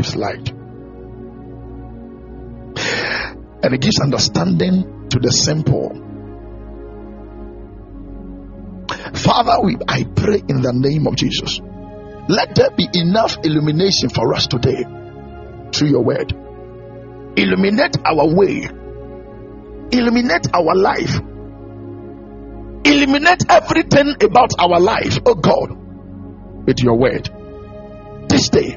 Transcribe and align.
gives 0.00 0.16
light. 0.16 0.48
And 3.62 3.74
it 3.74 3.80
gives 3.82 4.00
understanding 4.00 5.08
to 5.10 5.18
the 5.18 5.30
simple. 5.30 5.90
Father, 9.14 9.60
we, 9.62 9.76
I 9.86 10.04
pray 10.04 10.42
in 10.48 10.62
the 10.62 10.72
name 10.72 11.06
of 11.06 11.16
Jesus. 11.16 11.60
Let 12.28 12.54
there 12.54 12.70
be 12.70 12.88
enough 12.94 13.36
illumination 13.44 14.08
for 14.08 14.32
us 14.34 14.46
today 14.46 14.84
through 15.72 15.88
your 15.88 16.02
word. 16.02 16.32
Illuminate 17.36 17.98
our 18.04 18.26
way, 18.34 18.68
illuminate 19.92 20.46
our 20.54 20.74
life, 20.74 21.20
illuminate 22.84 23.44
everything 23.50 24.14
about 24.22 24.52
our 24.58 24.80
life, 24.80 25.18
oh 25.26 25.34
God, 25.34 26.66
with 26.66 26.80
your 26.80 26.96
word. 26.96 27.28
This 28.28 28.48
day, 28.48 28.76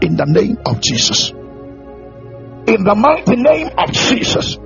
in 0.00 0.16
the 0.16 0.26
name 0.26 0.58
of 0.66 0.80
Jesus. 0.80 1.30
In 1.30 2.84
the 2.84 2.94
mighty 2.94 3.36
name 3.36 3.70
of 3.76 3.92
Jesus. 3.92 4.56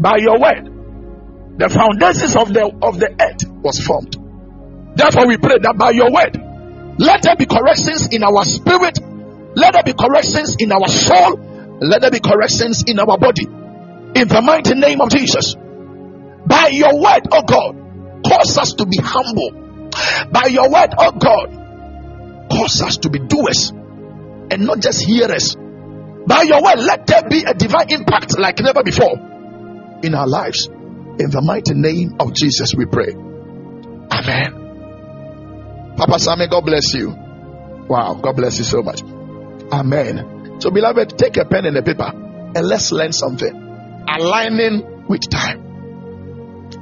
By 0.00 0.16
your 0.18 0.40
word, 0.40 0.74
the 1.58 1.68
foundations 1.68 2.36
of 2.36 2.52
the 2.52 2.66
of 2.82 2.98
the 2.98 3.14
earth 3.20 3.48
was 3.62 3.78
formed. 3.78 4.16
Therefore, 4.96 5.26
we 5.26 5.36
pray 5.38 5.58
that 5.62 5.76
by 5.76 5.90
your 5.90 6.10
word, 6.10 6.36
let 6.98 7.22
there 7.22 7.36
be 7.36 7.46
corrections 7.46 8.08
in 8.08 8.22
our 8.22 8.44
spirit, 8.44 8.98
let 9.54 9.72
there 9.74 9.82
be 9.82 9.92
corrections 9.94 10.56
in 10.58 10.72
our 10.72 10.88
soul, 10.88 11.38
let 11.80 12.00
there 12.00 12.10
be 12.10 12.20
corrections 12.20 12.84
in 12.86 12.98
our 12.98 13.18
body. 13.18 13.46
In 13.46 14.28
the 14.28 14.42
mighty 14.42 14.74
name 14.74 15.00
of 15.00 15.10
Jesus. 15.10 15.54
By 16.46 16.68
your 16.68 17.00
word, 17.00 17.26
oh 17.32 17.42
God, 17.42 18.22
cause 18.26 18.58
us 18.58 18.74
to 18.74 18.86
be 18.86 18.98
humble. 18.98 19.90
By 20.30 20.46
your 20.50 20.70
word, 20.70 20.94
oh 20.98 21.12
God, 21.12 21.63
cause 22.54 22.82
us 22.82 22.98
to 22.98 23.10
be 23.10 23.18
doers 23.18 23.70
and 23.70 24.66
not 24.66 24.80
just 24.80 25.04
hearers. 25.04 25.56
By 26.26 26.42
your 26.42 26.62
word, 26.62 26.78
let 26.78 27.06
there 27.06 27.28
be 27.28 27.42
a 27.44 27.54
divine 27.54 27.90
impact 27.90 28.38
like 28.38 28.58
never 28.60 28.82
before 28.82 29.18
in 30.02 30.14
our 30.14 30.26
lives. 30.26 30.66
In 30.66 31.30
the 31.30 31.42
mighty 31.42 31.74
name 31.74 32.16
of 32.18 32.32
Jesus, 32.34 32.74
we 32.74 32.86
pray. 32.86 33.12
Amen. 34.10 34.64
Papa 35.96 36.18
Sammy, 36.18 36.48
God 36.48 36.64
bless 36.64 36.92
you. 36.94 37.10
Wow, 37.10 38.14
God 38.14 38.36
bless 38.36 38.58
you 38.58 38.64
so 38.64 38.82
much. 38.82 39.02
Amen. 39.70 40.60
So, 40.60 40.70
beloved, 40.70 41.18
take 41.18 41.36
a 41.36 41.44
pen 41.44 41.66
and 41.66 41.76
a 41.76 41.82
paper 41.82 42.10
and 42.10 42.66
let's 42.66 42.90
learn 42.90 43.12
something. 43.12 43.54
Aligning 44.08 45.06
with 45.06 45.28
time. 45.28 45.62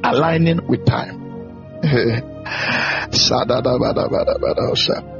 Aligning 0.04 0.66
with 0.66 0.84
time. 0.86 1.20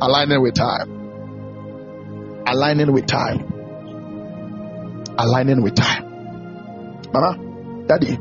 Aligning 0.00 0.42
with 0.42 0.54
time. 0.54 0.88
Aligning 2.46 2.92
with 2.92 3.06
time. 3.06 3.52
Aligning 5.18 5.62
with 5.62 5.74
time. 5.74 6.04
Mama, 7.12 7.86
Daddy, 7.86 8.18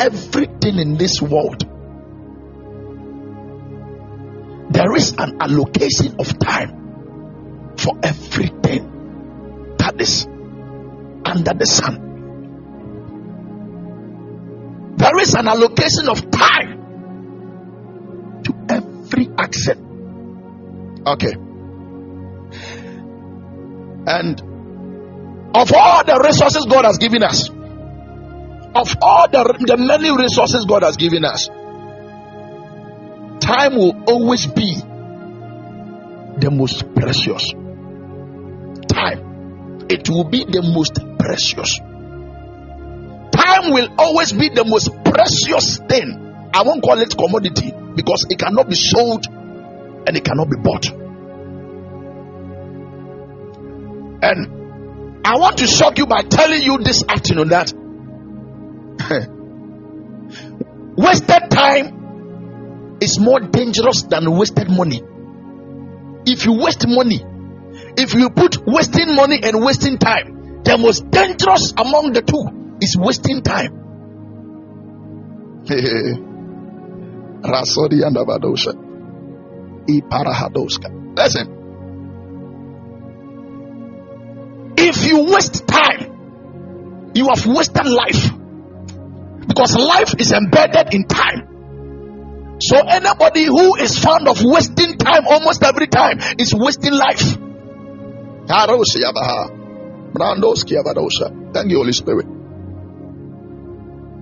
everything 0.00 0.78
in 0.78 0.96
this 0.96 1.20
world 1.20 1.66
there 4.70 4.96
is 4.96 5.12
an 5.18 5.36
allocation 5.40 6.14
of 6.18 6.38
time 6.38 7.74
for 7.76 7.98
everything 8.02 9.76
that 9.78 10.00
is 10.00 10.26
under 11.24 11.52
the 11.52 11.66
sun. 11.66 12.09
Is 15.20 15.34
an 15.34 15.48
allocation 15.48 16.08
of 16.08 16.30
time 16.30 16.80
to 18.42 18.54
every 18.70 19.28
action. 19.36 21.02
Okay. 21.06 21.34
And 24.06 24.40
of 25.54 25.72
all 25.74 26.04
the 26.04 26.20
resources 26.24 26.64
God 26.64 26.86
has 26.86 26.96
given 26.96 27.22
us, 27.22 27.50
of 27.50 28.96
all 29.02 29.28
the, 29.28 29.56
the 29.66 29.76
many 29.76 30.10
resources 30.16 30.64
God 30.64 30.84
has 30.84 30.96
given 30.96 31.26
us, 31.26 31.48
time 33.40 33.76
will 33.76 34.02
always 34.08 34.46
be 34.46 34.76
the 36.38 36.50
most 36.50 36.94
precious. 36.94 37.52
Time. 38.88 39.86
It 39.90 40.08
will 40.08 40.24
be 40.24 40.44
the 40.44 40.62
most 40.62 40.98
precious. 41.18 41.78
Time 43.60 43.72
will 43.72 43.88
always 43.98 44.32
be 44.32 44.48
the 44.48 44.64
most 44.64 44.88
precious 45.04 45.78
thing. 45.78 46.50
I 46.52 46.62
won't 46.62 46.82
call 46.82 47.00
it 47.00 47.16
commodity 47.16 47.72
because 47.94 48.26
it 48.30 48.38
cannot 48.38 48.68
be 48.68 48.74
sold 48.74 49.26
and 49.26 50.16
it 50.16 50.24
cannot 50.24 50.50
be 50.50 50.56
bought. 50.56 50.90
And 54.22 55.26
I 55.26 55.38
want 55.38 55.58
to 55.58 55.66
shock 55.66 55.98
you 55.98 56.06
by 56.06 56.22
telling 56.22 56.62
you 56.62 56.78
this 56.78 57.04
afternoon 57.06 57.48
that 57.48 57.72
wasted 60.96 61.50
time 61.50 62.96
is 63.00 63.18
more 63.18 63.40
dangerous 63.40 64.02
than 64.02 64.30
wasted 64.36 64.70
money. 64.70 65.02
If 66.26 66.46
you 66.46 66.54
waste 66.54 66.86
money, 66.88 67.22
if 67.96 68.14
you 68.14 68.30
put 68.30 68.66
wasting 68.66 69.14
money 69.14 69.40
and 69.42 69.62
wasting 69.62 69.98
time, 69.98 70.62
the 70.64 70.78
most 70.78 71.10
dangerous 71.10 71.72
among 71.76 72.12
the 72.12 72.22
two 72.22 72.59
is 72.80 72.96
wasting 72.98 73.42
time. 73.42 73.72
Rasodi 77.42 78.02
and 78.04 78.16
Abadosha. 78.16 78.74
Iparahadoska. 79.86 81.16
Listen. 81.16 81.56
If 84.76 85.04
you 85.06 85.24
waste 85.24 85.66
time, 85.66 87.10
you 87.14 87.28
have 87.28 87.46
wasted 87.46 87.86
life. 87.86 88.30
Because 89.46 89.76
life 89.76 90.14
is 90.18 90.32
embedded 90.32 90.94
in 90.94 91.04
time. 91.06 92.58
So 92.60 92.76
anybody 92.76 93.44
who 93.44 93.76
is 93.76 93.98
fond 93.98 94.28
of 94.28 94.42
wasting 94.44 94.96
time 94.98 95.26
almost 95.26 95.62
every 95.62 95.86
time 95.86 96.18
is 96.38 96.54
wasting 96.54 96.92
life. 96.92 97.36
Thank 101.52 101.70
you, 101.70 101.78
Holy 101.78 101.92
Spirit. 101.92 102.26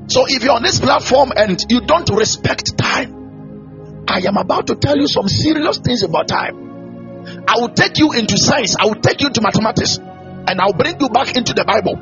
So 0.08 0.24
if 0.26 0.42
you're 0.42 0.54
on 0.54 0.62
this 0.62 0.80
platform 0.80 1.32
and 1.36 1.62
you 1.68 1.82
don't 1.82 2.08
respect 2.10 2.76
time, 2.78 4.04
I 4.08 4.20
am 4.26 4.38
about 4.38 4.66
to 4.68 4.74
tell 4.74 4.96
you 4.96 5.06
some 5.06 5.28
serious 5.28 5.78
things 5.78 6.02
about 6.02 6.28
time. 6.28 7.44
I 7.46 7.60
will 7.60 7.68
take 7.68 7.98
you 7.98 8.12
into 8.12 8.38
science, 8.38 8.74
I 8.80 8.86
will 8.86 9.00
take 9.00 9.20
you 9.20 9.28
to 9.28 9.40
mathematics, 9.42 9.98
and 9.98 10.60
I'll 10.60 10.72
bring 10.72 10.98
you 10.98 11.10
back 11.10 11.36
into 11.36 11.52
the 11.52 11.64
Bible. 11.64 12.00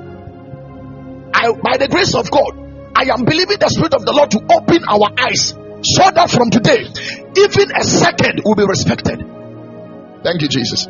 I, 1.34 1.50
by 1.50 1.78
the 1.78 1.88
grace 1.88 2.14
of 2.14 2.30
God, 2.30 2.54
I 2.94 3.10
am 3.12 3.24
believing 3.24 3.58
the 3.58 3.68
Spirit 3.68 3.94
of 3.94 4.06
the 4.06 4.12
Lord 4.12 4.30
to 4.30 4.40
open 4.54 4.84
our 4.86 5.10
eyes 5.18 5.50
so 5.82 6.10
that 6.14 6.30
from 6.30 6.50
today, 6.50 6.86
even 7.36 7.74
a 7.74 7.82
second 7.82 8.42
will 8.44 8.54
be 8.54 8.64
respected. 8.64 9.18
Thank 10.22 10.42
you, 10.42 10.48
Jesus. 10.48 10.84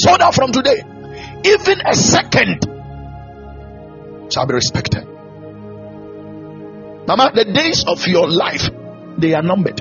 So 0.00 0.16
that 0.16 0.32
from 0.34 0.52
today, 0.52 0.80
even 1.44 1.80
a 1.84 1.94
second 1.94 2.64
shall 4.32 4.46
be 4.46 4.54
respected. 4.54 5.11
Mama, 7.06 7.32
the 7.34 7.44
days 7.44 7.84
of 7.86 8.06
your 8.06 8.28
life 8.28 8.70
they 9.18 9.34
are 9.34 9.42
numbered. 9.42 9.80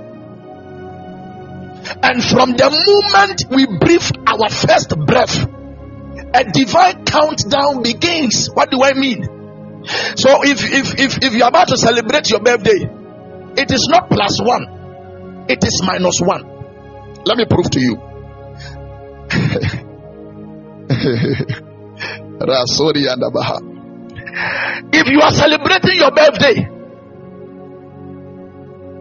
And 2.03 2.23
from 2.23 2.53
the 2.53 2.69
moment 2.69 3.43
we 3.49 3.65
breathe 3.65 4.09
our 4.27 4.49
first 4.49 4.95
breath, 5.05 5.47
a 6.33 6.43
divine 6.51 7.05
countdown 7.05 7.83
begins. 7.83 8.49
What 8.53 8.71
do 8.71 8.83
I 8.83 8.93
mean? 8.93 9.23
So 10.15 10.43
if 10.43 10.63
if 10.63 10.99
if, 10.99 11.23
if 11.23 11.33
you're 11.33 11.47
about 11.47 11.67
to 11.69 11.77
celebrate 11.77 12.29
your 12.29 12.39
birthday, 12.39 12.87
it 13.57 13.71
is 13.71 13.87
not 13.89 14.09
plus 14.09 14.41
one, 14.41 15.45
it 15.49 15.63
is 15.63 15.81
minus 15.85 16.21
one. 16.21 16.43
Let 17.25 17.37
me 17.37 17.45
prove 17.45 17.69
to 17.71 17.79
you. 17.79 18.01
if 24.93 25.07
you 25.07 25.21
are 25.21 25.31
celebrating 25.31 25.95
your 25.95 26.11
birthday, 26.11 26.80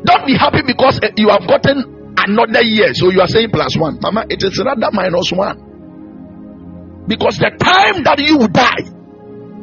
don't 0.04 0.26
be 0.26 0.36
happy 0.36 0.62
because 0.66 1.00
eh, 1.02 1.10
you 1.16 1.28
have 1.28 1.46
gotten 1.46 2.12
another 2.16 2.62
year. 2.62 2.92
So 2.94 3.10
you 3.10 3.20
are 3.20 3.28
saying 3.28 3.50
plus 3.50 3.76
one. 3.76 3.98
Mama, 4.00 4.26
it 4.28 4.42
is 4.42 4.60
rather 4.64 4.88
minus 4.92 5.32
one. 5.32 7.04
Because 7.06 7.36
the 7.38 7.50
time 7.58 8.04
that 8.04 8.18
you 8.20 8.38
will 8.38 8.48
die, 8.52 8.86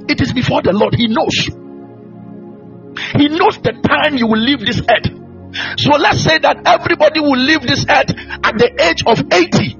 it 0.10 0.22
is 0.22 0.34
before 0.34 0.62
the 0.62 0.74
Lord. 0.74 0.96
He 0.96 1.08
knows. 1.08 1.48
He 3.16 3.30
knows 3.30 3.58
the 3.62 3.74
time 3.86 4.18
you 4.18 4.28
will 4.28 4.42
leave 4.42 4.60
this 4.60 4.82
earth. 4.82 5.10
So 5.80 5.96
let's 5.96 6.22
say 6.24 6.40
that 6.40 6.66
everybody 6.66 7.20
will 7.22 7.38
leave 7.40 7.62
this 7.62 7.86
earth 7.88 8.12
at 8.12 8.54
the 8.58 8.70
age 8.84 9.02
of 9.06 9.22
80. 9.32 9.78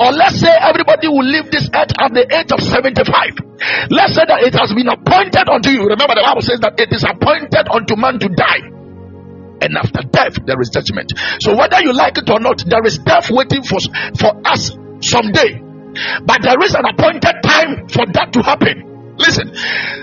Or 0.00 0.10
let's 0.12 0.38
say 0.40 0.50
everybody 0.50 1.08
will 1.08 1.24
leave 1.24 1.50
this 1.50 1.66
earth 1.74 1.94
at 1.98 2.10
the 2.14 2.26
age 2.26 2.50
of 2.50 2.60
75. 2.62 3.90
Let's 3.90 4.14
say 4.14 4.24
that 4.26 4.42
it 4.46 4.54
has 4.54 4.70
been 4.74 4.88
appointed 4.88 5.46
unto 5.50 5.70
you. 5.70 5.82
Remember, 5.86 6.14
the 6.14 6.22
Bible 6.26 6.42
says 6.42 6.60
that 6.62 6.78
it 6.78 6.90
is 6.92 7.02
appointed 7.02 7.66
unto 7.70 7.94
man 7.96 8.18
to 8.18 8.28
die. 8.30 8.74
And 9.64 9.76
after 9.76 10.04
death 10.04 10.36
there 10.44 10.60
is 10.60 10.70
judgment. 10.70 11.12
So 11.40 11.56
whether 11.56 11.80
you 11.80 11.92
like 11.92 12.18
it 12.18 12.28
or 12.28 12.40
not, 12.40 12.62
there 12.66 12.84
is 12.84 12.98
death 12.98 13.30
waiting 13.30 13.62
for 13.64 13.80
for 14.20 14.32
us 14.44 14.70
someday. 15.00 15.60
But 16.26 16.42
there 16.42 16.60
is 16.62 16.74
an 16.74 16.84
appointed 16.84 17.40
time 17.42 17.88
for 17.88 18.04
that 18.12 18.32
to 18.34 18.42
happen. 18.42 19.16
Listen, 19.16 19.46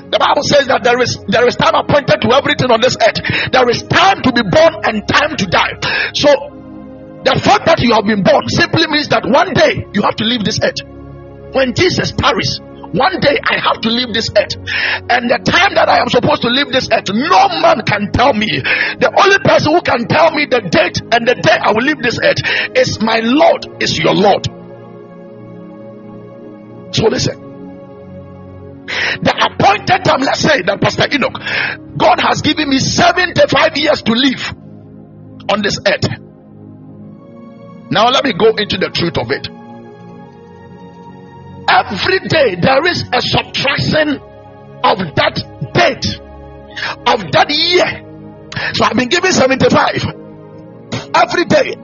the 0.08 0.16
Bible 0.16 0.44
says 0.44 0.72
that 0.72 0.88
there 0.88 1.00
is 1.04 1.20
there 1.28 1.46
is 1.48 1.60
time 1.60 1.76
appointed 1.76 2.24
to 2.24 2.30
everything 2.32 2.72
on 2.72 2.80
this 2.80 2.96
earth. 2.96 3.20
There 3.52 3.68
is 3.70 3.84
time 3.84 4.24
to 4.24 4.32
be 4.32 4.42
born 4.42 4.74
and 4.88 5.04
time 5.04 5.36
to 5.36 5.46
die. 5.52 5.76
So 6.16 6.32
the 7.28 7.36
fact 7.38 7.68
that 7.68 7.84
you 7.84 7.94
have 7.94 8.08
been 8.08 8.24
born 8.24 8.48
simply 8.48 8.88
means 8.88 9.12
that 9.12 9.28
one 9.28 9.54
day 9.54 9.84
you 9.94 10.02
have 10.02 10.16
to 10.16 10.26
leave 10.26 10.48
this 10.48 10.58
earth. 10.64 10.80
When 11.52 11.76
Jesus 11.76 12.16
perished, 12.16 12.64
one 12.92 13.20
day 13.20 13.40
I 13.40 13.60
have 13.60 13.82
to 13.82 13.90
leave 13.90 14.14
this 14.14 14.30
earth, 14.36 14.56
and 14.56 15.32
the 15.32 15.40
time 15.44 15.76
that 15.76 15.88
I 15.88 16.00
am 16.00 16.10
supposed 16.10 16.42
to 16.44 16.50
leave 16.50 16.72
this 16.72 16.90
earth, 16.92 17.08
no 17.08 17.48
man 17.64 17.82
can 17.88 18.12
tell 18.12 18.34
me. 18.34 18.48
The 19.00 19.12
only 19.16 19.40
person 19.40 19.74
who 19.74 19.82
can 19.82 20.08
tell 20.08 20.32
me 20.32 20.46
the 20.46 20.60
date 20.60 21.00
and 21.00 21.28
the 21.28 21.36
day 21.36 21.56
I 21.56 21.72
will 21.72 21.84
leave 21.84 22.04
this 22.04 22.20
earth 22.20 22.44
is 22.76 23.00
my 23.02 23.20
Lord, 23.24 23.82
is 23.82 23.98
your 23.98 24.14
Lord. 24.14 24.46
So 26.92 27.08
listen. 27.08 27.40
The 29.24 29.32
appointed 29.32 30.04
time, 30.04 30.20
let's 30.20 30.42
say 30.42 30.62
that 30.64 30.82
Pastor 30.82 31.08
Enoch, 31.12 31.40
God 31.98 32.20
has 32.20 32.42
given 32.42 32.68
me 32.70 32.80
75 32.80 33.78
years 33.78 34.02
to 34.04 34.12
live 34.12 34.52
on 35.48 35.62
this 35.62 35.80
earth. 35.88 36.12
Now 37.90 38.10
let 38.10 38.26
me 38.26 38.34
go 38.34 38.50
into 38.56 38.78
the 38.78 38.90
truth 38.92 39.18
of 39.18 39.32
it. 39.32 39.48
Every 41.72 42.20
day 42.28 42.56
there 42.60 42.86
is 42.86 43.04
a 43.14 43.22
subtraction 43.22 44.20
of 44.84 44.98
that 45.16 45.40
date, 45.72 46.20
of 47.08 47.32
that 47.32 47.48
year. 47.48 47.88
So 48.74 48.84
I've 48.84 48.98
been 48.98 49.08
given 49.08 49.32
75 49.32 50.04
every 51.16 51.46
day, 51.46 51.80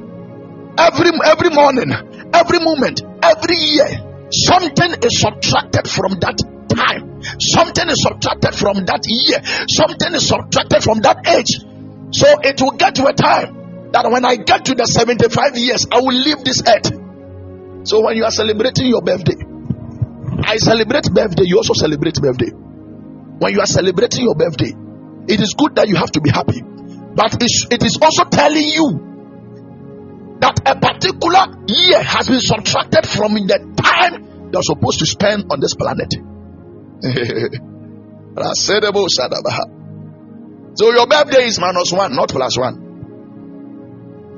every 0.77 1.11
every 1.23 1.49
morning, 1.55 1.91
every 2.33 2.59
moment, 2.59 3.01
every 3.23 3.55
year. 3.55 3.87
Something 4.29 4.91
is 4.91 5.21
subtracted 5.23 5.87
from 5.87 6.19
that 6.19 6.35
time, 6.67 7.23
something 7.39 7.87
is 7.87 8.03
subtracted 8.03 8.55
from 8.55 8.83
that 8.91 9.07
year, 9.07 9.39
something 9.71 10.13
is 10.13 10.27
subtracted 10.27 10.83
from 10.83 10.99
that 11.07 11.23
age. 11.31 11.63
So 12.11 12.27
it 12.43 12.59
will 12.59 12.75
get 12.75 12.95
to 12.95 13.07
a 13.07 13.13
time 13.13 13.91
that 13.93 14.11
when 14.11 14.25
I 14.25 14.35
get 14.35 14.65
to 14.65 14.75
the 14.75 14.83
75 14.83 15.55
years, 15.55 15.87
I 15.89 15.99
will 16.03 16.11
leave 16.11 16.43
this 16.43 16.61
earth. 16.67 16.91
So 17.87 18.03
when 18.03 18.17
you 18.17 18.25
are 18.25 18.35
celebrating 18.35 18.87
your 18.87 19.01
birthday, 19.01 19.46
I 20.47 20.55
celebrate 20.55 21.11
birthday, 21.11 21.43
you 21.43 21.57
also 21.57 21.73
celebrate 21.73 22.15
birthday. 22.15 22.51
When 22.51 23.51
you 23.51 23.59
are 23.59 23.67
celebrating 23.67 24.23
your 24.23 24.35
birthday, 24.35 24.71
it 25.27 25.41
is 25.41 25.53
good 25.57 25.75
that 25.75 25.89
you 25.89 25.97
have 25.97 26.09
to 26.11 26.21
be 26.21 26.29
happy, 26.29 26.61
but 26.63 27.35
it 27.69 27.83
is 27.83 27.99
also 28.01 28.23
telling 28.23 28.63
you 28.63 30.37
that 30.39 30.61
a 30.65 30.79
particular 30.79 31.47
year 31.67 32.01
has 32.01 32.29
been 32.29 32.39
subtracted 32.39 33.05
from 33.05 33.33
the 33.33 33.59
time 33.75 34.23
you're 34.53 34.63
supposed 34.63 34.99
to 34.99 35.05
spend 35.05 35.51
on 35.51 35.59
this 35.59 35.75
planet. 35.75 36.13
so 40.75 40.93
your 40.93 41.07
birthday 41.07 41.43
is 41.43 41.59
minus 41.59 41.91
one, 41.91 42.15
not 42.15 42.29
plus 42.29 42.57
one. 42.57 42.85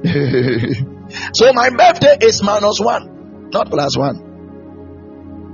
so 1.36 1.54
my 1.54 1.70
birthday 1.70 2.18
is 2.26 2.42
minus 2.42 2.80
one, 2.80 3.50
not 3.52 3.70
plus 3.70 3.96
one. 3.96 4.29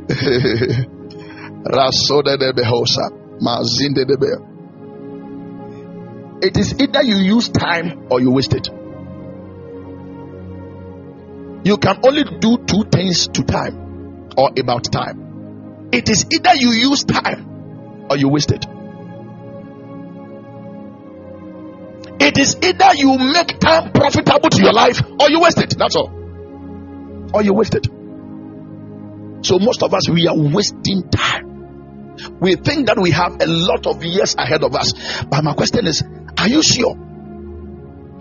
it 6.41 6.57
is 6.57 6.79
either 6.79 7.03
you 7.03 7.15
use 7.17 7.49
time 7.49 8.07
or 8.11 8.21
you 8.21 8.31
waste 8.31 8.53
it. 8.53 8.69
You 11.65 11.77
can 11.77 11.99
only 12.05 12.23
do 12.39 12.57
two 12.57 12.83
things 12.91 13.27
to 13.29 13.43
time 13.43 14.29
or 14.37 14.51
about 14.57 14.83
time. 14.91 15.89
It 15.91 16.07
is 16.09 16.25
either 16.31 16.53
you 16.53 16.69
use 16.69 17.03
time 17.03 18.05
or 18.09 18.17
you 18.17 18.29
waste 18.29 18.51
it. 18.51 18.65
It 22.19 22.37
is 22.37 22.55
either 22.61 22.93
you 22.95 23.17
make 23.17 23.59
time 23.59 23.91
profitable 23.91 24.49
to 24.49 24.61
your 24.61 24.73
life 24.73 25.01
or 25.19 25.29
you 25.29 25.39
waste 25.39 25.59
it. 25.59 25.75
That's 25.77 25.95
all. 25.95 26.11
Or 27.33 27.41
you 27.41 27.53
waste 27.53 27.73
it. 27.73 27.87
So 29.45 29.59
most 29.59 29.83
of 29.83 29.93
us 29.93 30.09
we 30.09 30.27
are 30.27 30.35
wasting 30.35 31.07
time. 31.09 31.45
We 32.41 32.55
think 32.55 32.87
that 32.87 32.97
we 32.97 33.11
have 33.11 33.37
a 33.39 33.45
lot 33.45 33.85
of 33.85 34.03
years 34.03 34.33
ahead 34.37 34.63
of 34.63 34.73
us. 34.73 34.93
But 35.29 35.43
my 35.43 35.53
question 35.53 35.85
is, 35.85 36.01
are 36.37 36.47
you 36.47 36.63
sure? 36.63 36.95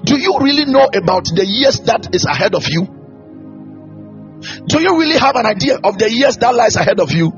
Do 0.05 0.21
you 0.21 0.39
really 0.39 0.67
know 0.67 0.85
about 0.85 1.25
the 1.25 1.47
years 1.47 1.81
that 1.89 2.15
is 2.15 2.27
ahead 2.27 2.55
of 2.55 2.69
you? 2.69 2.85
Do 4.69 4.83
you 4.83 4.99
really 5.01 5.17
have 5.17 5.37
an 5.37 5.47
idea 5.47 5.79
of 5.83 5.97
the 5.97 6.13
years 6.13 6.37
that 6.39 6.55
lies 6.55 6.77
ahead 6.77 7.01
of 7.01 7.11
you? 7.11 7.33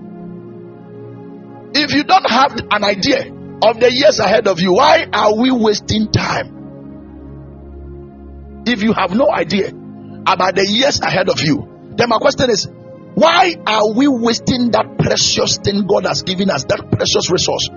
If 1.72 1.92
you 1.92 2.02
don't 2.02 2.28
have 2.28 2.58
an 2.72 2.82
idea 2.82 3.30
of 3.62 3.78
the 3.78 3.92
years 3.92 4.18
ahead 4.18 4.48
of 4.48 4.60
you, 4.60 4.72
why 4.72 5.06
are 5.12 5.36
we 5.36 5.52
wasting 5.52 6.10
time? 6.10 6.54
If 8.66 8.82
you 8.82 8.92
have 8.94 9.14
no 9.14 9.30
idea 9.30 9.68
about 10.26 10.56
the 10.56 10.66
years 10.68 10.98
ahead 10.98 11.28
of 11.28 11.40
you, 11.40 11.94
then 11.94 12.08
my 12.08 12.18
question 12.18 12.50
is, 12.50 12.66
why 13.16 13.56
are 13.66 13.94
we 13.96 14.08
wasting 14.08 14.72
that 14.72 14.98
precious 14.98 15.56
thing 15.56 15.86
God 15.88 16.04
has 16.04 16.20
given 16.20 16.50
us, 16.50 16.64
that 16.64 16.84
precious 16.92 17.30
resource? 17.32 17.70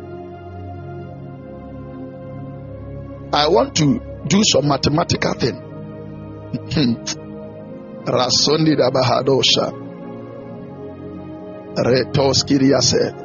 I 3.32 3.48
want 3.48 3.76
to 3.78 4.02
do 4.28 4.42
some 4.44 4.68
mathematical 4.68 5.32
thing. 5.40 5.56
Rasoni 8.04 8.76
Dabahadosha 8.76 9.72
Retoskiriase 11.88 13.16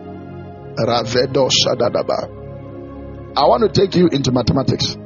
Ravedosha 0.77 1.75
Dadaba. 1.75 2.31
I 3.37 3.43
want 3.49 3.65
to 3.65 3.81
take 3.81 3.97
you 3.97 4.07
into 4.13 4.31
mathematics. 4.31 4.97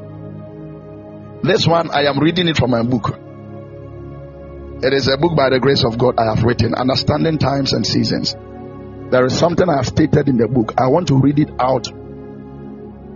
This 1.42 1.66
one 1.66 1.90
I 1.90 2.02
am 2.04 2.18
reading 2.18 2.48
it 2.48 2.58
from 2.58 2.70
my 2.72 2.82
book. 2.82 3.18
It 4.80 4.92
is 4.92 5.08
a 5.08 5.16
book 5.16 5.36
by 5.36 5.50
the 5.50 5.58
grace 5.58 5.82
of 5.84 5.98
God 5.98 6.14
I 6.18 6.26
have 6.32 6.44
written, 6.44 6.72
Understanding 6.72 7.38
Times 7.38 7.72
and 7.72 7.84
Seasons. 7.84 8.36
There 9.10 9.26
is 9.26 9.36
something 9.36 9.68
I 9.68 9.74
have 9.76 9.88
stated 9.88 10.28
in 10.28 10.36
the 10.36 10.46
book. 10.46 10.74
I 10.78 10.86
want 10.86 11.08
to 11.08 11.18
read 11.18 11.40
it 11.40 11.50
out 11.58 11.88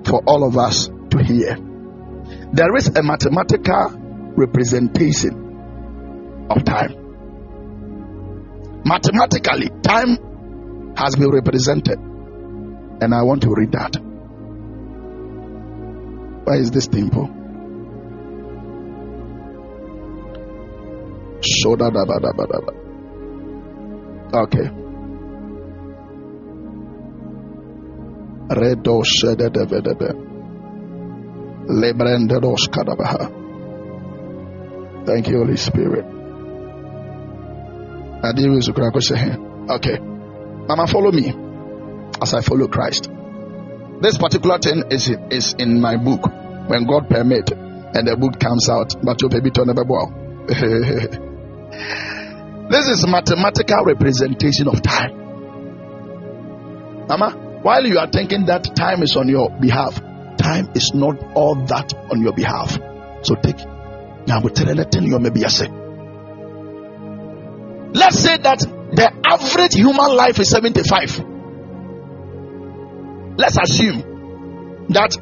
for 0.05 0.25
all 0.27 0.43
of 0.43 0.59
us 0.59 0.91
to 1.11 1.23
hear. 1.23 1.57
There 2.53 2.77
is 2.77 2.89
a 2.89 3.03
mathematical 3.05 3.93
representation 4.35 6.49
of 6.51 6.65
time. 6.65 6.97
Mathematically, 8.85 9.71
time 9.83 10.95
has 10.97 11.15
been 11.15 11.31
represented. 11.31 11.99
And 11.99 13.15
I 13.15 13.23
want 13.23 13.43
to 13.43 13.55
read 13.55 13.71
that. 13.71 13.97
Where 16.45 16.59
is 16.59 16.73
this 16.73 16.89
temple? 16.89 17.42
Okay. 24.33 24.71
Redo 28.49 29.03
shede 29.05 29.51
de 29.51 29.67
de 29.67 29.81
de 29.81 29.95
de. 29.95 30.15
Lebrende 31.69 32.41
dos 32.41 32.69
kadabaha. 32.69 33.31
Thank 35.05 35.29
you, 35.29 35.39
Holy 35.39 35.57
Spirit. 35.57 36.05
Okay. 39.69 39.99
Mama, 40.69 40.87
follow 40.87 41.11
me 41.11 41.35
as 42.21 42.35
I 42.35 42.41
follow 42.41 42.69
Christ. 42.69 43.11
This 44.01 44.17
particular 44.17 44.59
thing 44.59 44.85
is, 44.91 45.11
is 45.31 45.55
in 45.59 45.81
my 45.81 45.97
book 45.97 46.27
when 46.69 46.87
God 46.87 47.09
permit 47.09 47.51
and 47.51 48.07
the 48.07 48.17
book 48.17 48.39
comes 48.39 48.69
out. 48.69 48.95
But 49.03 49.21
you 49.23 49.29
baby 49.29 49.51
turn 49.51 49.69
This 51.73 52.89
is 52.89 53.07
mathematical 53.07 53.85
representation 53.85 54.69
of 54.69 54.83
time. 54.83 55.19
Mama, 57.09 57.61
while 57.63 57.87
you 57.87 57.99
are 57.99 58.11
thinking 58.11 58.47
that 58.47 58.77
time 58.77 59.03
is 59.03 59.17
on 59.17 59.29
your 59.29 59.51
behalf, 59.61 60.01
time 60.37 60.71
is 60.75 60.93
not 60.95 61.17
all 61.35 61.55
that 61.67 61.95
on 62.11 62.21
your 62.21 62.33
behalf. 62.33 62.79
So 63.23 63.35
take 63.37 63.59
now 64.27 64.41
Let's 67.95 68.19
say 68.19 68.37
that 68.39 68.61
the 68.93 69.13
average 69.25 69.75
human 69.75 70.17
life 70.17 70.39
is 70.41 70.51
75. 70.51 71.21
Let's 73.37 73.59
assume 73.59 74.87
that 74.91 75.17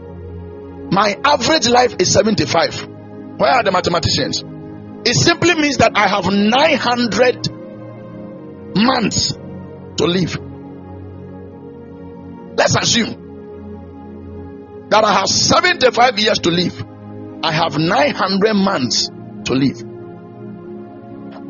my 0.92 1.16
average 1.25 1.69
life 1.69 1.97
is 1.99 2.12
75. 2.12 2.87
Where 3.38 3.50
are 3.50 3.62
the 3.62 3.71
mathematicians? 3.71 4.45
It 5.04 5.14
simply 5.14 5.54
means 5.54 5.76
that 5.78 5.92
I 5.95 6.09
have 6.09 6.26
900 6.26 7.49
months 8.76 9.33
to 9.33 10.04
live. 10.04 10.37
Let's 12.57 12.76
assume 12.76 13.16
that 14.90 15.04
I 15.04 15.12
have 15.14 15.28
75 15.28 16.19
years 16.19 16.40
to 16.40 16.50
live. 16.50 16.85
I 17.42 17.52
have 17.52 17.78
900 17.78 18.52
months 18.54 19.09
to 19.45 19.54
live. 19.54 19.83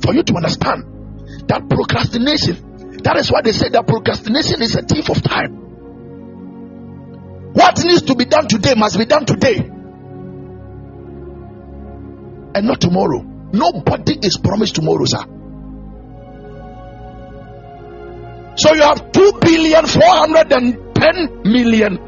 for 0.00 0.14
you 0.14 0.22
to 0.22 0.34
understand 0.34 1.44
that 1.46 1.68
procrastination, 1.68 3.02
that 3.04 3.18
is 3.18 3.30
why 3.30 3.42
they 3.42 3.52
say 3.52 3.68
that 3.68 3.86
procrastination 3.86 4.62
is 4.62 4.76
a 4.76 4.82
thief 4.82 5.10
of 5.10 5.20
time. 5.22 5.52
What 7.52 7.84
needs 7.84 8.02
to 8.08 8.14
be 8.14 8.24
done 8.24 8.48
today 8.48 8.72
must 8.76 8.96
be 8.96 9.04
done 9.04 9.26
today 9.26 9.58
and 12.54 12.66
not 12.66 12.80
tomorrow. 12.80 13.20
Nobody 13.52 14.18
is 14.22 14.38
promised 14.38 14.76
tomorrow, 14.76 15.04
sir. 15.04 15.39
So 18.56 18.74
you 18.74 18.82
have 18.82 19.12
2 19.12 19.32
billion 19.40 19.86
410 19.86 21.42
million 21.44 21.98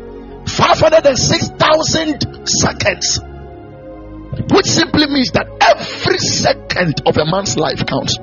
506,000 0.46 2.46
seconds, 2.46 3.20
which 4.52 4.66
simply 4.66 5.06
means 5.06 5.30
that 5.32 5.46
every 5.60 6.18
second 6.18 7.00
of 7.06 7.16
a 7.16 7.24
man's 7.24 7.56
life 7.56 7.86
counts. 7.86 8.16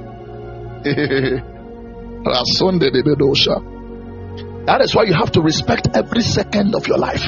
that 4.65 4.81
is 4.81 4.93
why 4.95 5.03
you 5.03 5.13
have 5.13 5.31
to 5.31 5.41
respect 5.41 5.87
every 5.93 6.21
second 6.21 6.75
of 6.75 6.87
your 6.87 6.97
life. 6.97 7.23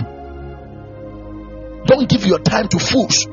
Don't 1.86 2.08
give 2.08 2.26
your 2.26 2.40
time 2.40 2.68
to 2.70 2.80
fools. 2.80 3.26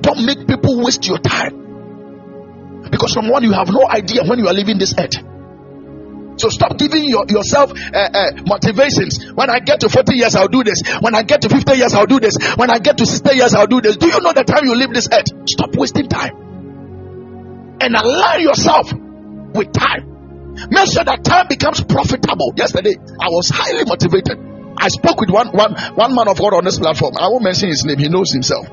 Don't 0.00 0.24
make 0.24 0.46
people 0.46 0.80
waste 0.84 1.06
your 1.06 1.18
time. 1.18 1.66
Because 2.90 3.12
from 3.14 3.28
one, 3.28 3.42
you 3.44 3.52
have 3.52 3.68
no 3.68 3.86
idea 3.88 4.22
when 4.24 4.38
you 4.38 4.48
are 4.48 4.54
leaving 4.54 4.78
this 4.78 4.94
earth. 4.98 5.16
So 6.38 6.48
stop 6.48 6.78
giving 6.78 7.04
your, 7.04 7.26
yourself 7.28 7.72
uh, 7.72 8.08
uh, 8.14 8.30
motivations. 8.46 9.30
When 9.32 9.50
I 9.50 9.58
get 9.60 9.80
to 9.80 9.88
40 9.88 10.14
years, 10.14 10.34
I'll 10.36 10.48
do 10.48 10.62
this. 10.62 10.82
When 11.00 11.14
I 11.14 11.22
get 11.22 11.42
to 11.42 11.48
50 11.48 11.74
years, 11.74 11.94
I'll 11.94 12.06
do 12.06 12.20
this. 12.20 12.34
When 12.56 12.70
I 12.70 12.78
get 12.78 12.98
to 12.98 13.06
60 13.06 13.36
years, 13.36 13.54
I'll 13.54 13.66
do 13.66 13.80
this. 13.80 13.96
Do 13.96 14.06
you 14.06 14.20
know 14.20 14.32
the 14.32 14.44
time 14.44 14.64
you 14.64 14.74
leave 14.74 14.94
this 14.94 15.08
earth? 15.12 15.26
Stop 15.48 15.74
wasting 15.76 16.08
time. 16.08 16.34
And 17.80 17.94
align 17.94 18.40
yourself 18.40 18.92
with 18.92 19.72
time. 19.72 20.18
Make 20.70 20.90
sure 20.90 21.04
that 21.04 21.22
time 21.22 21.46
becomes 21.48 21.82
profitable. 21.82 22.52
Yesterday, 22.56 22.96
I 22.98 23.28
was 23.30 23.48
highly 23.48 23.84
motivated. 23.84 24.38
I 24.76 24.88
spoke 24.88 25.20
with 25.20 25.30
one, 25.30 25.48
one, 25.48 25.74
one 25.94 26.14
man 26.14 26.28
of 26.28 26.38
God 26.38 26.54
on 26.54 26.64
this 26.64 26.78
platform. 26.78 27.14
I 27.18 27.28
won't 27.28 27.42
mention 27.42 27.68
his 27.68 27.84
name. 27.84 27.98
He 27.98 28.08
knows 28.08 28.32
himself. 28.32 28.66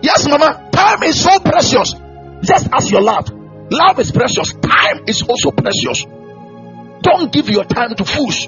Yes, 0.00 0.28
Mama, 0.28 0.68
time 0.72 1.02
is 1.02 1.20
so 1.20 1.38
precious. 1.40 1.94
Just 2.42 2.68
as 2.72 2.90
your 2.90 3.02
love. 3.02 3.37
Love 3.70 3.98
is 4.00 4.12
precious. 4.12 4.52
Time 4.54 5.04
is 5.06 5.22
also 5.22 5.50
precious. 5.50 6.04
Don't 7.02 7.32
give 7.32 7.48
your 7.48 7.64
time 7.64 7.94
to 7.94 8.04
fools. 8.04 8.46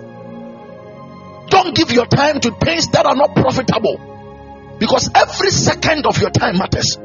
Don't 1.48 1.74
give 1.74 1.90
your 1.92 2.06
time 2.06 2.40
to 2.40 2.50
things 2.52 2.88
that 2.88 3.06
are 3.06 3.16
not 3.16 3.34
profitable. 3.34 4.76
Because 4.78 5.10
every 5.14 5.50
second 5.50 6.06
of 6.06 6.18
your 6.18 6.30
time 6.30 6.58
matters. 6.58 6.96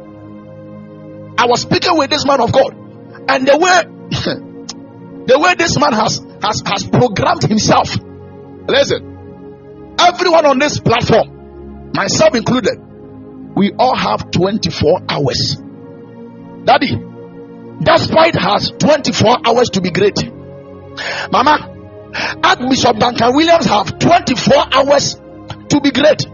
I 1.38 1.48
was 1.48 1.62
speaking 1.62 1.98
with 1.98 2.10
this 2.10 2.26
man 2.26 2.40
of 2.40 2.52
God, 2.52 2.74
and 3.28 3.46
the 3.46 3.58
way 3.58 3.84
the 5.26 5.40
way 5.40 5.56
this 5.56 5.78
man 5.78 5.92
has 5.94 6.22
has 6.42 6.64
has 6.66 6.84
programmed 6.86 7.44
himself. 7.44 7.98
Listen, 8.68 9.96
everyone 10.00 10.46
on 10.46 10.60
this 10.60 10.80
platform, 10.80 11.92
myself 11.94 12.36
included, 12.36 12.80
we 13.56 13.74
all 13.74 13.96
have 13.96 14.32
24 14.32 15.02
hours. 15.10 15.58
Daddy, 16.64 16.96
despite 17.82 18.36
has 18.36 18.72
24 18.72 19.38
hours 19.46 19.70
to 19.72 19.82
be 19.82 19.92
great. 19.92 20.18
Mama, 21.32 21.76
Archbishop 22.44 22.98
Duncan 22.98 23.36
Williams 23.36 23.66
have 23.66 24.00
24 24.00 24.54
hours 24.72 25.16
to 25.16 25.82
be 25.82 25.92
great. 25.92 26.26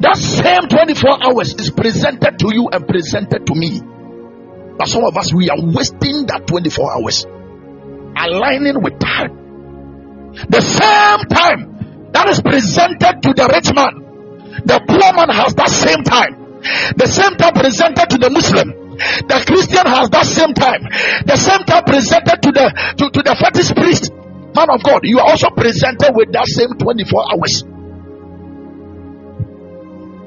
That 0.00 0.16
same 0.16 0.68
24 0.68 1.24
hours 1.24 1.54
is 1.54 1.70
presented 1.70 2.38
to 2.38 2.54
you 2.54 2.68
and 2.72 2.88
presented 2.88 3.46
to 3.46 3.54
me. 3.54 3.80
But 4.78 4.88
some 4.88 5.04
of 5.04 5.16
us, 5.16 5.32
we 5.32 5.50
are 5.50 5.60
wasting 5.60 6.26
that 6.26 6.46
24 6.46 6.96
hours, 6.96 7.26
aligning 8.16 8.82
with 8.82 8.98
time. 8.98 10.32
The 10.48 10.60
same 10.62 11.28
time 11.28 12.08
that 12.12 12.28
is 12.30 12.40
presented 12.40 13.20
to 13.22 13.34
the 13.34 13.46
rich 13.52 13.74
man, 13.74 14.64
the 14.64 14.80
poor 14.88 15.12
man 15.12 15.28
has 15.28 15.54
that 15.54 15.68
same 15.68 16.02
time. 16.02 16.62
The 16.96 17.06
same 17.06 17.36
time 17.36 17.52
presented 17.54 18.08
to 18.10 18.18
the 18.18 18.30
Muslim, 18.30 18.72
the 19.00 19.38
Christian 19.46 19.86
has 19.86 20.10
that 20.10 20.26
same 20.26 20.52
time. 20.52 20.84
The 21.24 21.36
same 21.36 21.64
time 21.64 21.84
presented 21.84 22.42
to 22.44 22.50
the 22.52 22.66
to, 23.00 23.04
to 23.08 23.20
the 23.24 23.32
fetish 23.32 23.72
priest, 23.72 24.12
man 24.52 24.68
of 24.68 24.82
God. 24.84 25.00
You 25.04 25.20
are 25.20 25.30
also 25.30 25.48
presented 25.50 26.12
with 26.12 26.32
that 26.32 26.44
same 26.46 26.76
24 26.76 27.32
hours. 27.32 27.64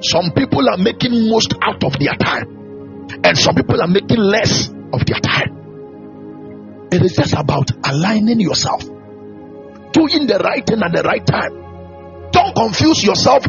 Some 0.04 0.34
people 0.34 0.68
are 0.70 0.78
making 0.82 1.30
most 1.30 1.54
out 1.62 1.84
of 1.84 1.94
their 2.02 2.18
time, 2.18 3.08
and 3.24 3.38
some 3.38 3.56
people 3.56 3.80
are 3.80 3.88
making 3.88 4.18
less 4.18 4.70
of 4.92 5.06
their 5.06 5.22
time. 5.22 6.90
It 6.92 7.02
is 7.02 7.14
just 7.14 7.34
about 7.34 7.70
aligning 7.86 8.42
yourself, 8.42 8.82
doing 9.94 10.26
the 10.26 10.42
right 10.44 10.66
thing 10.66 10.82
at 10.82 10.92
the 10.94 11.04
right 11.06 11.26
time. 11.26 11.62
Don't 12.34 12.56
confuse 12.56 13.04
yourself 13.06 13.46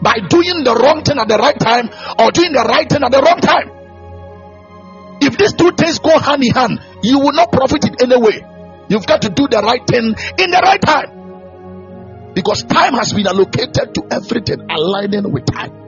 by 0.00 0.18
doing 0.28 0.64
the 0.64 0.74
wrong 0.74 1.04
thing 1.04 1.18
at 1.18 1.28
the 1.28 1.36
right 1.36 1.58
time 1.58 1.88
or 2.18 2.32
doing 2.32 2.52
the 2.52 2.64
right 2.64 2.88
thing 2.88 3.04
at 3.04 3.12
the 3.12 3.20
wrong 3.20 3.40
time. 3.40 3.83
If 5.34 5.38
these 5.38 5.52
two 5.58 5.72
things 5.74 5.98
go 5.98 6.14
hand 6.18 6.44
in 6.44 6.52
hand, 6.54 6.78
you 7.02 7.18
will 7.18 7.32
not 7.34 7.50
profit 7.50 7.84
in 7.84 7.94
any 7.98 8.16
way. 8.22 8.38
You've 8.88 9.06
got 9.06 9.22
to 9.22 9.30
do 9.30 9.48
the 9.50 9.58
right 9.58 9.82
thing 9.84 10.14
in 10.38 10.50
the 10.54 10.60
right 10.62 10.80
time. 10.80 12.32
Because 12.34 12.62
time 12.62 12.94
has 12.94 13.12
been 13.12 13.26
allocated 13.26 13.94
to 13.94 14.00
everything, 14.10 14.62
aligning 14.70 15.30
with 15.32 15.46
time 15.46 15.84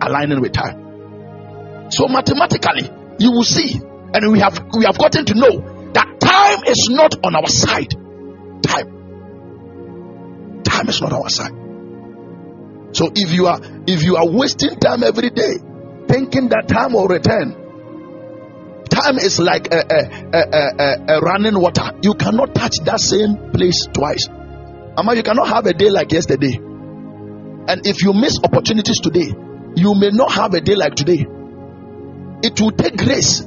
aligning 0.00 0.40
with 0.40 0.52
time. 0.52 1.90
So 1.90 2.08
mathematically, 2.08 2.88
you 3.18 3.32
will 3.32 3.44
see 3.44 3.78
And 4.12 4.32
we 4.32 4.40
have 4.40 4.58
we 4.76 4.84
have 4.84 4.98
gotten 4.98 5.24
to 5.26 5.34
know 5.34 5.92
that 5.92 6.18
time 6.20 6.64
is 6.66 6.88
not 6.90 7.14
on 7.24 7.36
our 7.36 7.46
side. 7.46 7.90
Time. 8.62 8.88
Time 10.64 10.88
is 10.88 11.00
not 11.00 11.12
on 11.12 11.22
our 11.22 11.28
side. 11.28 11.52
So 12.92 13.10
if 13.14 13.32
you 13.32 13.46
are 13.46 13.60
if 13.86 14.02
you 14.02 14.16
are 14.16 14.26
wasting 14.28 14.76
time 14.80 15.04
every 15.04 15.30
day 15.30 15.54
thinking 16.08 16.48
that 16.48 16.66
time 16.66 16.92
will 16.94 17.06
return, 17.06 17.54
time 18.90 19.18
is 19.18 19.38
like 19.38 19.72
a, 19.72 19.78
a, 19.78 20.38
a, 20.38 21.16
a, 21.16 21.20
running 21.20 21.58
water. 21.58 21.92
You 22.02 22.14
cannot 22.14 22.54
touch 22.54 22.78
that 22.84 23.00
same 23.00 23.52
place 23.52 23.86
twice. 23.92 24.28
Ama, 24.98 25.14
you 25.14 25.22
cannot 25.22 25.48
have 25.48 25.66
a 25.66 25.72
day 25.72 25.90
like 25.90 26.12
yesterday. 26.12 26.56
And 26.56 27.86
if 27.86 28.02
you 28.02 28.12
miss 28.12 28.38
opportunities 28.42 29.00
today, 29.00 29.32
you 29.76 29.94
may 29.94 30.10
not 30.10 30.32
have 30.32 30.54
a 30.54 30.60
day 30.60 30.74
like 30.74 30.94
today. 30.94 31.24
It 32.42 32.60
will 32.60 32.72
take 32.72 32.96
grace. 32.96 33.40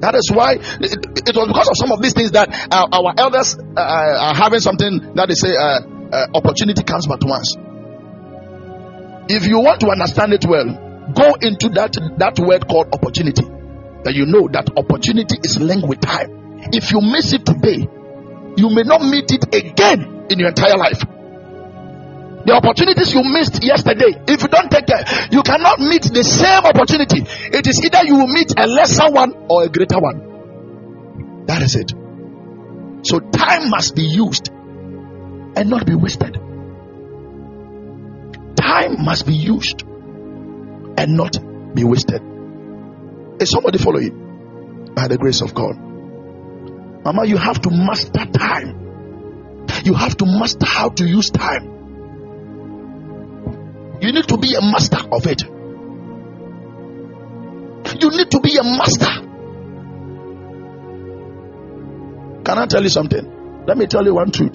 That 0.00 0.14
is 0.14 0.30
why 0.30 0.54
it, 0.54 1.28
it 1.28 1.36
was 1.36 1.48
because 1.48 1.68
of 1.68 1.76
some 1.76 1.92
of 1.92 2.02
these 2.02 2.12
things 2.12 2.32
that 2.32 2.50
uh, 2.70 2.86
our 2.92 3.14
elders 3.16 3.56
uh, 3.56 3.80
are 3.80 4.34
having 4.34 4.60
something 4.60 5.14
that 5.14 5.28
they 5.28 5.34
say 5.34 5.56
uh, 5.56 5.80
uh, 6.12 6.26
opportunity 6.34 6.82
comes 6.82 7.06
but 7.06 7.24
once. 7.24 7.56
If 9.28 9.46
you 9.46 9.58
want 9.60 9.80
to 9.80 9.88
understand 9.90 10.32
it 10.34 10.44
well, 10.44 10.85
go 11.14 11.34
into 11.40 11.68
that 11.70 11.94
that 12.18 12.38
word 12.38 12.66
called 12.68 12.88
opportunity. 12.92 13.44
That 14.04 14.14
you 14.14 14.26
know 14.26 14.48
that 14.52 14.70
opportunity 14.76 15.38
is 15.42 15.58
linked 15.58 15.86
with 15.86 16.00
time. 16.00 16.62
If 16.72 16.90
you 16.90 17.00
miss 17.00 17.32
it 17.32 17.44
today, 17.46 17.86
you 18.56 18.70
may 18.70 18.82
not 18.82 19.02
meet 19.02 19.30
it 19.30 19.54
again 19.54 20.26
in 20.30 20.38
your 20.38 20.48
entire 20.48 20.76
life. 20.76 21.00
The 22.46 22.54
opportunities 22.54 23.12
you 23.12 23.22
missed 23.24 23.62
yesterday, 23.64 24.14
if 24.28 24.42
you 24.42 24.48
don't 24.48 24.70
take 24.70 24.86
care, 24.86 25.02
you 25.32 25.42
cannot 25.42 25.80
meet 25.80 26.02
the 26.02 26.22
same 26.22 26.62
opportunity. 26.62 27.26
It 27.50 27.66
is 27.66 27.82
either 27.84 28.06
you 28.06 28.14
will 28.14 28.30
meet 28.30 28.54
a 28.56 28.66
lesser 28.66 29.10
one 29.10 29.34
or 29.50 29.64
a 29.64 29.68
greater 29.68 29.98
one. 29.98 31.44
That 31.46 31.62
is 31.62 31.74
it. 31.74 31.90
So 33.02 33.18
time 33.18 33.70
must 33.70 33.96
be 33.96 34.02
used 34.02 34.50
and 34.50 35.68
not 35.68 35.86
be 35.86 35.94
wasted. 35.94 36.38
Time 38.56 39.04
must 39.04 39.26
be 39.26 39.34
used 39.34 39.82
and 40.96 41.16
not 41.16 41.38
be 41.74 41.84
wasted. 41.84 42.22
Is 43.40 43.50
somebody 43.50 43.78
following? 43.78 44.92
By 44.94 45.08
the 45.08 45.18
grace 45.18 45.42
of 45.42 45.54
God. 45.54 45.76
Mama, 47.04 47.26
you 47.26 47.36
have 47.36 47.60
to 47.62 47.70
master 47.70 48.24
time. 48.26 49.66
You 49.84 49.94
have 49.94 50.16
to 50.16 50.26
master 50.26 50.66
how 50.66 50.88
to 50.88 51.06
use 51.06 51.30
time. 51.30 51.74
You 54.00 54.12
need 54.12 54.26
to 54.28 54.36
be 54.38 54.54
a 54.54 54.60
master 54.60 54.98
of 55.12 55.26
it. 55.26 55.42
You 58.00 58.10
need 58.10 58.30
to 58.30 58.40
be 58.40 58.56
a 58.56 58.64
master. 58.64 59.22
Can 62.44 62.58
I 62.58 62.66
tell 62.66 62.82
you 62.82 62.88
something? 62.88 63.64
Let 63.66 63.76
me 63.76 63.86
tell 63.86 64.04
you 64.04 64.14
one 64.14 64.30
truth. 64.30 64.54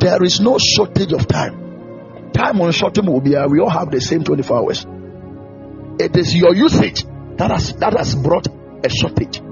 There 0.00 0.22
is 0.22 0.40
no 0.40 0.58
shortage 0.58 1.12
of 1.12 1.26
time. 1.28 1.63
Time 2.34 2.60
on 2.60 2.72
shortage 2.72 3.06
will 3.06 3.20
be 3.20 3.30
we 3.48 3.60
all 3.60 3.70
have 3.70 3.90
the 3.90 4.00
same 4.00 4.24
24 4.24 4.58
hours. 4.58 4.84
It 6.00 6.16
is 6.16 6.34
your 6.34 6.52
usage 6.54 7.04
that 7.36 7.50
has 7.52 7.72
that 7.74 7.96
has 7.96 8.16
brought 8.16 8.48
a 8.48 8.88
shortage. 8.88 9.40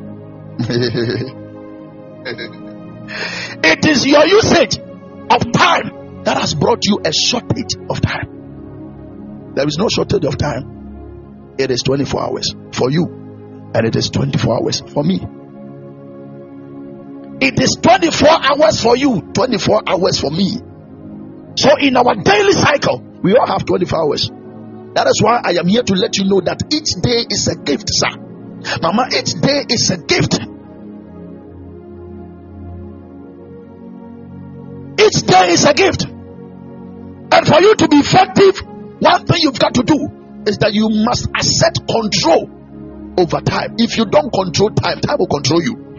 it 3.64 3.86
is 3.86 4.04
your 4.04 4.26
usage 4.26 4.78
of 4.78 5.52
time 5.52 6.24
that 6.24 6.36
has 6.40 6.54
brought 6.54 6.84
you 6.84 7.00
a 7.04 7.12
shortage 7.12 7.76
of 7.88 8.00
time. 8.00 9.52
There 9.54 9.68
is 9.68 9.76
no 9.78 9.88
shortage 9.88 10.24
of 10.24 10.36
time. 10.36 11.54
It 11.58 11.70
is 11.70 11.82
24 11.82 12.20
hours 12.20 12.52
for 12.72 12.90
you, 12.90 13.06
and 13.74 13.86
it 13.86 13.94
is 13.94 14.10
24 14.10 14.56
hours 14.56 14.80
for 14.80 15.04
me. 15.04 15.20
It 17.40 17.60
is 17.60 17.76
24 17.80 18.28
hours 18.28 18.80
for 18.82 18.96
you, 18.96 19.20
24 19.34 19.82
hours 19.86 20.18
for 20.18 20.30
me. 20.30 20.71
So, 21.56 21.76
in 21.76 21.96
our 21.96 22.14
daily 22.14 22.52
cycle, 22.52 23.02
we 23.22 23.36
all 23.36 23.46
have 23.46 23.64
24 23.66 23.98
hours. 24.00 24.30
That 24.94 25.06
is 25.06 25.22
why 25.22 25.40
I 25.44 25.52
am 25.58 25.68
here 25.68 25.82
to 25.82 25.94
let 25.94 26.16
you 26.16 26.24
know 26.24 26.40
that 26.40 26.62
each 26.72 26.92
day 27.00 27.24
is 27.28 27.48
a 27.48 27.56
gift, 27.56 27.88
sir. 27.88 28.12
Mama, 28.80 29.08
each 29.08 29.32
day 29.40 29.64
is 29.68 29.90
a 29.90 29.98
gift. 29.98 30.34
Each 35.00 35.26
day 35.26 35.52
is 35.52 35.64
a 35.64 35.74
gift. 35.74 36.04
And 36.04 37.46
for 37.48 37.60
you 37.60 37.74
to 37.74 37.88
be 37.88 37.96
effective, 37.96 38.60
one 39.00 39.26
thing 39.26 39.38
you've 39.40 39.58
got 39.58 39.74
to 39.74 39.82
do 39.82 39.96
is 40.46 40.58
that 40.58 40.72
you 40.72 40.88
must 40.90 41.28
assert 41.36 41.74
control 41.88 42.48
over 43.18 43.40
time. 43.40 43.76
If 43.78 43.96
you 43.96 44.04
don't 44.04 44.32
control 44.32 44.70
time, 44.70 45.00
time 45.00 45.16
will 45.18 45.26
control 45.26 45.62
you. 45.62 45.91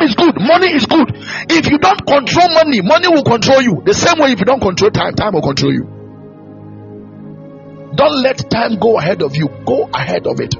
Time 0.00 0.08
is 0.08 0.14
good, 0.14 0.40
money 0.40 0.72
is 0.72 0.86
good. 0.86 1.08
If 1.50 1.70
you 1.70 1.76
don't 1.76 2.06
control 2.06 2.48
money, 2.54 2.80
money 2.80 3.08
will 3.08 3.22
control 3.22 3.60
you. 3.60 3.82
The 3.84 3.92
same 3.92 4.18
way, 4.18 4.32
if 4.32 4.38
you 4.38 4.46
don't 4.46 4.60
control 4.60 4.90
time, 4.90 5.14
time 5.14 5.34
will 5.34 5.42
control 5.42 5.74
you. 5.74 5.84
Don't 7.94 8.22
let 8.22 8.48
time 8.50 8.78
go 8.78 8.98
ahead 8.98 9.20
of 9.20 9.36
you, 9.36 9.48
go 9.66 9.90
ahead 9.92 10.26
of 10.26 10.40
it. 10.40 10.54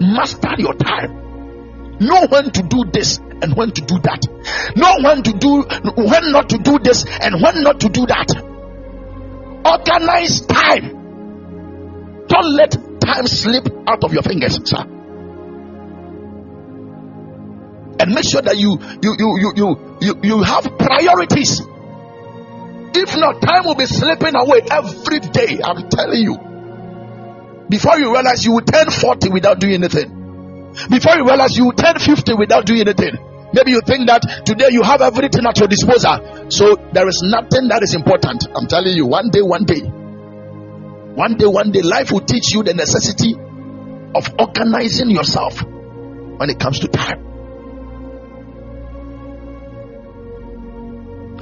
Master 0.00 0.54
your 0.58 0.74
time. 0.74 1.98
Know 2.00 2.26
when 2.26 2.50
to 2.50 2.62
do 2.64 2.84
this 2.92 3.18
and 3.18 3.54
when 3.54 3.70
to 3.70 3.82
do 3.82 4.00
that. 4.00 4.26
Know 4.74 4.96
when 5.04 5.22
to 5.22 5.32
do 5.34 5.62
when 5.94 6.32
not 6.32 6.48
to 6.48 6.58
do 6.58 6.80
this 6.80 7.04
and 7.04 7.40
when 7.40 7.62
not 7.62 7.78
to 7.80 7.88
do 7.90 8.06
that. 8.06 8.26
Organize 9.64 10.40
time. 10.40 12.26
Don't 12.26 12.56
let 12.56 12.72
time 13.00 13.28
slip 13.28 13.68
out 13.86 14.02
of 14.02 14.12
your 14.12 14.22
fingers, 14.22 14.58
sir. 14.64 14.84
And 17.98 18.14
make 18.14 18.24
sure 18.28 18.42
that 18.42 18.56
you 18.56 18.78
you 19.02 19.14
you 19.18 19.30
you 19.38 19.52
you 19.56 19.98
you, 20.00 20.14
you 20.22 20.42
have 20.42 20.64
priorities. 20.78 21.60
If 22.94 23.16
not, 23.16 23.40
time 23.40 23.64
will 23.64 23.74
be 23.74 23.86
slipping 23.86 24.34
away 24.36 24.60
every 24.70 25.20
day. 25.20 25.60
I'm 25.62 25.88
telling 25.88 26.20
you. 26.20 26.36
Before 27.68 27.98
you 27.98 28.12
realize 28.12 28.44
you 28.44 28.52
will 28.52 28.66
turn 28.68 28.90
40 28.90 29.30
without 29.30 29.58
doing 29.58 29.74
anything. 29.74 30.12
Before 30.90 31.16
you 31.16 31.24
realize 31.24 31.56
you 31.56 31.66
will 31.66 31.72
turn 31.72 31.98
50 31.98 32.34
without 32.34 32.66
doing 32.66 32.80
anything. 32.80 33.16
Maybe 33.54 33.72
you 33.72 33.80
think 33.84 34.08
that 34.08 34.44
today 34.44 34.68
you 34.70 34.82
have 34.82 35.00
everything 35.02 35.44
at 35.46 35.58
your 35.58 35.68
disposal. 35.68 36.50
So 36.50 36.76
there 36.92 37.08
is 37.08 37.20
nothing 37.24 37.68
that 37.68 37.82
is 37.82 37.94
important. 37.94 38.46
I'm 38.54 38.66
telling 38.66 38.96
you, 38.96 39.06
one 39.06 39.30
day, 39.30 39.42
one 39.42 39.64
day, 39.64 39.80
one 39.80 41.36
day, 41.36 41.46
one 41.46 41.70
day, 41.70 41.82
life 41.82 42.12
will 42.12 42.24
teach 42.24 42.52
you 42.52 42.62
the 42.62 42.72
necessity 42.72 43.34
of 44.14 44.24
organizing 44.38 45.10
yourself 45.10 45.62
when 45.62 46.48
it 46.48 46.58
comes 46.58 46.80
to 46.80 46.88
time. 46.88 47.31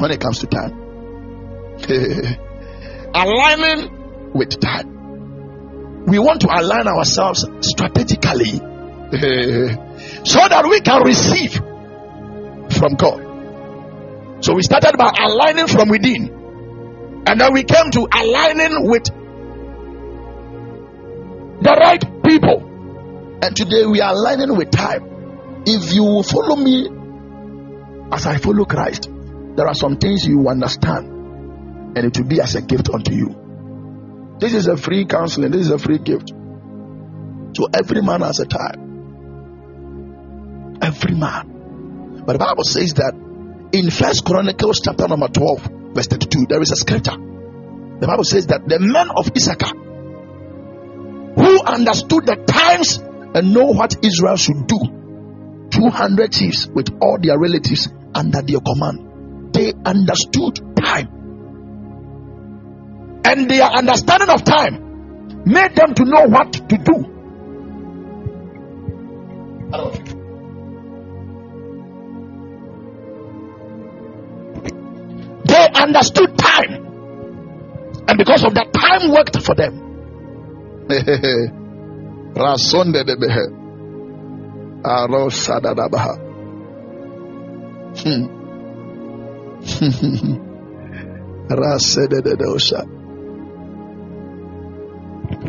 When 0.00 0.10
it 0.10 0.20
comes 0.20 0.38
to 0.40 0.46
time, 0.46 0.72
aligning 3.14 4.32
with 4.32 4.58
time. 4.60 6.06
We 6.06 6.18
want 6.18 6.40
to 6.40 6.48
align 6.48 6.88
ourselves 6.88 7.44
strategically 7.60 8.52
so 10.24 10.40
that 10.48 10.66
we 10.68 10.80
can 10.80 11.02
receive 11.02 11.52
from 12.78 12.94
God. 12.94 14.42
So 14.42 14.54
we 14.54 14.62
started 14.62 14.96
by 14.96 15.12
aligning 15.20 15.66
from 15.66 15.90
within, 15.90 17.22
and 17.26 17.38
then 17.38 17.52
we 17.52 17.64
came 17.64 17.90
to 17.90 18.08
aligning 18.10 18.88
with 18.88 19.04
the 21.60 21.76
right 21.78 22.02
people. 22.24 23.38
And 23.42 23.54
today 23.54 23.84
we 23.84 24.00
are 24.00 24.14
aligning 24.14 24.56
with 24.56 24.70
time. 24.70 25.62
If 25.66 25.92
you 25.92 26.22
follow 26.22 26.56
me 26.56 26.88
as 28.12 28.26
I 28.26 28.38
follow 28.38 28.64
Christ, 28.64 29.10
there 29.60 29.68
are 29.68 29.74
some 29.74 29.98
things 29.98 30.24
you 30.24 30.48
understand, 30.48 31.06
and 31.94 31.98
it 31.98 32.16
will 32.16 32.26
be 32.26 32.40
as 32.40 32.54
a 32.54 32.62
gift 32.62 32.88
unto 32.88 33.12
you. 33.12 34.38
This 34.38 34.54
is 34.54 34.66
a 34.68 34.78
free 34.78 35.04
counseling, 35.04 35.50
this 35.50 35.60
is 35.60 35.70
a 35.70 35.76
free 35.78 35.98
gift. 35.98 36.30
So 37.52 37.68
every 37.74 38.00
man 38.00 38.22
has 38.22 38.40
a 38.40 38.46
time. 38.46 38.88
Every 40.80 41.14
man. 41.14 42.22
But 42.24 42.32
the 42.32 42.38
Bible 42.38 42.64
says 42.64 42.94
that 42.94 43.12
in 43.74 43.90
First 43.90 44.24
Chronicles 44.24 44.80
chapter 44.82 45.06
number 45.06 45.28
12, 45.28 45.92
verse 45.92 46.06
32, 46.06 46.46
there 46.48 46.62
is 46.62 46.72
a 46.72 46.76
scripture. 46.76 47.18
The 47.18 48.06
Bible 48.06 48.24
says 48.24 48.46
that 48.46 48.66
the 48.66 48.78
men 48.80 49.10
of 49.10 49.30
Issachar 49.36 49.76
who 51.36 51.62
understood 51.64 52.24
the 52.24 52.36
times 52.48 52.96
and 52.96 53.52
know 53.52 53.66
what 53.66 54.02
Israel 54.02 54.36
should 54.36 54.66
do, 54.66 54.78
200 55.68 56.32
chiefs 56.32 56.66
with 56.66 56.96
all 57.02 57.18
their 57.20 57.38
relatives 57.38 57.90
under 58.14 58.40
their 58.40 58.60
command, 58.60 59.09
they 59.60 59.72
understood 59.84 60.56
time. 60.76 61.08
And 63.24 63.50
their 63.50 63.64
understanding 63.64 64.30
of 64.30 64.42
time 64.42 65.44
made 65.44 65.74
them 65.76 65.94
to 65.94 66.04
know 66.04 66.26
what 66.26 66.52
to 66.52 66.78
do. 66.78 66.96
They 75.44 75.68
understood 75.74 76.38
time. 76.38 76.86
And 78.08 78.18
because 78.18 78.44
of 78.44 78.54
that, 78.54 78.72
time 78.72 79.12
worked 79.12 79.42
for 79.44 79.54
them. 79.54 79.74
Hmm. 88.02 88.39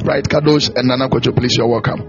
Right, 0.04 0.24
Kadosh 0.24 0.76
and 0.76 0.88
Nana 0.88 1.10
Kocho, 1.10 1.36
please, 1.36 1.58
you're 1.58 1.68
welcome. 1.68 2.02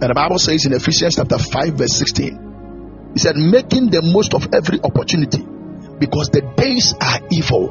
And 0.00 0.10
the 0.10 0.14
Bible 0.14 0.38
says 0.38 0.66
in 0.66 0.72
Ephesians 0.72 1.16
chapter 1.16 1.38
5, 1.38 1.74
verse 1.74 1.96
16, 1.96 3.12
He 3.14 3.18
said, 3.18 3.36
making 3.36 3.90
the 3.90 4.02
most 4.02 4.34
of 4.34 4.48
every 4.52 4.80
opportunity 4.82 5.38
because 5.98 6.30
the 6.30 6.42
days 6.56 6.94
are 7.00 7.20
evil. 7.30 7.68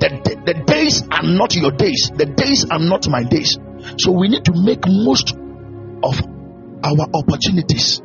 The, 0.00 0.08
the, 0.24 0.52
the 0.52 0.64
days 0.64 1.02
are 1.10 1.22
not 1.22 1.54
your 1.54 1.72
days, 1.72 2.10
the 2.14 2.26
days 2.26 2.66
are 2.70 2.78
not 2.78 3.08
my 3.08 3.24
days. 3.24 3.58
So 3.98 4.12
we 4.12 4.28
need 4.28 4.44
to 4.46 4.52
make 4.54 4.86
most 4.86 5.34
of 6.02 6.20
our 6.82 7.06
opportunities. 7.14 8.00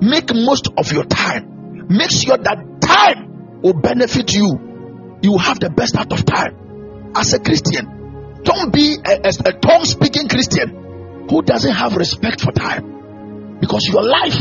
Make 0.00 0.34
most 0.34 0.68
of 0.76 0.90
your 0.92 1.04
time. 1.04 1.51
Make 1.88 2.10
sure 2.10 2.36
that 2.36 2.80
time 2.80 3.60
will 3.62 3.74
benefit 3.74 4.32
you. 4.32 5.18
You 5.22 5.38
have 5.38 5.60
the 5.60 5.70
best 5.70 5.96
out 5.96 6.12
of 6.12 6.24
time. 6.24 7.12
As 7.14 7.32
a 7.32 7.40
Christian, 7.40 8.40
don't 8.42 8.72
be 8.72 8.96
a, 9.04 9.20
a, 9.24 9.32
a 9.46 9.52
tongue 9.52 9.84
speaking 9.84 10.28
Christian 10.28 11.26
who 11.28 11.42
doesn't 11.42 11.72
have 11.72 11.96
respect 11.96 12.40
for 12.40 12.52
time. 12.52 13.58
Because 13.60 13.86
your 13.86 14.02
life 14.02 14.40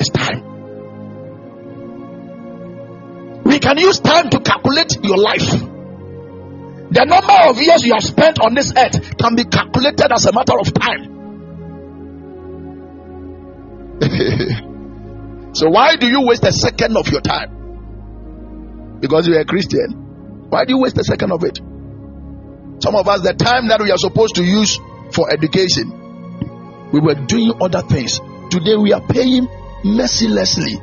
is 0.00 0.08
time. 0.10 0.42
We 3.44 3.58
can 3.58 3.78
use 3.78 4.00
time 4.00 4.28
to 4.30 4.40
calculate 4.40 5.02
your 5.02 5.16
life. 5.16 5.48
The 6.88 7.04
number 7.04 7.50
of 7.50 7.60
years 7.60 7.84
you 7.84 7.94
have 7.94 8.04
spent 8.04 8.38
on 8.40 8.54
this 8.54 8.72
earth 8.76 9.16
can 9.16 9.34
be 9.34 9.44
calculated 9.44 10.12
as 10.12 10.26
a 10.26 10.32
matter 10.32 10.58
of 10.58 10.72
time. 10.74 11.12
so, 15.56 15.70
why 15.70 15.96
do 15.96 16.06
you 16.06 16.20
waste 16.20 16.44
a 16.44 16.52
second 16.52 16.98
of 16.98 17.08
your 17.08 17.22
time? 17.22 18.98
Because 19.00 19.26
you're 19.26 19.40
a 19.40 19.44
Christian. 19.46 20.46
Why 20.50 20.66
do 20.66 20.74
you 20.74 20.80
waste 20.82 20.98
a 20.98 21.04
second 21.04 21.32
of 21.32 21.42
it? 21.44 21.56
Some 22.82 22.94
of 22.94 23.08
us, 23.08 23.22
the 23.22 23.32
time 23.32 23.68
that 23.68 23.80
we 23.80 23.90
are 23.90 23.96
supposed 23.96 24.34
to 24.34 24.44
use 24.44 24.78
for 25.12 25.32
education, 25.32 26.90
we 26.92 27.00
were 27.00 27.14
doing 27.14 27.54
other 27.58 27.80
things. 27.80 28.20
Today, 28.50 28.76
we 28.76 28.92
are 28.92 29.00
paying 29.00 29.48
mercilessly 29.82 30.76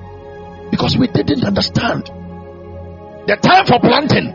because 0.72 0.98
we 0.98 1.06
didn't 1.06 1.46
understand 1.46 2.10
the 3.28 3.38
time 3.38 3.68
for 3.70 3.78
planting. 3.80 4.34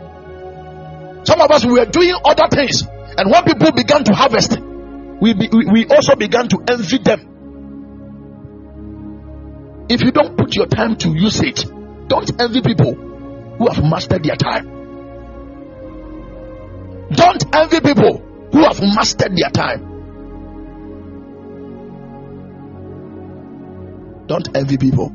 Some 1.25 1.41
of 1.41 1.51
us 1.51 1.65
we 1.65 1.73
were 1.73 1.85
doing 1.85 2.15
other 2.23 2.47
things, 2.47 2.87
and 2.87 3.29
when 3.29 3.43
people 3.43 3.73
began 3.73 4.05
to 4.05 4.13
harvest, 4.13 4.57
we, 5.19 5.33
be, 5.33 5.49
we 5.51 5.85
also 5.87 6.15
began 6.15 6.47
to 6.47 6.63
envy 6.65 6.99
them. 6.99 7.28
If 9.89 10.01
you 10.01 10.11
don't 10.11 10.37
put 10.37 10.55
your 10.55 10.67
time 10.67 10.95
to 10.97 11.09
use 11.09 11.41
it, 11.41 11.65
don't 12.07 12.39
envy 12.39 12.61
people 12.61 12.93
who 12.93 13.67
have 13.69 13.83
mastered 13.83 14.23
their 14.23 14.35
time. 14.35 14.65
Don't 17.11 17.55
envy 17.55 17.79
people 17.81 18.17
who 18.51 18.63
have 18.63 18.79
mastered 18.81 19.35
their 19.35 19.49
time. 19.49 19.87
Don't 24.27 24.55
envy 24.55 24.77
people. 24.77 25.11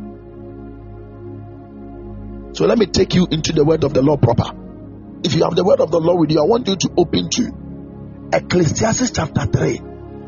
So 2.54 2.66
let 2.66 2.78
me 2.78 2.86
take 2.86 3.14
you 3.14 3.28
into 3.30 3.52
the 3.52 3.64
word 3.64 3.84
of 3.84 3.94
the 3.94 4.02
Lord 4.02 4.20
proper. 4.22 4.50
If 5.22 5.34
you 5.34 5.44
have 5.44 5.54
the 5.54 5.64
word 5.64 5.80
of 5.80 5.92
the 5.92 6.00
Lord 6.00 6.18
with 6.20 6.32
you, 6.32 6.40
I 6.40 6.46
want 6.46 6.66
you 6.66 6.74
to 6.76 6.90
open 6.96 7.30
to 7.30 7.52
Ecclesiastes 8.32 9.12
chapter 9.12 9.46
3, 9.46 9.80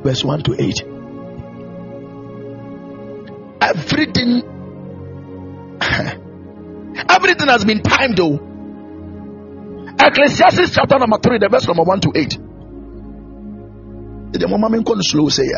verse 0.02 0.22
1 0.24 0.42
to 0.44 0.54
8. 0.62 0.95
Everything 3.60 4.42
everything 7.08 7.48
has 7.48 7.64
been 7.64 7.82
timed 7.82 8.16
though. 8.16 8.40
Ecclesiastes 9.98 10.74
chapter 10.74 10.98
number 10.98 11.18
3, 11.18 11.38
the 11.38 11.48
verse 11.48 11.66
number 11.66 11.82
1 11.82 12.00
to 12.00 12.12
8. 12.14 12.38
The 14.32 14.48
moment 14.48 14.86
slow 15.04 15.28
say. 15.28 15.48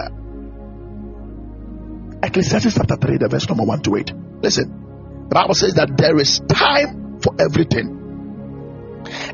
Ecclesiastes 2.22 2.74
chapter 2.74 2.96
3, 2.96 3.18
the 3.18 3.28
verse 3.28 3.48
number 3.48 3.64
1 3.64 3.82
to 3.82 3.96
8. 3.96 4.12
Listen. 4.42 5.26
The 5.28 5.34
Bible 5.34 5.54
says 5.54 5.74
that 5.74 5.96
there 5.96 6.18
is 6.18 6.40
time 6.48 7.20
for 7.20 7.34
everything 7.38 7.98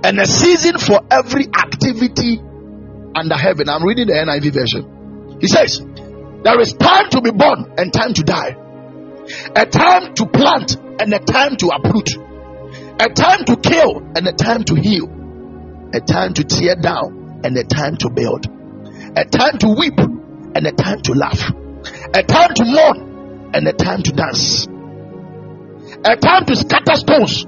and 0.02 0.18
a 0.20 0.26
season 0.26 0.78
for 0.78 1.00
every 1.10 1.46
activity 1.46 2.40
under 3.14 3.36
heaven. 3.36 3.68
I'm 3.68 3.84
reading 3.84 4.08
the 4.08 4.14
NIV 4.14 4.52
version. 4.52 5.38
He 5.40 5.48
says, 5.48 5.80
There 6.44 6.60
is 6.60 6.74
time 6.74 7.10
to 7.10 7.20
be 7.20 7.30
born 7.30 7.74
and 7.78 7.92
time 7.92 8.12
to 8.14 8.22
die, 8.22 8.56
a 9.56 9.66
time 9.66 10.14
to 10.14 10.26
plant 10.26 10.76
and 11.00 11.12
a 11.12 11.18
time 11.18 11.56
to 11.56 11.68
uproot, 11.68 12.10
a 13.00 13.08
time 13.08 13.44
to 13.46 13.56
kill 13.56 13.98
and 14.14 14.28
a 14.28 14.32
time 14.32 14.62
to 14.64 14.74
heal, 14.74 15.08
a 15.94 16.00
time 16.00 16.34
to 16.34 16.44
tear 16.44 16.76
down 16.76 17.40
and 17.44 17.56
a 17.56 17.64
time 17.64 17.96
to 17.96 18.10
build, 18.10 18.46
a 19.16 19.24
time 19.24 19.58
to 19.58 19.68
weep 19.68 19.98
and 19.98 20.66
a 20.66 20.72
time 20.72 21.00
to 21.02 21.12
laugh, 21.14 21.50
a 22.14 22.22
time 22.22 22.54
to 22.54 22.64
mourn 22.64 23.50
and 23.54 23.66
a 23.66 23.72
time 23.72 24.02
to 24.02 24.12
dance 24.12 24.68
a 26.04 26.16
time 26.16 26.44
to 26.44 26.56
scatter 26.56 26.94
stones 26.96 27.44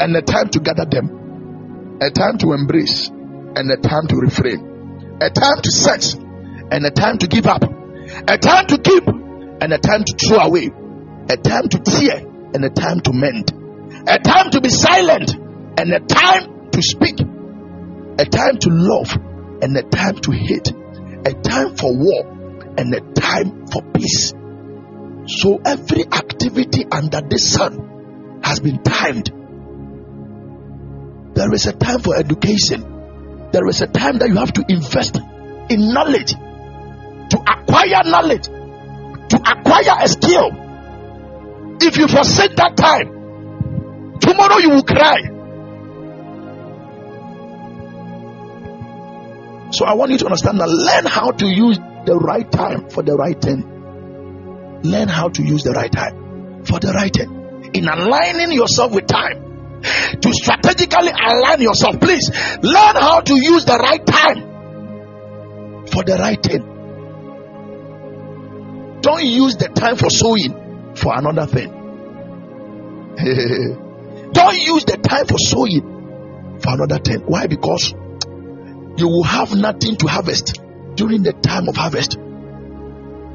and 0.00 0.14
a 0.16 0.22
time 0.22 0.48
to 0.48 0.60
gather 0.60 0.84
them, 0.84 1.98
a 2.00 2.10
time 2.10 2.38
to 2.38 2.52
embrace 2.52 3.08
and 3.08 3.70
a 3.70 3.76
time 3.76 4.06
to 4.06 4.16
refrain, 4.16 5.18
a 5.20 5.30
time 5.30 5.60
to 5.62 5.70
set 5.70 6.14
and 6.70 6.84
a 6.84 6.90
time 6.90 7.18
to 7.18 7.26
give 7.26 7.46
up, 7.46 7.62
a 8.28 8.38
time 8.38 8.66
to 8.66 8.78
keep 8.78 9.06
and 9.06 9.72
a 9.72 9.78
time 9.78 10.04
to 10.04 10.14
throw 10.16 10.38
away, 10.38 10.70
a 11.28 11.36
time 11.36 11.68
to 11.68 11.78
tear 11.78 12.18
and 12.18 12.64
a 12.64 12.70
time 12.70 13.00
to 13.00 13.12
mend, 13.12 13.52
a 14.08 14.18
time 14.18 14.50
to 14.50 14.60
be 14.60 14.68
silent 14.68 15.34
and 15.34 15.92
a 15.92 16.00
time 16.00 16.70
to 16.70 16.82
speak, 16.82 17.20
a 17.20 18.24
time 18.24 18.58
to 18.58 18.68
love 18.70 19.16
and 19.62 19.76
a 19.76 19.82
time 19.82 20.16
to 20.16 20.30
hate, 20.30 20.70
a 21.26 21.32
time 21.32 21.74
for 21.76 21.92
war 21.94 22.74
and 22.76 22.94
a 22.94 23.00
time 23.12 23.66
for 23.66 23.82
peace. 23.92 24.32
So 25.26 25.60
every 25.64 26.04
activity 26.04 26.84
under 26.90 27.20
the 27.22 27.38
sun 27.38 28.40
has 28.42 28.60
been 28.60 28.82
timed. 28.82 29.32
There 31.34 31.52
is 31.52 31.66
a 31.66 31.72
time 31.72 32.00
for 32.00 32.16
education. 32.16 33.50
There 33.50 33.66
is 33.66 33.80
a 33.80 33.86
time 33.86 34.18
that 34.18 34.28
you 34.28 34.36
have 34.36 34.52
to 34.54 34.64
invest 34.68 35.16
in 35.70 35.92
knowledge, 35.92 36.34
to 37.34 37.38
acquire 37.40 38.02
knowledge, 38.04 38.46
to 38.46 39.36
acquire 39.36 40.02
a 40.02 40.08
skill. 40.08 40.50
If 41.80 41.96
you 41.96 42.08
forsake 42.08 42.56
that 42.56 42.76
time, 42.76 44.18
tomorrow 44.20 44.58
you 44.58 44.70
will 44.70 44.84
cry. 44.84 45.18
So 49.72 49.84
I 49.84 49.94
want 49.94 50.12
you 50.12 50.18
to 50.18 50.26
understand 50.26 50.60
that 50.60 50.68
learn 50.68 51.06
how 51.06 51.32
to 51.32 51.46
use 51.46 51.78
the 52.06 52.16
right 52.16 52.50
time 52.50 52.88
for 52.90 53.02
the 53.02 53.14
right 53.16 53.40
thing 53.40 53.74
learn 54.84 55.08
how 55.08 55.28
to 55.30 55.42
use 55.42 55.64
the 55.64 55.72
right 55.72 55.90
time 55.90 56.62
for 56.64 56.78
the 56.78 56.92
right 56.92 57.12
thing. 57.12 57.70
In 57.74 57.88
aligning 57.88 58.52
yourself 58.52 58.92
with 58.92 59.06
time, 59.06 59.80
to 60.20 60.32
strategically 60.32 61.10
align 61.10 61.60
yourself, 61.60 61.98
please 62.00 62.28
learn 62.62 62.96
how 62.96 63.20
to 63.20 63.34
use 63.34 63.64
the 63.64 63.76
right 63.76 64.04
time 64.06 65.86
for 65.88 66.04
the 66.04 66.16
right 66.18 66.40
thing. 66.42 66.73
Don't 69.04 69.22
use 69.22 69.56
the 69.56 69.68
time 69.68 69.96
for 69.96 70.08
sowing 70.08 70.96
for 70.96 71.12
another 71.12 71.44
thing. 71.44 71.68
Don't 74.32 74.56
use 74.56 74.86
the 74.86 74.96
time 74.96 75.26
for 75.26 75.36
sowing 75.36 76.58
for 76.58 76.72
another 76.72 76.98
thing. 77.04 77.20
Why? 77.26 77.46
Because 77.46 77.92
you 78.96 79.08
will 79.08 79.24
have 79.24 79.54
nothing 79.54 79.96
to 79.96 80.06
harvest 80.06 80.58
during 80.94 81.22
the 81.22 81.34
time 81.34 81.68
of 81.68 81.76
harvest. 81.76 82.16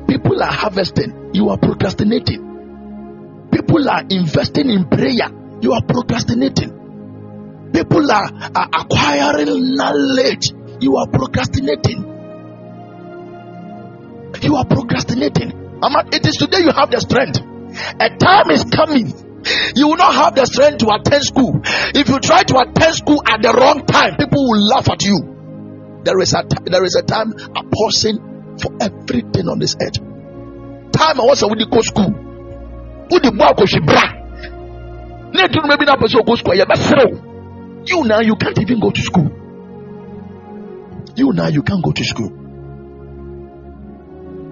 People 0.07 0.41
are 0.41 0.51
harvesting, 0.51 1.35
you 1.35 1.49
are 1.49 1.59
procrastinating. 1.59 3.47
People 3.51 3.87
are 3.87 4.01
investing 4.09 4.71
in 4.71 4.89
prayer, 4.89 5.29
you 5.61 5.73
are 5.73 5.83
procrastinating. 5.83 6.71
People 7.71 8.11
are, 8.11 8.31
are 8.55 8.69
acquiring 8.73 9.75
knowledge, 9.75 10.49
you 10.81 10.97
are 10.97 11.07
procrastinating. 11.07 12.08
You 14.41 14.55
are 14.55 14.65
procrastinating. 14.65 15.51
It 16.11 16.25
is 16.25 16.35
today 16.35 16.59
you 16.59 16.71
have 16.71 16.91
the 16.91 16.99
strength. 16.99 17.39
A 17.99 18.09
time 18.17 18.49
is 18.51 18.63
coming. 18.65 19.13
You 19.75 19.87
will 19.87 19.97
not 19.97 20.13
have 20.13 20.35
the 20.35 20.45
strength 20.45 20.79
to 20.79 20.89
attend 20.93 21.23
school. 21.23 21.61
If 21.63 22.09
you 22.09 22.19
try 22.19 22.43
to 22.43 22.57
attend 22.59 22.95
school 22.95 23.21
at 23.25 23.41
the 23.41 23.53
wrong 23.53 23.85
time, 23.85 24.17
people 24.17 24.43
will 24.47 24.67
laugh 24.67 24.89
at 24.89 25.01
you. 25.03 26.01
There 26.03 26.19
is 26.19 26.33
a 26.33 26.43
there 26.65 26.83
is 26.83 26.95
a 26.95 27.03
time 27.03 27.33
a 27.33 27.63
person 27.63 28.57
for 28.59 28.71
everything 28.81 29.47
on 29.47 29.59
this 29.59 29.75
earth. 29.81 29.99
Time 30.91 31.19
I 31.19 31.23
was 31.23 31.41
with 31.43 31.59
the 31.59 31.67
go 31.69 31.81
school. 31.81 32.11
Who 33.09 33.19
the 33.19 33.31
boy 33.31 33.65
she 33.65 33.79
bra? 33.79 34.19
Maybe 35.33 35.85
not 35.85 35.99
person 35.99 36.21
go 36.25 36.35
school. 36.35 36.55
You 37.85 38.03
now 38.03 38.19
you 38.19 38.35
can't 38.35 38.59
even 38.59 38.79
go 38.79 38.91
to 38.91 39.01
school. 39.01 39.29
You 41.15 41.33
now 41.33 41.47
you 41.47 41.63
can't 41.63 41.83
go 41.83 41.91
to 41.91 42.03
school. 42.03 42.38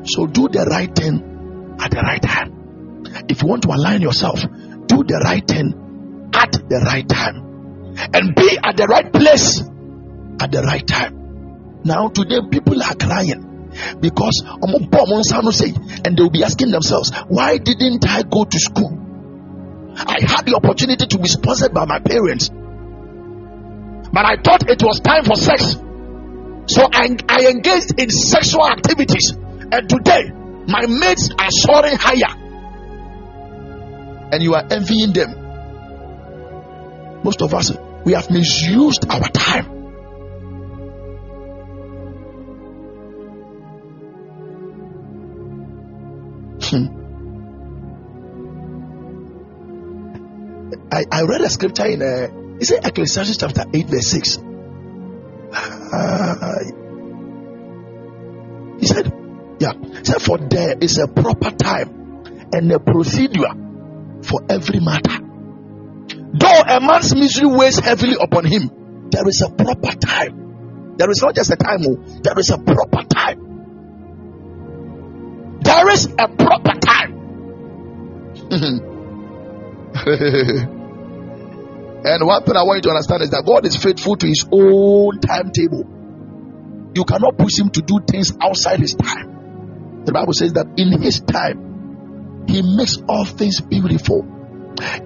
So 0.08 0.26
do 0.26 0.48
the 0.48 0.66
right 0.70 0.94
thing 0.94 1.78
at 1.80 1.92
the 1.92 2.02
right 2.02 2.22
time. 2.22 3.04
If 3.30 3.42
you 3.42 3.48
want 3.48 3.64
to 3.64 3.70
align 3.70 4.02
yourself, 4.02 4.42
do 4.42 5.04
the 5.04 5.22
right 5.24 5.46
thing 5.46 6.32
at 6.34 6.52
the 6.52 6.82
right 6.86 7.08
time. 7.08 7.44
And 8.14 8.36
be 8.36 8.58
at 8.64 8.78
the 8.78 8.88
right 8.88 9.12
place 9.12 9.62
at 10.40 10.52
the 10.52 10.62
right 10.62 10.86
time. 10.88 11.82
Now 11.84 12.10
today 12.10 12.40
people 12.50 12.82
are 12.82 12.96
crying 12.96 13.44
because 14.00 14.44
and 16.06 16.18
they'll 16.18 16.30
be 16.30 16.44
asking 16.44 16.72
themselves, 16.72 17.12
why 17.28 17.58
didn't 17.58 18.08
I 18.08 18.24
go 18.24 18.46
to 18.46 18.60
school? 18.60 19.06
I 19.96 20.20
had 20.22 20.46
the 20.46 20.56
opportunity 20.56 21.06
to 21.08 21.18
be 21.18 21.28
sponsored 21.28 21.74
by 21.74 21.86
my 21.86 22.00
parents, 22.00 22.50
but 22.50 24.26
I 24.26 24.36
thought 24.38 24.70
it 24.70 24.82
was 24.84 25.00
time 25.00 25.24
for 25.26 25.36
sex. 25.36 25.76
So 26.68 26.84
I, 26.92 27.16
I 27.30 27.48
engaged 27.50 28.00
in 28.00 28.10
sexual 28.10 28.68
activities, 28.68 29.34
and 29.72 29.90
today 29.90 30.32
my 30.68 30.86
mates 30.86 31.30
are 31.38 31.52
soaring 31.52 31.96
higher, 31.98 32.36
and 34.32 34.44
you 34.44 34.54
are 34.56 34.66
envying 34.70 35.14
them. 35.14 35.46
Most 37.24 37.42
of 37.42 37.54
us 37.54 37.72
we 38.06 38.14
have 38.14 38.30
misused 38.30 39.06
our 39.10 39.28
time. 39.30 39.66
Hmm. 46.64 46.98
I, 50.92 51.04
I 51.12 51.22
read 51.24 51.42
a 51.42 51.50
scripture 51.50 51.86
in 51.86 52.02
uh, 52.02 52.58
is 52.60 52.72
it 52.72 52.86
Ecclesiastes 52.86 53.38
chapter 53.38 53.66
8, 53.72 53.88
verse 53.88 54.08
6. 54.08 54.38
Uh, 55.54 56.87
Yeah, 59.60 59.74
said, 60.04 60.22
For 60.22 60.38
there 60.38 60.78
is 60.80 61.00
a 61.00 61.08
proper 61.08 61.52
time 61.52 62.24
and 62.54 62.72
a 62.72 62.80
procedure 62.80 63.54
for 64.24 64.42
every 64.50 64.80
matter. 64.80 65.20
Though 66.34 66.62
a 66.68 66.80
man's 66.80 67.16
misery 67.16 67.48
weighs 67.48 67.80
heavily 67.80 68.16
upon 68.20 68.46
him, 68.46 69.10
there 69.10 69.28
is 69.28 69.42
a 69.42 69.50
proper 69.50 69.98
time. 69.98 70.96
There 70.98 71.10
is 71.10 71.22
not 71.22 71.36
just 71.36 71.52
a 71.52 71.56
time, 71.56 71.80
oh, 71.88 71.96
there 72.22 72.38
is 72.38 72.50
a 72.50 72.58
proper 72.58 73.04
time. 73.04 73.44
There 75.62 75.90
is 75.90 76.06
a 76.06 76.28
proper 76.28 76.80
time. 76.80 77.14
and 82.06 82.26
one 82.26 82.44
thing 82.44 82.56
I 82.56 82.64
want 82.64 82.78
you 82.78 82.82
to 82.84 82.90
understand 82.90 83.24
is 83.24 83.32
that 83.32 83.44
God 83.46 83.66
is 83.66 83.76
faithful 83.76 84.16
to 84.18 84.28
his 84.28 84.46
own 84.52 85.20
timetable. 85.20 85.86
You 86.96 87.04
cannot 87.04 87.38
push 87.38 87.60
him 87.60 87.70
to 87.72 87.82
do 87.82 88.00
things 88.10 88.32
outside 88.42 88.80
his 88.80 88.96
time. 88.96 89.37
The 90.08 90.14
Bible 90.14 90.32
says 90.32 90.54
that 90.54 90.68
in 90.80 91.02
his 91.02 91.20
time, 91.20 92.46
he 92.48 92.62
makes 92.62 92.96
all 93.10 93.26
things 93.26 93.60
beautiful. 93.60 94.24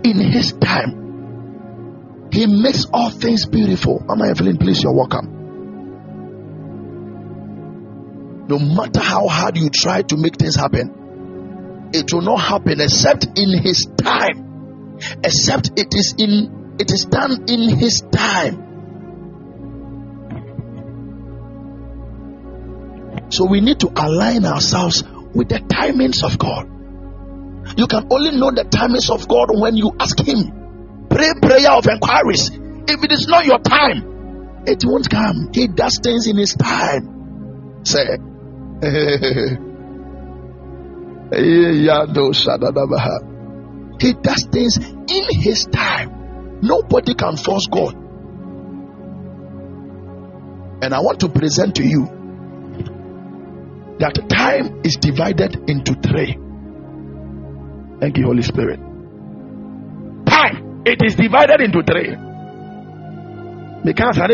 In 0.04 0.20
his 0.22 0.54
time, 0.54 2.30
he 2.32 2.46
makes 2.46 2.86
all 2.94 3.10
things 3.10 3.48
beautiful. 3.48 4.04
Mama 4.06 4.30
Evelyn, 4.30 4.58
please, 4.58 4.84
you're 4.84 4.94
welcome. 4.94 5.26
No 8.48 8.60
matter 8.60 9.00
how 9.00 9.28
hard 9.28 9.58
you 9.58 9.72
try 9.74 10.04
to 10.04 10.18
make 10.18 10.38
things 10.38 10.56
happen, 10.56 11.90
it 11.94 12.14
will 12.14 12.22
not 12.22 12.38
happen 12.38 12.80
except 12.80 13.26
in 13.40 13.58
his 13.58 13.88
time. 13.98 15.00
Except 15.24 15.72
it 15.80 15.96
is 15.96 16.14
in 16.20 16.76
it 16.78 16.92
is 16.92 17.06
done 17.06 17.46
in 17.50 17.76
his 17.76 18.02
time. 18.12 18.70
So 23.32 23.46
we 23.46 23.62
need 23.62 23.80
to 23.80 23.88
align 23.96 24.46
ourselves 24.46 25.04
with 25.34 25.48
the 25.48 25.60
timings 25.60 26.22
of 26.24 26.38
God. 26.38 26.67
You 27.78 27.88
can 27.88 28.08
only 28.12 28.32
know 28.38 28.52
the 28.52 28.65
timings 28.65 29.10
of 29.10 29.28
God 29.28 29.48
when 29.52 29.78
you 29.78 29.96
ask 29.98 30.20
Him. 30.20 31.08
Pray 31.10 31.32
prayer 31.41 31.72
of 31.72 31.88
inquiries. 31.88 32.50
If 32.50 33.04
it 33.04 33.12
is 33.12 33.28
not 33.28 33.46
your 33.46 33.60
time, 33.60 34.63
it 34.67 34.84
won't 34.86 35.10
come. 35.10 35.50
He 35.54 35.67
does 35.67 35.98
things 36.04 36.28
in 36.28 36.36
His 36.36 36.56
time. 36.56 37.86
Say, 37.86 38.02
eh, 38.84 39.56
He 44.00 44.13
does 44.13 44.44
things 44.52 44.78
in 44.78 45.26
His 45.39 45.65
time. 45.72 46.60
Nobody 46.62 47.13
can 47.13 47.38
force 47.38 47.67
God. 47.72 47.96
And 50.84 50.94
I 50.94 51.00
want 51.00 51.22
to 51.22 51.30
present 51.30 51.76
to 51.76 51.84
you 51.84 52.20
that 54.02 54.18
time 54.30 54.82
is 54.84 54.98
divided 54.98 55.70
into 55.70 55.94
three. 55.94 56.34
Thank 58.02 58.18
you, 58.18 58.26
Holy 58.26 58.42
Spirit. 58.42 58.80
Time, 60.26 60.82
it 60.86 61.06
is 61.06 61.14
divided 61.14 61.62
into 61.62 61.84
three. 61.86 62.18
Because 63.86 64.18
I 64.18 64.26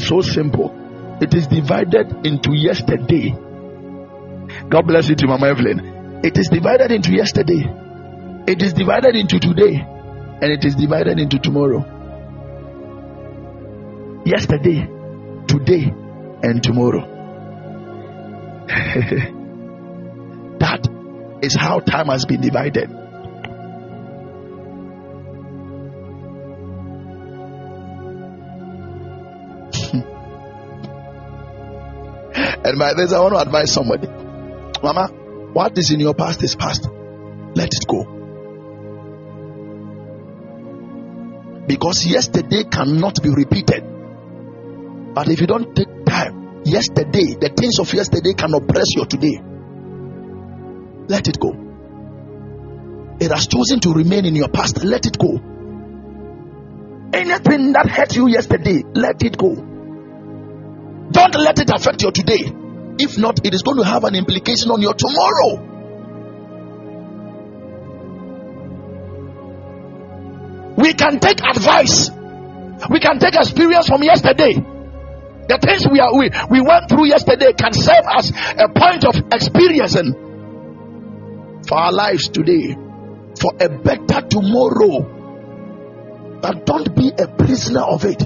so 0.00 0.20
simple. 0.20 0.76
It 1.22 1.32
is 1.32 1.46
divided 1.46 2.26
into 2.26 2.52
yesterday. 2.52 3.32
God 4.68 4.86
bless 4.86 5.08
you 5.08 5.16
to 5.16 5.26
Mama 5.26 5.48
Evelyn. 5.48 6.20
It 6.22 6.36
is 6.36 6.48
divided 6.52 6.92
into 6.92 7.12
yesterday. 7.12 7.64
It 8.46 8.60
is 8.60 8.74
divided 8.74 9.16
into 9.16 9.40
today. 9.40 9.80
And 9.80 10.52
it 10.52 10.64
is 10.64 10.74
divided 10.74 11.18
into 11.18 11.38
tomorrow. 11.38 11.84
Yesterday, 14.26 14.86
today, 15.48 15.90
and 16.42 16.62
tomorrow. 16.62 17.09
that 20.60 20.88
is 21.42 21.56
how 21.56 21.80
time 21.80 22.06
has 22.06 22.24
been 22.24 22.40
divided. 22.40 22.88
and 32.64 32.78
by 32.78 32.94
this, 32.94 33.12
I 33.12 33.20
want 33.20 33.34
to 33.34 33.40
advise 33.40 33.72
somebody 33.72 34.06
Mama, 34.82 35.08
what 35.52 35.76
is 35.76 35.90
in 35.90 36.00
your 36.00 36.14
past 36.14 36.42
is 36.42 36.54
past. 36.54 36.88
Let 37.54 37.68
it 37.68 37.86
go. 37.86 38.04
Because 41.66 42.06
yesterday 42.06 42.64
cannot 42.64 43.22
be 43.22 43.28
repeated. 43.28 43.84
But 45.14 45.28
if 45.28 45.40
you 45.40 45.46
don't 45.46 45.76
take 45.76 46.06
time, 46.06 46.39
yesterday, 46.64 47.36
the 47.40 47.52
things 47.56 47.78
of 47.78 47.92
yesterday 47.92 48.34
can 48.34 48.54
oppress 48.54 48.94
your 48.96 49.06
today. 49.06 49.40
Let 51.08 51.28
it 51.28 51.40
go. 51.40 51.50
It 53.20 53.30
has 53.30 53.46
chosen 53.46 53.80
to 53.80 53.92
remain 53.92 54.24
in 54.24 54.34
your 54.34 54.48
past. 54.48 54.82
Let 54.84 55.06
it 55.06 55.18
go. 55.18 55.40
Anything 57.12 57.72
that 57.72 57.88
hurt 57.90 58.14
you 58.16 58.28
yesterday, 58.28 58.84
let 58.94 59.22
it 59.22 59.36
go. 59.36 59.54
Don't 61.10 61.34
let 61.34 61.58
it 61.58 61.70
affect 61.70 62.02
your 62.02 62.12
today. 62.12 62.52
If 62.98 63.18
not, 63.18 63.44
it 63.44 63.52
is 63.52 63.62
going 63.62 63.78
to 63.78 63.84
have 63.84 64.04
an 64.04 64.14
implication 64.14 64.70
on 64.70 64.80
your 64.80 64.94
tomorrow. 64.94 65.66
We 70.76 70.94
can 70.94 71.18
take 71.18 71.42
advice, 71.44 72.10
we 72.88 73.00
can 73.00 73.18
take 73.18 73.34
experience 73.34 73.88
from 73.88 74.02
yesterday. 74.02 74.54
The 75.50 75.58
things 75.58 75.82
we, 75.90 75.98
are, 75.98 76.14
we, 76.14 76.30
we 76.46 76.60
went 76.62 76.88
through 76.88 77.10
yesterday 77.10 77.50
can 77.58 77.74
serve 77.74 78.06
as 78.06 78.30
a 78.30 78.70
point 78.70 79.02
of 79.02 79.18
experiencing 79.34 80.14
for 81.66 81.74
our 81.74 81.90
lives 81.90 82.28
today, 82.28 82.78
for 83.34 83.50
a 83.58 83.66
better 83.66 84.22
tomorrow. 84.30 85.02
But 86.40 86.64
don't 86.64 86.94
be 86.94 87.10
a 87.10 87.26
prisoner 87.26 87.82
of 87.82 88.04
it. 88.04 88.20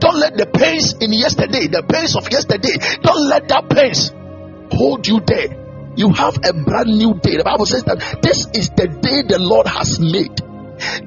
Don't 0.00 0.16
let 0.16 0.38
the 0.38 0.46
pains 0.48 0.94
in 0.94 1.12
yesterday, 1.12 1.68
the 1.68 1.84
pains 1.84 2.16
of 2.16 2.32
yesterday, 2.32 2.80
don't 3.02 3.28
let 3.28 3.46
that 3.48 3.68
pains 3.68 4.08
hold 4.72 5.06
you 5.06 5.20
there. 5.20 5.52
You 5.96 6.14
have 6.16 6.38
a 6.48 6.54
brand 6.64 6.96
new 6.96 7.12
day. 7.20 7.36
The 7.36 7.44
Bible 7.44 7.66
says 7.66 7.84
that 7.84 8.00
this 8.22 8.48
is 8.56 8.70
the 8.70 8.88
day 8.88 9.20
the 9.20 9.38
Lord 9.38 9.66
has 9.66 10.00
made. 10.00 10.32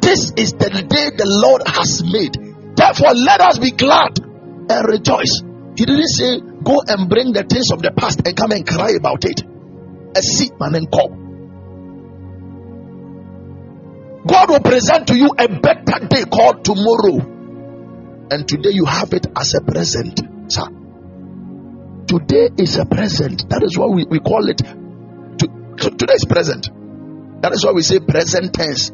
This 0.06 0.34
is 0.38 0.54
the 0.54 0.70
day 0.70 1.10
the 1.18 1.26
Lord 1.26 1.64
has 1.66 2.04
made. 2.06 2.38
Therefore, 2.78 3.16
let 3.16 3.42
us 3.42 3.58
be 3.58 3.72
glad 3.72 4.31
and 4.72 4.88
rejoice. 4.88 5.42
He 5.76 5.86
didn't 5.86 6.08
say, 6.08 6.40
Go 6.40 6.82
and 6.88 7.10
bring 7.10 7.34
the 7.34 7.44
things 7.44 7.72
of 7.72 7.82
the 7.82 7.92
past 7.92 8.22
and 8.26 8.36
come 8.36 8.52
and 8.52 8.68
cry 8.68 8.92
about 8.98 9.26
it. 9.26 9.42
A 10.16 10.22
sick 10.22 10.60
man 10.60 10.76
and 10.76 10.92
call. 10.92 11.10
God 14.28 14.50
will 14.50 14.60
present 14.60 15.08
to 15.08 15.18
you 15.18 15.30
a 15.38 15.48
better 15.48 16.08
day 16.08 16.24
called 16.26 16.64
tomorrow 16.64 17.32
and 18.32 18.48
today 18.48 18.70
you 18.72 18.86
have 18.86 19.12
it 19.14 19.28
as 19.36 19.56
a 19.56 19.62
present, 19.62 20.22
sir. 20.48 20.66
Today 22.08 22.50
is 22.58 22.78
a 22.78 22.86
present. 22.86 23.50
That 23.50 23.62
is 23.64 23.78
why 23.78 23.88
we, 23.88 24.06
we 24.06 24.20
call 24.20 24.48
it. 24.48 24.58
To, 24.58 25.90
today 25.90 26.14
is 26.14 26.26
present. 26.26 26.70
That 27.42 27.52
is 27.52 27.66
why 27.66 27.74
we 27.74 27.82
say 27.82 28.00
present 28.00 28.54
tense. 28.54 28.92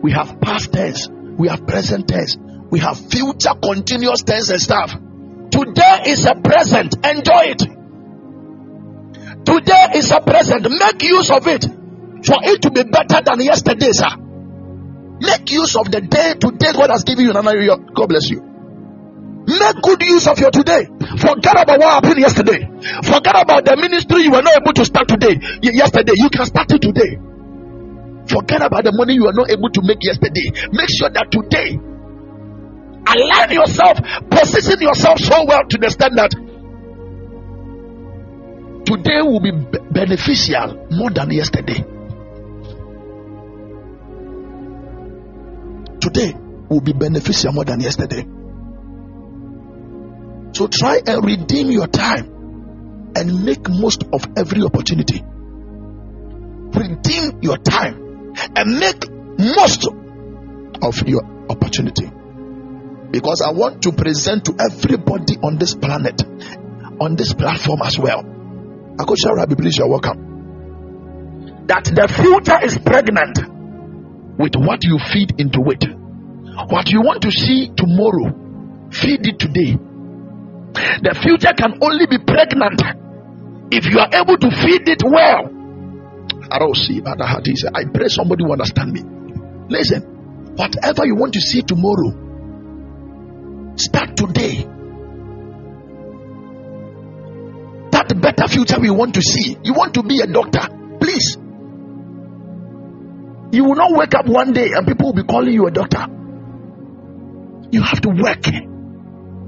We 0.00 0.12
have 0.12 0.40
past 0.40 0.72
tense. 0.72 1.08
We 1.10 1.48
have 1.48 1.66
present 1.66 2.06
tense. 2.06 2.36
We 2.70 2.78
have 2.80 2.98
future 3.10 3.54
continuous 3.62 4.22
tense 4.22 4.50
and 4.50 4.60
stuff. 4.60 4.92
Today 5.50 6.02
is 6.06 6.24
a 6.26 6.34
present. 6.36 6.94
Enjoy 7.04 7.50
it. 7.50 7.62
Today 9.44 9.98
is 9.98 10.10
a 10.12 10.20
present. 10.20 10.70
Make 10.70 11.02
use 11.02 11.30
of 11.30 11.46
it 11.48 11.64
for 12.22 12.38
it 12.44 12.62
to 12.62 12.70
be 12.70 12.84
better 12.84 13.20
than 13.24 13.40
yesterday, 13.40 13.90
sir. 13.90 14.14
Make 15.20 15.50
use 15.50 15.76
of 15.76 15.90
the 15.90 16.00
day 16.00 16.34
today 16.38 16.72
God 16.72 16.90
has 16.90 17.04
given 17.04 17.26
you. 17.26 17.32
God 17.34 18.06
bless 18.08 18.30
you. 18.30 18.40
Make 19.50 19.82
good 19.82 20.02
use 20.02 20.28
of 20.28 20.38
your 20.38 20.50
today. 20.50 20.86
Forget 21.18 21.58
about 21.58 21.78
what 21.80 21.90
happened 21.90 22.20
yesterday. 22.20 22.70
Forget 23.02 23.34
about 23.34 23.64
the 23.64 23.76
ministry 23.76 24.22
you 24.22 24.30
were 24.30 24.42
not 24.42 24.54
able 24.54 24.72
to 24.72 24.84
start 24.84 25.08
today. 25.08 25.34
yesterday, 25.60 26.14
you 26.14 26.30
can 26.30 26.46
start 26.46 26.70
it 26.70 26.80
today. 26.80 27.18
Forget 28.30 28.62
about 28.62 28.84
the 28.84 28.94
money 28.94 29.14
you 29.18 29.26
were 29.26 29.34
not 29.34 29.50
able 29.50 29.70
to 29.74 29.82
make 29.82 29.98
yesterday. 30.06 30.54
Make 30.70 30.86
sure 30.94 31.10
that 31.10 31.34
today, 31.34 31.74
align 33.14 33.50
yourself, 33.50 33.98
position 34.30 34.80
yourself 34.80 35.18
so 35.18 35.44
well 35.44 35.64
to 35.68 35.78
the 35.78 35.90
standard. 35.90 36.30
Today 38.86 39.22
will 39.22 39.40
be 39.40 39.52
beneficial 39.90 40.86
more 40.90 41.10
than 41.10 41.30
yesterday. 41.30 41.84
today 46.00 46.34
will 46.68 46.80
be 46.80 46.92
beneficial 46.92 47.52
more 47.52 47.64
than 47.64 47.80
yesterday. 47.80 48.26
So 50.52 50.66
try 50.66 51.00
and 51.06 51.24
redeem 51.24 51.70
your 51.70 51.86
time 51.86 53.12
and 53.14 53.44
make 53.44 53.68
most 53.68 54.04
of 54.12 54.26
every 54.36 54.62
opportunity. 54.62 55.22
Redeem 56.72 57.42
your 57.42 57.58
time 57.58 58.34
and 58.56 58.78
make 58.78 59.08
most 59.38 59.86
of 60.82 61.08
your 61.08 61.22
opportunity. 61.48 62.10
Because 63.10 63.42
I 63.42 63.50
want 63.50 63.82
to 63.82 63.92
present 63.92 64.44
to 64.46 64.54
everybody 64.58 65.36
on 65.42 65.58
this 65.58 65.74
planet, 65.74 66.22
on 67.00 67.16
this 67.16 67.34
platform 67.34 67.82
as 67.82 67.98
well. 67.98 68.22
Akosha 68.22 69.34
Rabbi, 69.34 69.54
please, 69.54 69.78
you're 69.78 69.88
welcome. 69.88 71.66
That 71.66 71.84
the 71.84 72.06
future 72.06 72.58
is 72.64 72.78
pregnant 72.78 73.38
with 74.38 74.54
what 74.56 74.84
you 74.84 74.98
feed 74.98 75.40
into 75.40 75.62
it. 75.70 75.84
What 76.70 76.90
you 76.90 77.02
want 77.02 77.22
to 77.22 77.30
see 77.30 77.70
tomorrow, 77.74 78.88
feed 78.90 79.26
it 79.26 79.38
today. 79.38 79.74
The 81.02 81.18
future 81.18 81.52
can 81.56 81.78
only 81.82 82.06
be 82.06 82.18
pregnant 82.18 82.82
if 83.72 83.86
you 83.86 83.98
are 83.98 84.10
able 84.12 84.38
to 84.38 84.50
feed 84.50 84.88
it 84.88 85.02
well. 85.02 85.50
I 86.50 86.58
don't 86.58 86.76
see 86.76 87.00
but 87.00 87.20
I 87.22 87.26
had 87.26 87.46
said, 87.46 87.72
I 87.74 87.84
pray 87.92 88.08
somebody 88.08 88.44
will 88.44 88.52
understand 88.52 88.92
me. 88.92 89.02
Listen, 89.68 90.54
whatever 90.56 91.06
you 91.06 91.14
want 91.14 91.34
to 91.34 91.40
see 91.40 91.62
tomorrow, 91.62 92.29
start 93.80 94.16
today. 94.16 94.64
That 97.90 98.20
better 98.20 98.48
future 98.48 98.78
we 98.80 98.90
want 98.90 99.14
to 99.14 99.22
see. 99.22 99.56
You 99.64 99.74
want 99.74 99.94
to 99.94 100.02
be 100.02 100.20
a 100.20 100.26
doctor, 100.26 100.68
please 101.00 101.36
you 103.52 103.64
will 103.64 103.74
not 103.74 103.90
wake 103.92 104.14
up 104.14 104.26
one 104.26 104.52
day 104.52 104.70
and 104.74 104.86
people 104.86 105.06
will 105.06 105.12
be 105.12 105.24
calling 105.24 105.52
you 105.52 105.66
a 105.66 105.70
doctor. 105.70 106.06
You 107.70 107.82
have 107.82 108.00
to 108.02 108.10
work. 108.10 108.46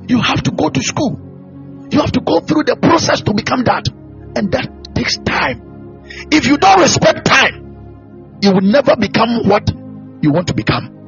You 0.09 0.21
have 0.21 0.43
to 0.43 0.51
go 0.51 0.71
to 0.71 0.83
school. 0.83 1.19
You 1.91 2.01
have 2.01 2.13
to 2.13 2.21
go 2.21 2.41
through 2.41 2.65
the 2.65 2.77
process 2.77 3.21
to 3.23 3.35
become 3.35 3.63
that. 3.65 3.87
And 4.35 4.51
that 4.53 4.95
takes 4.95 5.19
time. 5.19 6.03
If 6.33 6.47
you 6.47 6.57
don't 6.57 6.81
respect 6.81 7.25
time, 7.25 8.39
you 8.43 8.53
will 8.53 8.63
never 8.63 8.97
become 8.97 9.49
what 9.49 9.71
you 10.21 10.33
want 10.33 10.49
to 10.49 10.55
become. 10.55 11.02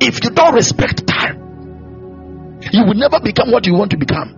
If 0.00 0.22
you 0.22 0.30
don't 0.30 0.54
respect 0.54 1.06
time, 1.06 2.60
you 2.72 2.84
will 2.84 2.94
never 2.94 3.20
become 3.20 3.50
what 3.50 3.66
you 3.66 3.74
want 3.74 3.90
to 3.92 3.96
become. 3.96 4.36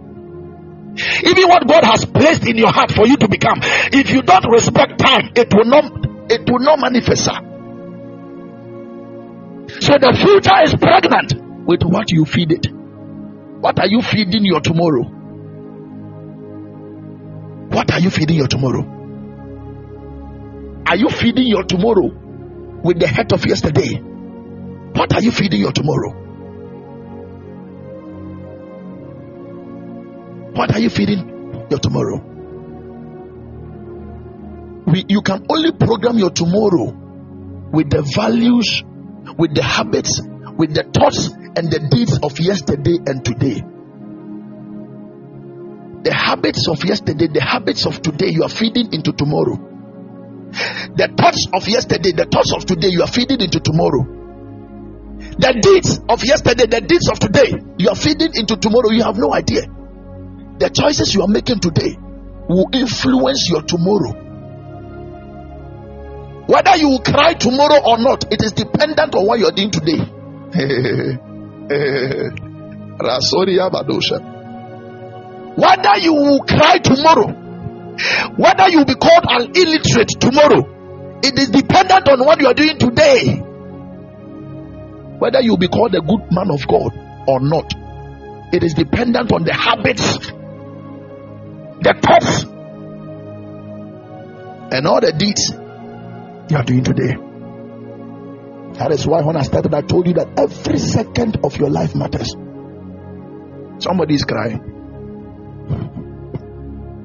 Even 1.25 1.49
what 1.49 1.67
God 1.67 1.85
has 1.85 2.05
placed 2.05 2.47
in 2.47 2.57
your 2.57 2.71
heart 2.71 2.93
for 2.93 3.07
you 3.07 3.17
to 3.17 3.29
become, 3.29 3.59
if 3.93 4.11
you 4.11 4.23
don't 4.23 4.47
respect 4.51 4.99
time, 4.99 5.33
it 5.35 5.53
will 5.55 5.65
not 5.65 5.85
it 6.31 6.49
will 6.49 6.61
not 6.61 6.79
manifest. 6.79 7.25
Sir. 7.25 7.35
So 9.81 9.99
the 9.99 10.13
future 10.17 10.63
is 10.65 10.75
pregnant 10.75 11.35
with 11.67 11.83
what 11.83 12.11
you 12.11 12.25
feed 12.25 12.53
it. 12.53 12.67
What 13.61 13.79
are 13.81 13.87
you 13.87 14.03
feeding 14.03 14.45
your 14.45 14.61
tomorrow? 14.61 15.03
What 17.71 17.91
are 17.91 18.01
you 18.01 18.11
feeding 18.11 18.37
your 18.37 18.49
tomorrow? 18.49 18.85
Are 20.87 20.97
you 20.97 21.09
feeding 21.09 21.47
your 21.47 21.63
tomorrow 21.65 22.11
with 22.85 22.99
the 22.99 23.07
head 23.07 23.33
of 23.33 23.47
yesterday? 23.47 24.12
What 24.95 25.15
are 25.15 25.23
you 25.23 25.31
feeding 25.31 25.61
your 25.61 25.73
tomorrow? 25.73 26.13
What 30.55 30.75
are 30.75 30.81
you 30.81 30.91
feeding 30.91 31.67
your 31.71 31.81
tomorrow? 31.81 32.19
We, 34.87 35.05
you 35.09 35.23
can 35.23 35.47
only 35.49 35.73
program 35.73 36.19
your 36.19 36.31
tomorrow 36.31 36.93
with 37.73 37.89
the 37.89 38.03
values, 38.15 38.83
with 39.39 39.55
the 39.55 39.63
habits, 39.63 40.21
with 40.59 40.75
the 40.75 40.85
thoughts 40.85 41.29
and 41.29 41.71
the 41.71 41.89
deeds 41.91 42.19
of 42.23 42.39
yesterday 42.39 42.99
and 43.07 43.25
today. 43.25 43.63
The 46.05 46.13
habits 46.13 46.69
of 46.69 46.85
yesterday, 46.85 47.29
the 47.29 47.41
habits 47.41 47.87
of 47.87 48.03
today, 48.03 48.29
you 48.29 48.43
are 48.43 48.51
feeding 48.51 48.93
into 48.93 49.13
tomorrow. 49.13 49.57
The 50.97 51.09
thoughts 51.17 51.49
of 51.55 51.67
yesterday, 51.67 52.13
the 52.13 52.27
thoughts 52.27 52.53
of 52.53 52.67
today, 52.67 52.89
you 52.89 53.01
are 53.03 53.09
feeding 53.09 53.41
into 53.41 53.61
tomorrow. 53.61 54.22
The 55.39 55.53
deeds 55.61 56.01
of 56.09 56.23
yesterday, 56.25 56.67
the 56.67 56.81
deeds 56.81 57.09
of 57.09 57.19
today, 57.19 57.57
you 57.79 57.89
are 57.89 57.97
feeding 57.97 58.33
into 58.35 58.57
tomorrow. 58.57 58.91
You 58.91 59.03
have 59.03 59.17
no 59.17 59.33
idea. 59.33 59.63
The 60.59 60.69
choices 60.69 61.15
you 61.15 61.23
are 61.23 61.29
making 61.29 61.61
today 61.61 61.97
will 62.49 62.69
influence 62.73 63.49
your 63.49 63.63
tomorrow. 63.63 64.13
Whether 66.47 66.77
you 66.77 66.89
will 66.91 67.01
cry 67.03 67.33
tomorrow 67.35 67.81
or 67.81 67.99
not, 67.99 68.31
it 68.33 68.43
is 68.43 68.53
dependent 68.53 69.15
on 69.15 69.27
what 69.27 69.39
you 69.39 69.47
are 69.47 69.53
doing 69.57 69.71
today. 69.71 69.99
Whether 75.57 75.99
you 75.99 76.15
will 76.15 76.41
cry 76.45 76.79
tomorrow, 76.79 77.29
whether 78.37 78.69
you 78.69 78.79
will 78.79 78.85
be 78.85 78.95
called 78.95 79.25
an 79.29 79.53
illiterate 79.55 80.09
tomorrow, 80.21 81.21
it 81.23 81.39
is 81.39 81.51
dependent 81.51 82.09
on 82.09 82.25
what 82.25 82.41
you 82.41 82.47
are 82.49 82.55
doing 82.55 82.79
today. 82.79 83.43
Whether 85.23 85.41
you 85.41 85.57
be 85.57 85.69
called 85.69 85.95
a 85.95 86.01
good 86.01 86.33
man 86.33 86.51
of 86.51 86.67
God 86.67 86.99
or 87.29 87.39
not, 87.39 87.73
it 88.53 88.65
is 88.65 88.75
dependent 88.75 89.31
on 89.31 89.45
the 89.45 89.55
habits, 89.55 90.17
the 91.79 91.95
thoughts, 92.03 92.43
and 94.75 94.85
all 94.85 95.01
the 95.01 95.13
deeds 95.17 95.53
you 96.51 96.57
are 96.57 96.65
doing 96.65 96.83
today. 96.83 97.15
That 98.81 98.91
is 98.91 99.07
why 99.07 99.23
when 99.23 99.37
I 99.37 99.43
started, 99.43 99.73
I 99.73 99.83
told 99.83 100.09
you 100.09 100.15
that 100.15 100.27
every 100.37 100.81
second 100.81 101.39
of 101.45 101.57
your 101.57 101.71
life 101.71 101.95
matters. 101.95 102.35
Somebody 103.79 104.15
is 104.15 104.25
crying. 104.25 104.59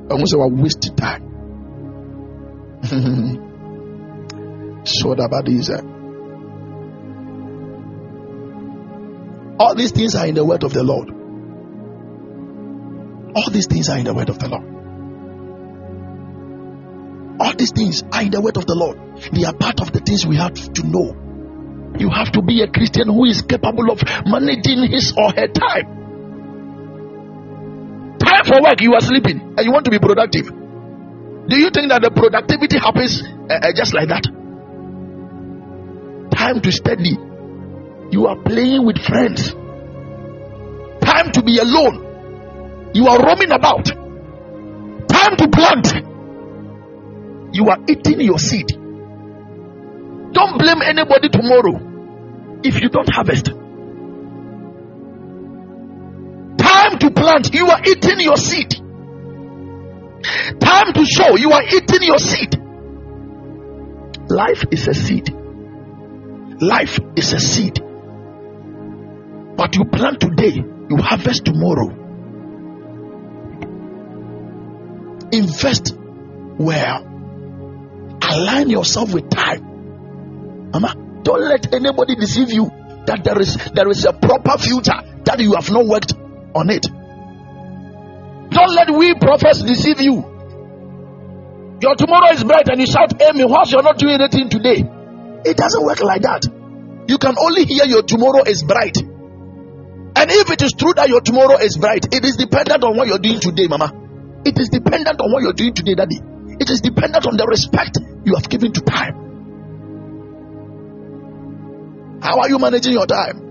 Almost 0.09 0.33
a 0.33 0.39
wasted 0.39 0.97
time. 0.97 1.21
so 4.85 5.13
that 5.13 5.43
is 5.45 5.69
it. 5.69 5.96
All 9.59 9.75
these 9.75 9.91
things 9.91 10.15
are 10.15 10.27
in 10.27 10.35
the 10.35 10.45
word 10.45 10.63
of 10.63 10.73
the 10.73 10.83
Lord. 10.83 11.09
All 13.35 13.51
these 13.51 13.67
things 13.67 13.89
are 13.89 13.97
in 13.97 14.05
the 14.05 14.13
word 14.13 14.29
of 14.29 14.39
the 14.39 14.47
Lord. 14.47 14.77
All 17.39 17.53
these 17.55 17.71
things 17.71 18.03
are 18.11 18.21
in 18.21 18.31
the 18.31 18.41
word 18.41 18.57
of 18.57 18.65
the 18.65 18.75
Lord. 18.75 18.97
They 19.33 19.45
are 19.45 19.53
part 19.53 19.81
of 19.81 19.93
the 19.93 19.99
things 19.99 20.25
we 20.25 20.37
have 20.37 20.53
to 20.53 20.83
know. 20.85 21.13
You 21.97 22.09
have 22.09 22.31
to 22.33 22.41
be 22.41 22.61
a 22.61 22.67
Christian 22.67 23.09
who 23.09 23.25
is 23.25 23.41
capable 23.41 23.89
of 23.91 24.01
managing 24.25 24.89
his 24.89 25.13
or 25.17 25.31
her 25.33 25.47
time. 25.47 25.87
Time 28.17 28.45
for 28.45 28.61
work, 28.61 28.81
you 28.81 28.93
are 28.93 29.01
sleeping 29.01 29.39
and 29.57 29.65
you 29.65 29.71
want 29.71 29.85
to 29.85 29.91
be 29.91 29.99
productive. 29.99 30.49
Do 31.47 31.57
you 31.57 31.69
think 31.69 31.89
that 31.89 32.01
the 32.01 32.11
productivity 32.11 32.77
happens 32.77 33.23
uh, 33.23 33.53
uh, 33.53 33.73
just 33.73 33.93
like 33.93 34.09
that? 34.09 34.25
Time 36.35 36.61
to 36.61 36.71
study. 36.71 37.17
You 38.11 38.27
are 38.27 38.37
playing 38.37 38.85
with 38.85 38.97
friends. 38.99 39.53
Time 41.01 41.31
to 41.33 41.41
be 41.43 41.57
alone. 41.59 42.91
You 42.93 43.07
are 43.07 43.19
roaming 43.19 43.51
about. 43.51 43.85
Time 43.85 45.35
to 45.37 45.47
plant. 45.49 45.93
You 47.53 47.69
are 47.69 47.79
eating 47.87 48.21
your 48.21 48.39
seed. 48.39 48.67
Don't 50.37 50.57
blame 50.59 50.81
anybody 50.81 51.29
tomorrow 51.29 52.59
if 52.63 52.81
you 52.81 52.89
don't 52.89 53.09
harvest. 53.09 53.47
Time 56.57 56.99
to 56.99 57.11
plant, 57.11 57.53
you 57.53 57.67
are 57.67 57.81
eating 57.85 58.19
your 58.19 58.37
seed. 58.37 58.71
Time 60.59 60.93
to 60.93 61.05
sow, 61.05 61.35
you 61.35 61.51
are 61.51 61.63
eating 61.63 62.03
your 62.03 62.19
seed. 62.19 62.55
Life 64.29 64.65
is 64.71 64.87
a 64.87 64.93
seed. 64.93 65.29
Life 66.61 66.99
is 67.15 67.33
a 67.33 67.39
seed. 67.39 67.86
What 69.57 69.75
you 69.75 69.85
plant 69.85 70.21
today, 70.21 70.53
you 70.53 70.97
harvest 70.97 71.45
tomorrow. 71.45 71.89
Invest 75.31 75.95
well. 76.59 77.03
Align 78.21 78.69
yourself 78.69 79.11
with 79.15 79.31
time. 79.31 80.69
Mama, 80.71 80.93
don't 81.23 81.41
let 81.41 81.73
anybody 81.73 82.13
deceive 82.15 82.51
you 82.51 82.69
that 83.07 83.23
there 83.23 83.41
is 83.41 83.55
there 83.73 83.89
is 83.89 84.05
a 84.05 84.13
proper 84.13 84.59
future 84.59 85.01
that 85.25 85.39
you 85.39 85.55
have 85.55 85.71
not 85.71 85.87
worked 85.87 86.13
on 86.53 86.69
it. 86.69 86.85
Don't 88.51 88.75
let 88.75 88.91
we 88.91 89.15
prophets 89.15 89.63
deceive 89.63 90.01
you. 90.01 90.21
Your 91.81 91.95
tomorrow 91.95 92.29
is 92.31 92.43
bright 92.43 92.69
and 92.69 92.79
you 92.79 92.85
shout 92.85 93.19
amen 93.19 93.49
whilst 93.49 93.71
you're 93.71 93.81
not 93.81 93.97
doing 93.97 94.21
anything 94.21 94.49
today. 94.49 94.83
It 95.45 95.57
doesn't 95.57 95.83
work 95.83 96.01
like 96.01 96.21
that. 96.21 96.45
You 97.07 97.17
can 97.17 97.35
only 97.39 97.65
hear 97.65 97.85
your 97.85 98.03
tomorrow 98.03 98.43
is 98.43 98.61
bright. 98.61 98.97
And 100.17 100.31
if 100.31 100.49
it 100.49 100.63
is 100.63 100.73
true 100.73 100.93
that 100.95 101.09
your 101.09 101.21
tomorrow 101.21 101.57
is 101.57 101.77
bright, 101.77 102.11
it 102.11 102.25
is 102.25 102.37
dependent 102.37 102.83
on 102.83 102.97
what 102.97 103.07
you're 103.07 103.19
doing 103.19 103.39
today, 103.39 103.67
mama. 103.67 103.93
It 104.45 104.57
is 104.57 104.69
dependent 104.69 105.21
on 105.21 105.31
what 105.31 105.43
you're 105.43 105.53
doing 105.53 105.75
today, 105.75 105.93
daddy. 105.93 106.17
It 106.59 106.71
is 106.71 106.81
dependent 106.81 107.27
on 107.27 107.37
the 107.37 107.45
respect 107.45 107.99
you 108.25 108.33
have 108.33 108.49
given 108.49 108.73
to 108.73 108.81
time. 108.81 109.13
How 112.19 112.39
are 112.39 112.49
you 112.49 112.57
managing 112.57 112.93
your 112.93 113.05
time? 113.05 113.45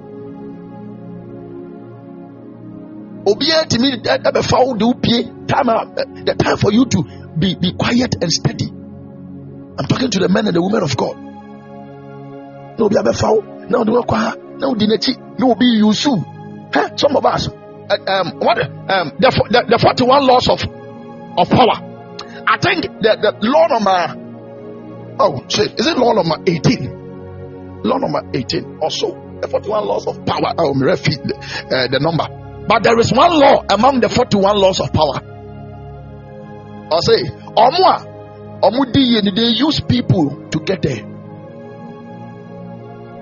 Eh, 3.26 3.30
eh, 3.30 3.64
time 5.46 5.68
eh, 5.70 5.84
the 6.26 6.34
time 6.36 6.56
for 6.56 6.72
you 6.72 6.84
to 6.86 7.02
be, 7.38 7.54
be 7.54 7.74
quiet 7.78 8.16
and 8.20 8.30
steady. 8.30 8.66
I'm 9.78 9.86
talking 9.86 10.10
to 10.10 10.18
the 10.18 10.28
men 10.28 10.48
and 10.48 10.56
the 10.56 10.62
women 10.62 10.82
of 10.82 10.96
God. 10.96 11.16
No 12.78 12.88
be 12.88 12.96
abefaw 12.96 13.70
na 13.70 13.78
odi 13.78 13.90
wakwa 13.90 14.36
na 14.58 14.66
odi 14.66 14.86
n'akyi 14.86 15.38
na 15.38 15.46
obi 15.46 15.80
yusu. 16.72 16.98
Some 16.98 17.16
of 17.16 17.24
us, 17.26 17.48
uh, 17.48 17.96
um, 18.06 18.38
what 18.40 18.58
um, 18.58 19.12
the, 19.18 19.30
the, 19.50 19.64
the 19.68 19.78
41 19.78 20.26
laws 20.26 20.48
of 20.48 20.60
of 21.38 21.50
power. 21.50 21.82
I 22.48 22.58
think 22.58 22.82
the, 22.82 23.16
the 23.20 23.34
law 23.42 23.66
number 23.68 24.26
oh 25.20 25.44
shit, 25.48 25.78
is 25.78 25.86
it 25.86 25.98
law 25.98 26.12
number 26.12 26.36
18? 26.46 27.82
Law 27.84 27.98
number 27.98 28.22
18 28.34 28.78
also. 28.80 29.22
The 29.40 29.48
41 29.48 29.84
laws 29.86 30.06
of 30.06 30.24
power. 30.24 30.54
I 30.56 30.62
will 30.62 30.74
repeat 30.74 31.20
the, 31.22 31.36
uh, 31.36 31.88
the 31.88 32.00
number. 32.00 32.24
But 32.66 32.82
there 32.82 32.98
is 32.98 33.12
one 33.12 33.38
law 33.38 33.62
among 33.68 34.00
the 34.00 34.08
41 34.08 34.56
laws 34.56 34.80
of 34.80 34.92
power. 34.92 35.20
I 36.90 37.00
say, 37.00 37.22
Omwa, 37.54 38.60
Omudi, 38.62 39.34
they 39.34 39.48
use 39.54 39.80
people 39.80 40.48
to 40.50 40.60
get 40.60 40.82
there. 40.82 41.02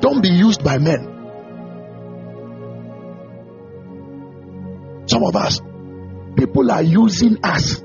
Don't 0.01 0.23
be 0.23 0.29
used 0.29 0.63
by 0.63 0.79
men. 0.79 1.14
Some 5.15 5.23
of 5.23 5.37
us, 5.37 5.61
people 6.35 6.73
are 6.73 6.83
using 6.83 7.39
us. 7.45 7.81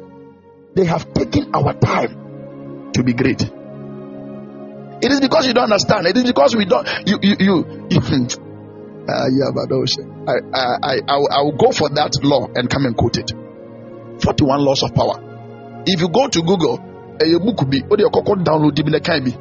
They 0.73 0.85
have 0.85 1.13
taken 1.13 1.53
our 1.53 1.73
time 1.73 2.89
to 2.93 3.03
be 3.03 3.13
great. 3.13 3.39
It 3.43 5.11
is 5.11 5.19
because 5.19 5.45
you 5.45 5.53
don't 5.53 5.65
understand. 5.65 6.07
It 6.07 6.17
is 6.17 6.23
because 6.23 6.55
we 6.55 6.65
don't. 6.65 6.87
You, 7.05 7.19
you, 7.21 7.35
you. 7.37 7.85
you 7.91 7.99
uh, 7.99 9.27
yeah, 9.29 9.53
but 9.53 9.69
I, 10.25 10.41
I, 10.57 11.01
I, 11.07 11.17
I 11.37 11.41
will 11.43 11.55
go 11.55 11.71
for 11.71 11.89
that 11.89 12.17
law 12.23 12.47
and 12.55 12.67
come 12.67 12.85
and 12.85 12.97
quote 12.97 13.17
it. 13.19 13.31
41 14.23 14.65
laws 14.65 14.81
of 14.81 14.95
power. 14.95 15.21
If 15.85 16.01
you 16.01 16.09
go 16.09 16.29
to 16.29 16.41
Google, 16.41 16.79
a 17.21 17.39
book 17.39 17.69
be, 17.69 17.81
what 17.81 17.99
you 17.99 18.09
call 18.09 18.23
download 18.37 18.73
the 18.73 18.99
can 19.01 19.23
be. 19.23 19.37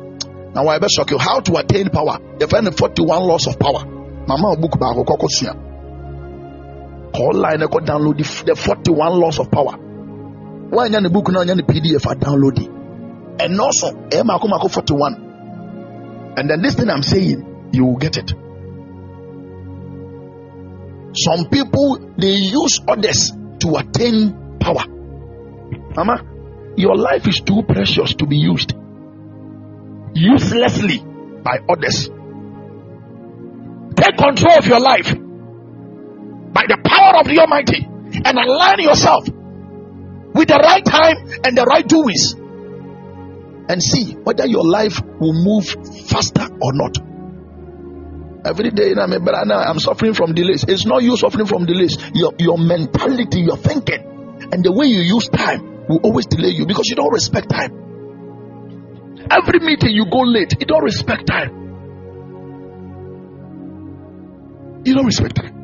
Now, 0.52 0.68
I 0.68 0.76
better 0.76 0.90
shock 0.90 1.10
you 1.10 1.16
how 1.16 1.40
to 1.40 1.56
attain 1.56 1.88
power. 1.88 2.18
The 2.36 2.48
find 2.48 2.66
the 2.66 2.72
41 2.72 3.22
laws 3.22 3.46
of 3.46 3.58
power. 3.58 3.86
Mama 4.28 4.56
book 4.60 4.78
ba 4.78 4.92
koko 7.12 7.32
sua. 7.32 7.48
Online 7.48 7.68
ko 7.68 7.78
download 7.80 8.16
the, 8.18 8.44
the 8.44 8.54
41 8.54 9.20
laws 9.20 9.38
of 9.38 9.50
power. 9.50 9.76
Why 10.70 10.88
the 10.88 11.08
book 11.10 11.30
now 11.30 11.44
the 11.44 11.62
PDF 11.62 12.06
I 12.06 12.14
download 12.14 12.60
it. 12.60 12.70
And 13.40 13.60
also, 13.60 14.08
eh 14.12 14.22
mako 14.22 14.48
mako 14.48 14.68
41. 14.68 16.34
And 16.36 16.50
then 16.50 16.62
this 16.62 16.74
thing 16.74 16.90
I'm 16.90 17.02
saying, 17.02 17.70
you 17.72 17.84
will 17.84 17.96
get 17.96 18.16
it. 18.16 18.32
Some 21.14 21.48
people 21.50 22.14
they 22.16 22.32
use 22.32 22.80
others 22.86 23.32
to 23.60 23.76
attain 23.76 24.58
power. 24.60 24.84
Mama, 25.96 26.22
your 26.76 26.96
life 26.96 27.26
is 27.26 27.40
too 27.40 27.62
precious 27.62 28.14
to 28.14 28.26
be 28.26 28.36
used 28.36 28.74
uselessly 30.14 30.98
by 31.42 31.58
others. 31.68 32.10
Take 33.96 34.16
control 34.16 34.58
of 34.58 34.66
your 34.66 34.80
life 34.80 35.27
by 36.58 36.66
the 36.66 36.82
power 36.82 37.22
of 37.22 37.26
the 37.30 37.38
Almighty 37.38 37.86
and 37.86 38.34
align 38.34 38.82
yourself 38.82 39.22
with 40.34 40.48
the 40.50 40.58
right 40.58 40.84
time 40.84 41.14
and 41.46 41.56
the 41.56 41.62
right 41.62 41.86
doings 41.86 42.34
and 43.70 43.78
see 43.80 44.14
whether 44.26 44.44
your 44.44 44.66
life 44.66 44.98
will 45.20 45.38
move 45.38 45.70
faster 46.10 46.50
or 46.58 46.72
not. 46.74 46.98
Every 48.44 48.70
day 48.70 48.94
I'm 48.98 49.78
suffering 49.78 50.14
from 50.14 50.34
delays. 50.34 50.64
It's 50.66 50.84
not 50.84 51.04
you 51.04 51.16
suffering 51.16 51.46
from 51.46 51.64
delays. 51.64 51.96
Your, 52.14 52.32
your 52.38 52.58
mentality, 52.58 53.40
your 53.40 53.56
thinking, 53.56 54.02
and 54.50 54.64
the 54.64 54.72
way 54.72 54.86
you 54.86 55.02
use 55.02 55.28
time 55.28 55.86
will 55.86 56.00
always 56.02 56.26
delay 56.26 56.50
you 56.50 56.66
because 56.66 56.88
you 56.88 56.96
don't 56.96 57.12
respect 57.12 57.50
time. 57.50 57.70
Every 59.30 59.60
meeting 59.60 59.90
you 59.90 60.06
go 60.10 60.22
late, 60.26 60.54
you 60.58 60.66
don't 60.66 60.82
respect 60.82 61.26
time. 61.26 61.54
You 64.84 64.94
don't 64.94 65.06
respect 65.06 65.36
time. 65.36 65.57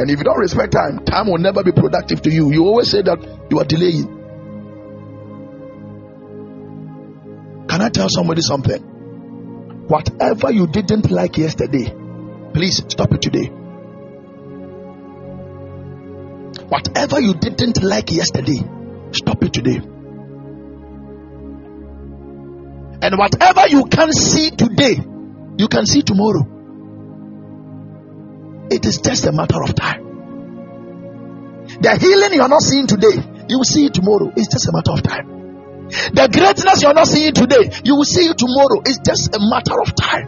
And 0.00 0.10
if 0.10 0.16
you 0.16 0.24
don't 0.24 0.38
respect 0.38 0.72
time, 0.72 1.04
time 1.04 1.26
will 1.26 1.36
never 1.36 1.62
be 1.62 1.72
productive 1.72 2.22
to 2.22 2.30
you. 2.32 2.50
You 2.50 2.64
always 2.64 2.90
say 2.90 3.02
that 3.02 3.18
you 3.50 3.58
are 3.58 3.66
delaying. 3.66 4.06
Can 7.68 7.82
I 7.82 7.90
tell 7.90 8.08
somebody 8.08 8.40
something? 8.40 8.80
Whatever 9.88 10.52
you 10.52 10.66
didn't 10.68 11.10
like 11.10 11.36
yesterday, 11.36 11.94
please 12.54 12.82
stop 12.88 13.12
it 13.12 13.20
today. 13.20 13.48
Whatever 16.64 17.20
you 17.20 17.34
didn't 17.34 17.82
like 17.82 18.10
yesterday, 18.10 18.64
stop 19.12 19.42
it 19.42 19.52
today. 19.52 19.82
And 23.02 23.18
whatever 23.18 23.68
you 23.68 23.84
can 23.84 24.14
see 24.14 24.48
today, 24.48 24.98
you 25.58 25.68
can 25.68 25.84
see 25.84 26.00
tomorrow. 26.00 26.59
It 28.70 28.86
is 28.86 28.98
just 28.98 29.26
a 29.26 29.32
matter 29.32 29.62
of 29.62 29.74
time. 29.74 30.06
The 31.80 31.98
healing 31.98 32.34
you 32.34 32.42
are 32.42 32.48
not 32.48 32.62
seeing 32.62 32.86
today, 32.86 33.18
you 33.48 33.58
will 33.58 33.64
see 33.64 33.86
it 33.86 33.94
tomorrow. 33.94 34.32
It's 34.36 34.48
just 34.48 34.68
a 34.68 34.72
matter 34.72 34.92
of 34.92 35.02
time. 35.02 35.26
The 35.90 36.30
greatness 36.30 36.82
you 36.82 36.88
are 36.88 36.94
not 36.94 37.08
seeing 37.08 37.34
today, 37.34 37.70
you 37.82 37.96
will 37.96 38.06
see 38.06 38.30
it 38.30 38.38
tomorrow. 38.38 38.82
It's 38.86 39.02
just 39.02 39.34
a 39.34 39.40
matter 39.42 39.74
of 39.74 39.94
time. 39.94 40.26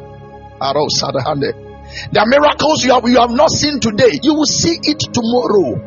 The 0.59 2.23
miracles 2.27 2.85
you 2.85 2.95
have, 2.95 3.07
you 3.07 3.19
have 3.19 3.31
not 3.31 3.51
seen 3.51 3.79
today, 3.79 4.19
you 4.23 4.35
will 4.35 4.47
see 4.47 4.75
it 4.75 4.99
tomorrow. 4.99 5.79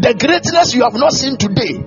The 0.00 0.12
greatness 0.16 0.74
you 0.74 0.84
have 0.84 0.94
not 0.94 1.12
seen 1.12 1.36
today, 1.36 1.80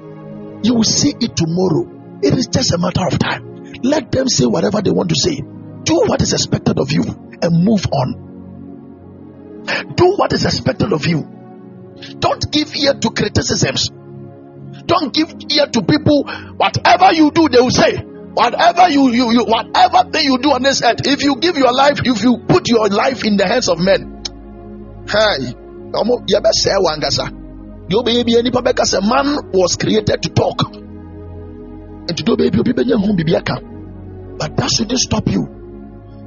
you 0.63 0.73
will 0.73 0.89
see 0.89 1.13
it 1.17 1.37
tomorrow. 1.37 1.85
It 2.21 2.33
is 2.33 2.47
just 2.47 2.73
a 2.73 2.77
matter 2.77 3.05
of 3.05 3.17
time. 3.17 3.73
Let 3.83 4.11
them 4.11 4.27
say 4.27 4.45
whatever 4.45 4.81
they 4.81 4.91
want 4.91 5.09
to 5.09 5.15
say. 5.17 5.37
Do 5.37 5.95
what 6.05 6.21
is 6.21 6.33
expected 6.33 6.77
of 6.79 6.91
you 6.91 7.03
and 7.41 7.63
move 7.63 7.85
on. 7.91 8.28
Do 9.95 10.15
what 10.15 10.33
is 10.33 10.45
expected 10.45 10.93
of 10.93 11.05
you. 11.05 11.27
Don't 12.19 12.51
give 12.51 12.75
ear 12.75 12.93
to 12.93 13.09
criticisms. 13.11 13.89
Don't 14.85 15.13
give 15.13 15.33
ear 15.51 15.67
to 15.67 15.81
people. 15.83 16.23
Whatever 16.57 17.13
you 17.13 17.31
do, 17.31 17.49
they 17.49 17.59
will 17.59 17.71
say. 17.71 17.97
Whatever 17.97 18.89
you, 18.89 19.09
you, 19.11 19.31
you 19.31 19.43
whatever 19.45 20.09
thing 20.11 20.23
you 20.23 20.37
do 20.37 20.51
on 20.51 20.63
this 20.63 20.81
earth, 20.83 21.05
if 21.05 21.23
you 21.23 21.37
give 21.37 21.57
your 21.57 21.73
life, 21.73 21.99
if 22.05 22.23
you 22.23 22.37
put 22.47 22.69
your 22.69 22.87
life 22.87 23.25
in 23.25 23.37
the 23.37 23.45
hands 23.47 23.67
of 23.67 23.79
men, 23.79 24.23
saying? 25.07 25.55
man 29.01 29.37
was 29.51 29.75
created 29.75 30.21
to 30.21 30.29
talk 30.29 30.61
and 30.75 32.15
to 32.15 32.23
do 32.23 32.37
baby 32.37 32.59
but 34.39 34.55
that 34.55 34.69
shouldn't 34.75 34.99
stop 34.99 35.27
you 35.27 35.43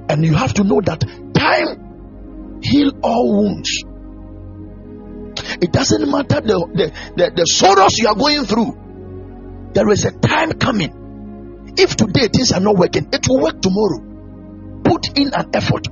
and 0.08 0.24
you 0.24 0.34
have 0.34 0.52
to 0.52 0.64
know 0.64 0.80
that 0.80 1.00
time 1.34 1.91
heal 2.62 2.92
all 3.02 3.42
wounds. 3.42 3.70
It 5.60 5.72
doesn't 5.72 6.10
matter 6.10 6.40
the, 6.40 6.66
the, 6.74 6.92
the, 7.16 7.32
the 7.36 7.46
sorrows 7.46 7.98
you 7.98 8.08
are 8.08 8.14
going 8.14 8.44
through. 8.44 9.70
There 9.74 9.88
is 9.90 10.04
a 10.04 10.12
time 10.12 10.52
coming. 10.52 11.74
If 11.76 11.96
today 11.96 12.28
things 12.28 12.52
are 12.52 12.60
not 12.60 12.76
working 12.76 13.08
it 13.12 13.26
will 13.28 13.40
work 13.40 13.60
tomorrow. 13.60 14.00
Put 14.84 15.18
in 15.18 15.32
an 15.32 15.50
effort. 15.54 15.88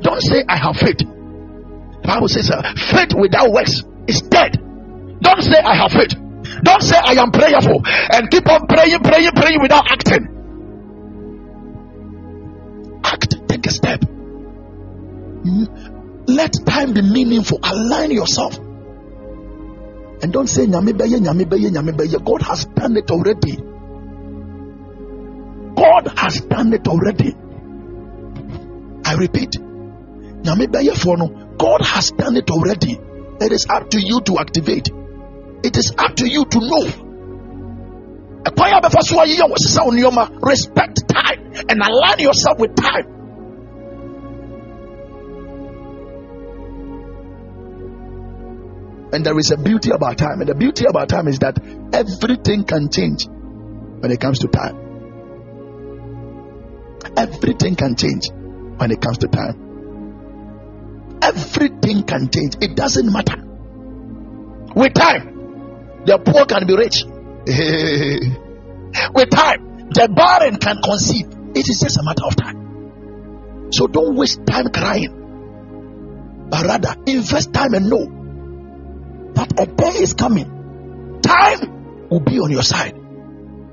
Don't 0.00 0.20
say 0.20 0.42
i 0.48 0.56
have 0.56 0.76
faith. 0.76 0.98
The 0.98 2.08
bible 2.08 2.28
says 2.28 2.50
uh, 2.50 2.74
faith 2.90 3.14
without 3.14 3.52
works 3.52 3.84
is 4.08 4.22
dead. 4.22 4.58
Don't 5.20 5.42
say 5.42 5.58
i 5.62 5.76
have 5.76 5.92
faith. 5.92 6.18
Don't 6.62 6.82
say 6.82 6.96
I 6.96 7.12
am 7.12 7.30
prayerful 7.30 7.82
and 7.84 8.30
keep 8.30 8.48
on 8.48 8.66
praying, 8.66 9.00
praying, 9.00 9.30
praying 9.32 9.62
without 9.62 9.90
acting. 9.90 10.28
Act, 13.04 13.48
take 13.48 13.66
a 13.66 13.70
step. 13.70 14.00
Let 16.26 16.52
time 16.66 16.92
be 16.92 17.02
meaningful. 17.02 17.58
Align 17.62 18.10
yourself. 18.10 18.58
And 20.22 20.32
don't 20.32 20.46
say 20.46 20.66
nyame 20.66 20.96
beye, 20.96 21.18
nyame 21.18 21.48
beye, 21.48 21.68
nyame 21.70 21.96
beye. 21.96 22.18
God 22.24 22.42
has 22.42 22.64
done 22.66 22.96
it 22.96 23.10
already. 23.10 23.56
God 25.74 26.06
has 26.16 26.40
done 26.42 26.72
it 26.72 26.86
already. 26.86 27.34
I 29.04 29.14
repeat, 29.14 29.50
nyame 29.50 30.70
beye 30.70 30.94
for 30.94 31.16
no. 31.16 31.54
God 31.58 31.82
has 31.82 32.12
done 32.12 32.36
it 32.36 32.50
already. 32.50 33.00
It 33.40 33.50
is 33.50 33.66
up 33.68 33.90
to 33.90 34.00
you 34.00 34.20
to 34.20 34.38
activate. 34.38 34.88
It 35.64 35.76
is 35.76 35.92
up 35.98 36.14
to 36.16 36.28
you 36.28 36.44
to 36.44 36.60
know. 36.60 36.86
Respect 40.42 41.08
time 41.08 41.52
and 41.68 41.80
align 41.82 42.18
yourself 42.18 42.58
with 42.58 42.74
time. 42.76 43.21
And 49.12 49.26
there 49.26 49.38
is 49.38 49.50
a 49.50 49.58
beauty 49.58 49.90
about 49.90 50.16
time. 50.16 50.40
And 50.40 50.48
the 50.48 50.54
beauty 50.54 50.86
about 50.88 51.10
time 51.10 51.28
is 51.28 51.38
that 51.40 51.58
everything 51.92 52.64
can 52.64 52.88
change 52.90 53.26
when 53.26 54.10
it 54.10 54.18
comes 54.20 54.38
to 54.40 54.48
time. 54.48 54.78
Everything 57.16 57.76
can 57.76 57.94
change 57.94 58.30
when 58.78 58.90
it 58.90 59.02
comes 59.02 59.18
to 59.18 59.28
time. 59.28 61.18
Everything 61.20 62.04
can 62.04 62.30
change. 62.30 62.56
It 62.60 62.74
doesn't 62.74 63.12
matter. 63.12 63.36
With 64.74 64.94
time, 64.94 66.02
the 66.06 66.16
poor 66.18 66.46
can 66.46 66.66
be 66.66 66.74
rich. 66.74 67.04
With 69.14 69.30
time, 69.30 69.90
the 69.90 70.08
barren 70.08 70.56
can 70.56 70.80
conceive. 70.82 71.26
It 71.54 71.68
is 71.68 71.80
just 71.80 71.98
a 71.98 72.02
matter 72.02 72.24
of 72.24 72.34
time. 72.34 73.68
So 73.72 73.86
don't 73.86 74.16
waste 74.16 74.46
time 74.46 74.70
crying, 74.72 76.46
but 76.48 76.64
rather 76.64 76.96
invest 77.06 77.52
time 77.52 77.74
and 77.74 77.90
know 77.90 78.21
that 79.34 79.60
a 79.60 79.66
day 79.66 79.98
is 80.02 80.14
coming. 80.14 81.20
Time 81.22 82.08
will 82.08 82.20
be 82.20 82.38
on 82.40 82.50
your 82.50 82.62
side. 82.62 82.94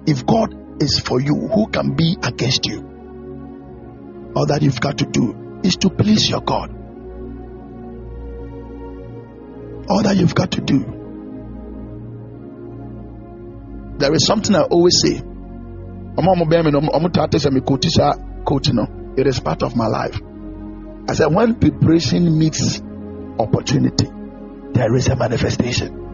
If 0.06 0.26
God 0.26 0.82
is 0.82 1.00
for 1.00 1.20
you, 1.20 1.36
who 1.36 1.68
can 1.68 1.96
be 1.96 2.18
against 2.22 2.66
you? 2.66 2.80
All 4.36 4.46
that 4.46 4.62
you've 4.62 4.80
got 4.80 5.00
to 5.00 5.06
do 5.06 5.60
is 5.64 5.76
to 5.78 5.90
please 5.90 6.30
your 6.30 6.42
God. 6.42 6.70
All 9.90 10.04
that 10.04 10.16
you've 10.16 10.36
got 10.36 10.52
to 10.52 10.62
do. 10.62 10.96
There 13.98 14.14
is 14.14 14.26
something 14.26 14.56
I 14.56 14.62
always 14.62 15.02
say. 15.02 15.22
It 19.18 19.28
is 19.28 19.40
part 19.40 19.64
of 19.64 19.76
my 19.76 19.88
life. 19.88 20.22
I 21.10 21.14
said, 21.14 21.34
when 21.34 21.56
preparation 21.56 22.38
meets 22.38 22.82
opportunity, 23.40 24.08
there 24.74 24.96
is 24.96 25.08
a 25.08 25.16
manifestation. 25.16 26.08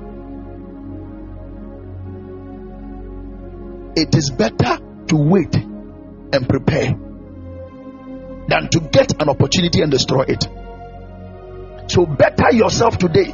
It 3.95 4.15
is 4.15 4.29
better 4.31 4.77
to 5.07 5.15
wait 5.15 5.55
and 5.55 6.49
prepare 6.49 6.95
than 8.47 8.69
to 8.69 8.79
get 8.91 9.21
an 9.21 9.29
opportunity 9.29 9.81
and 9.81 9.91
destroy 9.91 10.23
it. 10.27 10.47
So, 11.87 12.05
better 12.05 12.51
yourself 12.51 12.97
today. 12.97 13.33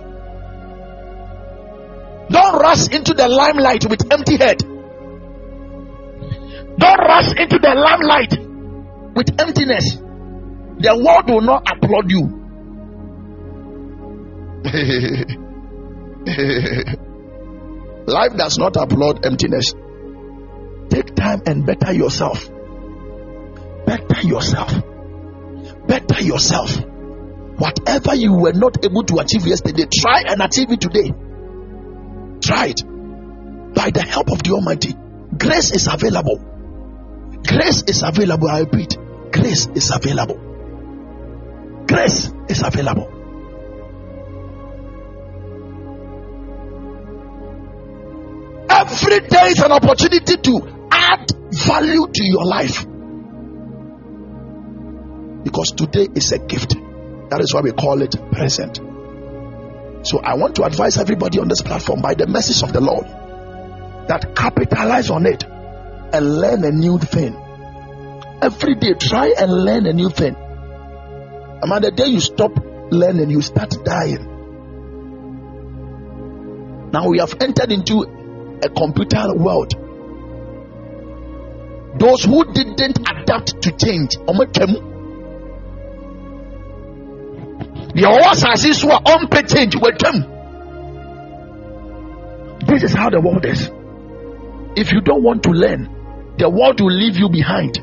Don't 2.29 2.59
rush 2.61 2.87
into 2.89 3.13
the 3.13 3.27
limelight 3.27 3.85
with 3.89 4.11
empty 4.11 4.37
head. 4.37 4.59
Don't 6.77 6.99
rush 6.99 7.33
into 7.37 7.59
the 7.59 7.73
limelight 7.75 8.37
with 9.15 9.39
emptiness. 9.39 9.95
The 9.95 10.95
world 11.03 11.29
will 11.29 11.41
not 11.41 11.69
applaud 11.71 12.09
you. 12.09 12.40
Life 18.05 18.37
does 18.37 18.57
not 18.59 18.75
applaud 18.75 19.25
emptiness. 19.25 19.73
Take 20.89 21.15
time 21.15 21.41
and 21.45 21.65
better 21.65 21.93
yourself. 21.93 22.49
Better 23.85 24.21
yourself. 24.21 24.71
Better 25.87 26.21
yourself. 26.21 26.77
Whatever 27.57 28.13
you 28.15 28.33
were 28.33 28.53
not 28.53 28.83
able 28.85 29.03
to 29.03 29.19
achieve 29.19 29.45
yesterday, 29.47 29.85
try 29.99 30.23
and 30.27 30.41
achieve 30.41 30.71
it 30.71 30.81
today. 30.81 31.11
Try 32.41 32.67
it. 32.67 32.83
By 33.73 33.89
the 33.91 34.01
help 34.01 34.31
of 34.31 34.43
the 34.43 34.51
Almighty, 34.51 34.93
grace 35.37 35.71
is 35.71 35.87
available. 35.91 36.37
Grace 37.47 37.83
is 37.87 38.03
available. 38.03 38.49
I 38.49 38.59
repeat, 38.59 38.97
grace 39.31 39.67
is 39.73 39.91
available. 39.91 40.37
Grace 41.87 42.31
is 42.49 42.61
available. 42.63 43.20
Every 48.91 49.21
day 49.21 49.47
is 49.47 49.59
an 49.59 49.71
opportunity 49.71 50.35
to 50.35 50.87
add 50.91 51.31
value 51.51 52.07
to 52.07 52.23
your 52.25 52.43
life. 52.43 52.85
Because 55.45 55.71
today 55.71 56.09
is 56.13 56.33
a 56.33 56.39
gift. 56.39 56.75
That 57.29 57.39
is 57.39 57.53
why 57.53 57.61
we 57.61 57.71
call 57.71 58.01
it 58.01 58.15
present. 58.33 58.81
So 60.03 60.19
I 60.19 60.33
want 60.35 60.55
to 60.55 60.63
advise 60.63 60.97
everybody 60.97 61.39
on 61.39 61.47
this 61.47 61.61
platform 61.61 62.01
by 62.01 62.15
the 62.15 62.27
message 62.27 62.63
of 62.63 62.73
the 62.73 62.81
Lord 62.81 63.05
that 64.09 64.35
capitalize 64.35 65.09
on 65.09 65.25
it 65.25 65.45
and 65.45 66.39
learn 66.39 66.65
a 66.65 66.71
new 66.71 66.99
thing. 66.99 67.33
Every 68.41 68.75
day, 68.75 68.93
try 68.99 69.33
and 69.37 69.53
learn 69.53 69.85
a 69.85 69.93
new 69.93 70.09
thing. 70.09 70.35
And 70.35 71.83
the 71.83 71.91
day 71.91 72.07
you 72.07 72.19
stop 72.19 72.51
learning, 72.91 73.29
you 73.29 73.41
start 73.41 73.73
dying. 73.85 74.27
Now 76.91 77.07
we 77.07 77.19
have 77.19 77.35
entered 77.39 77.71
into 77.71 78.20
a 78.63 78.69
computer 78.69 79.33
world. 79.35 79.73
Those 81.99 82.23
who 82.23 82.45
didn't 82.53 82.99
adapt 82.99 83.61
to 83.63 83.71
change, 83.71 84.15
the 87.93 88.07
asase 88.31 88.73
so 88.73 88.89
a 88.89 89.01
ɔmpɛ 89.01 89.53
change 89.53 89.75
watwam 89.75 90.27
this 92.65 92.83
is 92.83 92.93
how 92.93 93.09
the 93.09 93.19
world 93.19 93.45
is. 93.45 93.69
If 94.75 94.93
you 94.93 95.01
don't 95.01 95.23
want 95.23 95.43
to 95.43 95.49
learn 95.49 95.89
the 96.37 96.49
world 96.49 96.79
will 96.79 96.93
leave 96.93 97.17
you 97.17 97.27
behind. 97.29 97.77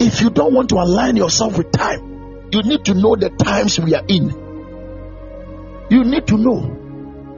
If 0.00 0.22
you 0.22 0.30
don't 0.30 0.54
want 0.54 0.70
to 0.70 0.76
align 0.76 1.16
yourself 1.16 1.58
with 1.58 1.70
time 1.70 2.48
you 2.50 2.62
need 2.62 2.84
to 2.86 2.94
know 2.94 3.14
the 3.14 3.28
times 3.30 3.78
we 3.78 3.94
are 3.94 4.04
in. 4.08 4.30
You 5.90 6.04
need 6.04 6.26
to 6.28 6.38
know 6.38 6.77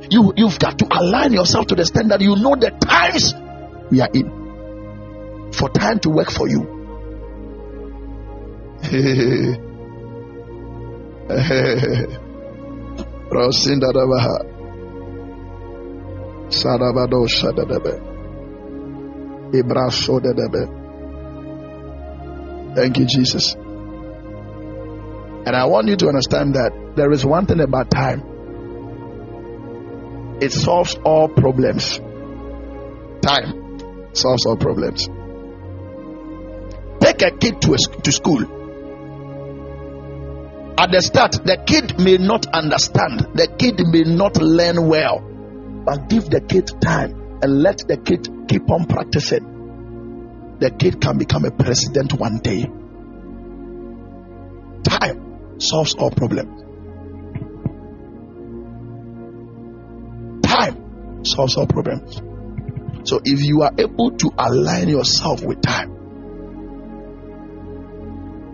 you 0.09 0.32
you've 0.36 0.59
got 0.59 0.78
to 0.78 0.86
align 0.90 1.32
yourself 1.32 1.66
to 1.68 1.74
the 1.74 1.84
standard. 1.84 2.22
You 2.22 2.36
know 2.36 2.57
the 2.57 2.70
times 2.70 3.34
we 3.90 4.01
are 4.01 4.11
in. 4.12 5.53
For 5.53 5.68
time 5.68 5.98
to 6.01 6.11
work 6.11 6.30
for 6.30 6.48
you. 6.48 6.78
Thank 22.74 22.98
you, 22.98 23.07
Jesus. 23.07 23.55
And 25.46 25.57
I 25.57 25.64
want 25.66 25.88
you 25.88 25.96
to 25.96 26.09
understand 26.09 26.55
that 26.55 26.72
there 26.96 27.12
is 27.12 27.24
one 27.24 27.46
thing 27.46 27.61
about 27.61 27.90
time. 27.90 28.29
It 30.41 30.53
solves 30.53 30.95
all 31.05 31.28
problems. 31.28 31.99
Time 33.22 34.14
solves 34.14 34.47
all 34.47 34.57
problems. 34.57 35.09
Take 37.01 37.22
a 37.22 37.30
kid 37.36 37.61
to, 37.62 37.74
a, 37.74 37.78
to 38.03 38.12
school 38.12 38.61
at 40.80 40.93
the 40.93 41.03
start, 41.03 41.32
the 41.45 41.62
kid 41.66 42.01
may 42.01 42.16
not 42.16 42.47
understand, 42.47 43.20
the 43.34 43.47
kid 43.59 43.80
may 43.93 44.01
not 44.03 44.38
learn 44.41 44.88
well, 44.88 45.20
but 45.84 46.09
give 46.09 46.30
the 46.30 46.41
kid 46.41 46.70
time 46.80 47.38
and 47.43 47.61
let 47.61 47.84
the 47.86 47.99
kid 47.99 48.26
keep 48.49 48.70
on 48.70 48.86
practicing. 48.86 50.57
The 50.59 50.70
kid 50.70 50.99
can 50.99 51.18
become 51.18 51.45
a 51.45 51.51
president 51.51 52.14
one 52.14 52.38
day. 52.38 52.62
Time 54.84 55.61
solves 55.61 55.93
all 55.97 56.11
problems. 56.11 56.69
Solves 61.22 61.56
all 61.56 61.66
problems. 61.66 62.20
So 63.04 63.20
if 63.24 63.42
you 63.42 63.62
are 63.62 63.72
able 63.78 64.12
to 64.12 64.30
align 64.36 64.88
yourself 64.88 65.42
with 65.42 65.60
time, 65.62 65.96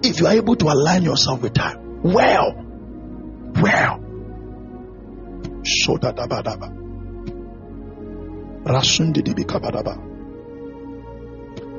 if 0.02 0.20
you 0.20 0.26
are 0.26 0.34
able 0.34 0.56
to 0.56 0.66
align 0.66 1.02
yourself 1.02 1.42
with 1.42 1.54
time, 1.54 2.02
well. 2.02 2.54
Well. 3.60 4.00
Shodadabadaba. 5.62 6.70
Rasundidi 8.64 9.44
kabadaba. 9.44 9.96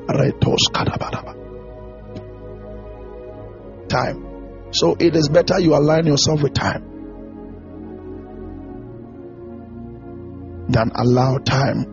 Retos 0.08 0.68
kadabadaba. 0.70 1.34
Time. 3.88 4.24
So 4.72 4.96
it 4.98 5.16
is 5.16 5.28
better 5.28 5.58
you 5.58 5.74
align 5.74 6.06
yourself 6.06 6.42
with 6.42 6.52
time 6.52 6.97
than 10.68 10.90
allow 10.94 11.38
time. 11.38 11.84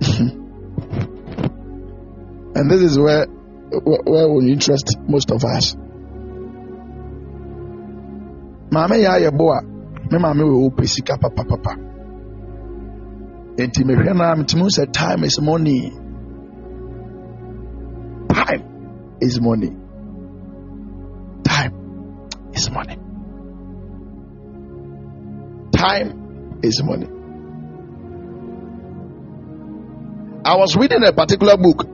and 2.54 2.70
this 2.70 2.82
is 2.82 2.98
where 2.98 3.26
where 3.26 4.28
will 4.28 4.46
interest 4.48 4.96
most 5.08 5.30
of 5.30 5.44
us. 5.44 5.74
Maame 8.70 8.96
yɛ 9.02 9.08
ayɛ 9.16 9.30
bo 9.36 9.50
a 9.50 9.62
me 10.10 10.18
maame 10.18 10.42
wɔ 10.42 10.56
wopɛ 10.64 10.86
sika 10.88 11.16
papapapa 11.18 11.72
nti 13.56 13.84
mehwɛ 13.84 14.14
no 14.16 14.24
a 14.24 14.36
metumi 14.36 14.68
sɛ 14.76 14.92
time 14.92 15.24
is 15.24 15.40
money 15.40 15.90
time 18.32 18.62
is 19.20 19.40
money 19.40 19.79
time 25.80 26.60
is 26.62 26.82
money 26.82 27.08
I 30.42 30.56
was 30.56 30.74
reading 30.74 31.04
a 31.04 31.12
particular 31.12 31.56
book 31.56 31.84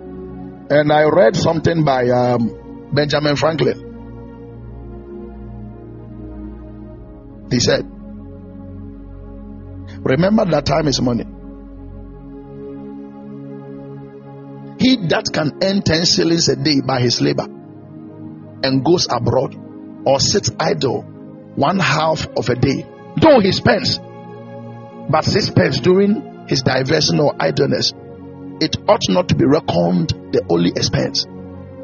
and 0.71 0.93
I 0.93 1.03
read 1.05 1.37
something 1.37 1.85
by 1.85 2.09
um, 2.09 2.89
Benjamin 2.93 3.35
Franklin. 3.37 3.83
He 7.51 7.59
said, 7.61 7.83
Remember 10.05 10.45
that 10.45 10.65
time 10.65 10.87
is 10.87 11.01
money. 11.01 11.25
He 14.79 14.97
that 15.09 15.29
can 15.33 15.59
earn 15.63 15.83
10 15.83 16.05
shillings 16.05 16.49
a 16.49 16.55
day 16.57 16.81
by 16.87 17.01
his 17.01 17.21
labor 17.21 17.47
and 18.63 18.85
goes 18.85 19.09
abroad 19.11 19.57
or 20.05 20.21
sits 20.21 20.51
idle 20.61 21.03
one 21.57 21.81
half 21.81 22.29
of 22.37 22.49
a 22.49 22.55
day, 22.55 22.87
though 23.17 23.41
he 23.41 23.53
spends 23.53 23.99
but 25.09 25.25
sixpence 25.25 25.81
during 25.81 26.47
his 26.49 26.63
diversion 26.63 27.21
or 27.21 27.35
idleness, 27.39 27.93
it 28.61 28.77
ought 28.89 29.03
not 29.09 29.29
to 29.29 29.35
be 29.35 29.45
reckoned 29.45 30.11
the 30.33 30.45
only 30.51 30.71
expense. 30.71 31.27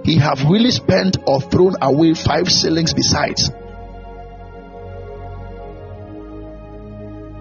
He 0.05 0.18
have 0.18 0.43
really 0.51 0.70
spent 0.70 1.18
or 1.26 1.41
thrown 1.41 1.74
away 1.80 2.14
five 2.14 2.49
shillings 2.49 2.93
besides. 2.93 3.51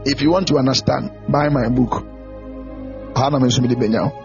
If 0.05 0.21
you 0.21 0.31
want 0.31 0.47
to 0.49 0.57
understand, 0.57 1.11
buy 1.29 1.49
my 1.49 1.69
book. 1.69 2.05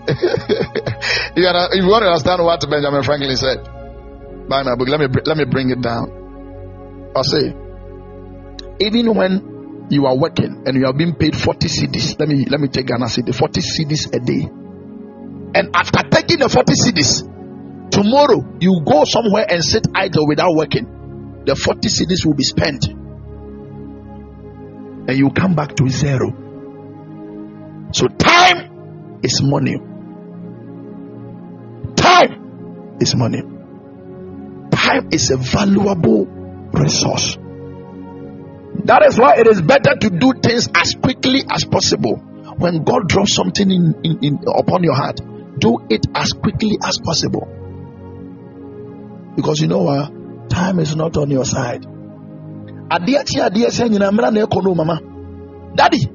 you 0.08 1.44
if 1.72 1.82
you 1.82 1.88
want 1.88 2.02
to 2.02 2.08
understand 2.08 2.44
what 2.44 2.60
Benjamin 2.68 3.02
Franklin 3.02 3.36
said, 3.36 3.64
buy 4.48 4.62
my 4.62 4.74
book. 4.74 4.88
Let 4.88 5.00
me 5.00 5.06
let 5.24 5.36
me 5.36 5.44
bring 5.44 5.70
it 5.70 5.80
down. 5.80 7.12
I'll 7.16 7.24
say, 7.24 7.54
even 8.80 9.14
when 9.14 9.55
you 9.88 10.06
are 10.06 10.16
working 10.16 10.64
and 10.66 10.76
you 10.76 10.86
are 10.86 10.92
being 10.92 11.14
paid 11.14 11.36
40 11.36 11.68
cedis. 11.68 12.18
let 12.18 12.28
me 12.28 12.44
let 12.46 12.60
me 12.60 12.68
take 12.68 12.86
Ghana 12.86 13.06
cedi, 13.06 13.34
40 13.34 13.60
cedis 13.60 14.14
a 14.14 14.20
day 14.20 14.50
and 15.56 15.74
after 15.74 16.02
taking 16.10 16.38
the 16.40 16.50
40 16.50 16.72
cedis, 16.74 17.90
tomorrow 17.90 18.44
you 18.60 18.82
go 18.84 19.04
somewhere 19.04 19.46
and 19.48 19.64
sit 19.64 19.86
idle 19.94 20.26
without 20.28 20.54
working. 20.54 21.42
The 21.46 21.56
40 21.56 21.88
cedis 21.88 22.26
will 22.26 22.34
be 22.34 22.44
spent. 22.44 22.86
And 25.08 25.16
you 25.16 25.30
come 25.30 25.54
back 25.54 25.74
to 25.76 25.88
zero. 25.88 26.28
So 27.92 28.08
time 28.08 29.20
is 29.22 29.40
money. 29.42 29.78
Time 31.94 32.98
is 33.00 33.14
money. 33.16 33.40
Time 34.72 35.08
is 35.10 35.30
a 35.30 35.38
valuable 35.38 36.26
resource. 36.74 37.38
That 38.84 39.04
is 39.06 39.18
why 39.18 39.34
it 39.36 39.46
is 39.46 39.62
better 39.62 39.96
to 39.98 40.10
do 40.10 40.32
things 40.40 40.68
as 40.74 40.94
quickly 40.94 41.42
as 41.50 41.64
possible. 41.64 42.16
When 42.58 42.84
God 42.84 43.08
drops 43.08 43.34
something 43.34 43.70
in, 43.70 43.94
in, 44.04 44.18
in 44.22 44.38
upon 44.46 44.82
your 44.84 44.94
heart, 44.94 45.20
do 45.58 45.78
it 45.90 46.06
as 46.14 46.32
quickly 46.32 46.78
as 46.82 46.98
possible. 46.98 47.48
Because 49.36 49.60
you 49.60 49.68
know 49.68 49.82
what? 49.82 50.48
Time 50.48 50.78
is 50.78 50.94
not 50.96 51.16
on 51.16 51.30
your 51.30 51.44
side. 51.44 51.82
Daddy. 55.76 56.10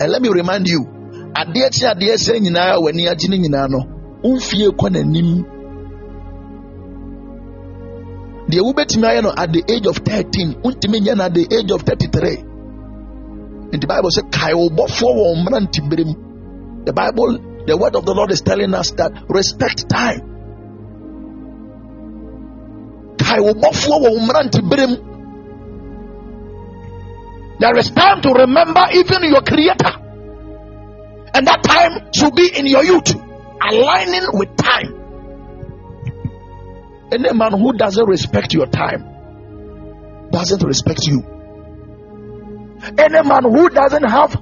And 0.00 0.10
let 0.10 0.22
me 0.22 0.28
remind 0.28 0.68
you, 0.68 0.86
adeɛ 1.34 1.68
kye 1.70 2.40
nyinaa 2.40 2.76
w'ani 2.78 3.08
agye 3.08 3.28
ne 3.28 3.38
nyinaa 3.38 3.68
no, 3.68 3.80
mfie 4.24 4.68
kɔ 4.70 4.88
n'anim. 4.90 5.44
Deɛ 8.52 8.60
wobɛtumi 8.60 9.06
ayɛ 9.08 9.22
no 9.22 9.32
at 9.34 9.50
the 9.50 9.64
age 9.66 9.86
of 9.86 9.96
13, 9.96 10.60
wontumi 10.62 11.00
nyɛ 11.00 11.16
no 11.16 11.24
at 11.24 11.32
the 11.32 11.48
age 11.48 11.70
of 11.72 11.80
33. 11.88 12.36
In 13.72 13.80
the 13.80 13.86
Bible 13.86 14.10
sɛ 14.10 14.30
kae 14.30 14.52
wo 14.52 14.68
bɔfoɔ 14.68 15.10
wɔ 15.16 15.36
mu. 15.40 15.48
The 16.84 16.92
Bible, 16.92 17.64
the 17.66 17.74
word 17.74 17.96
of 17.96 18.04
the 18.04 18.12
Lord 18.12 18.30
is 18.30 18.42
telling 18.42 18.74
us 18.74 18.90
that 18.98 19.12
respect 19.28 19.88
time. 19.88 20.28
There 27.58 27.78
is 27.78 27.90
time 27.90 28.20
to 28.20 28.30
remember 28.34 28.84
even 28.92 29.24
your 29.24 29.40
creator. 29.40 29.96
And 31.32 31.46
that 31.46 31.62
time 31.62 32.10
should 32.12 32.34
be 32.34 32.50
in 32.54 32.66
your 32.66 32.84
youth, 32.84 33.14
aligning 33.62 34.28
with 34.34 34.54
time. 34.56 35.01
Any 37.12 37.32
man 37.34 37.52
who 37.52 37.74
doesn't 37.74 38.08
respect 38.08 38.54
your 38.54 38.66
time 38.66 39.04
doesn't 40.30 40.62
respect 40.64 41.00
you. 41.06 41.20
Any 42.98 43.22
man 43.28 43.44
who 43.44 43.68
doesn't 43.68 44.02
have 44.02 44.34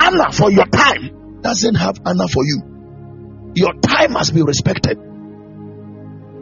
honor 0.00 0.30
for 0.30 0.50
your 0.50 0.66
time 0.66 1.40
doesn't 1.42 1.74
have 1.74 1.98
honor 2.06 2.28
for 2.28 2.44
you. 2.44 3.52
Your 3.54 3.74
time 3.80 4.12
must 4.12 4.34
be 4.34 4.42
respected. 4.42 4.98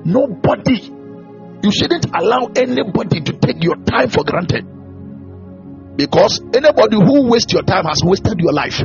Nobody, 0.05 0.81
you 1.63 1.73
shouldn't 1.73 2.07
allow 2.15 2.51
anybody 2.55 3.23
to 3.23 3.33
take 3.33 3.65
your 3.65 3.77
time 3.77 4.11
for 4.11 4.23
granted. 4.23 4.67
Because 5.97 6.41
anybody 6.55 6.97
who 6.97 7.29
wastes 7.31 7.53
your 7.53 7.63
time 7.63 7.85
has 7.87 8.03
wasted 8.05 8.39
your 8.39 8.53
life. 8.53 8.81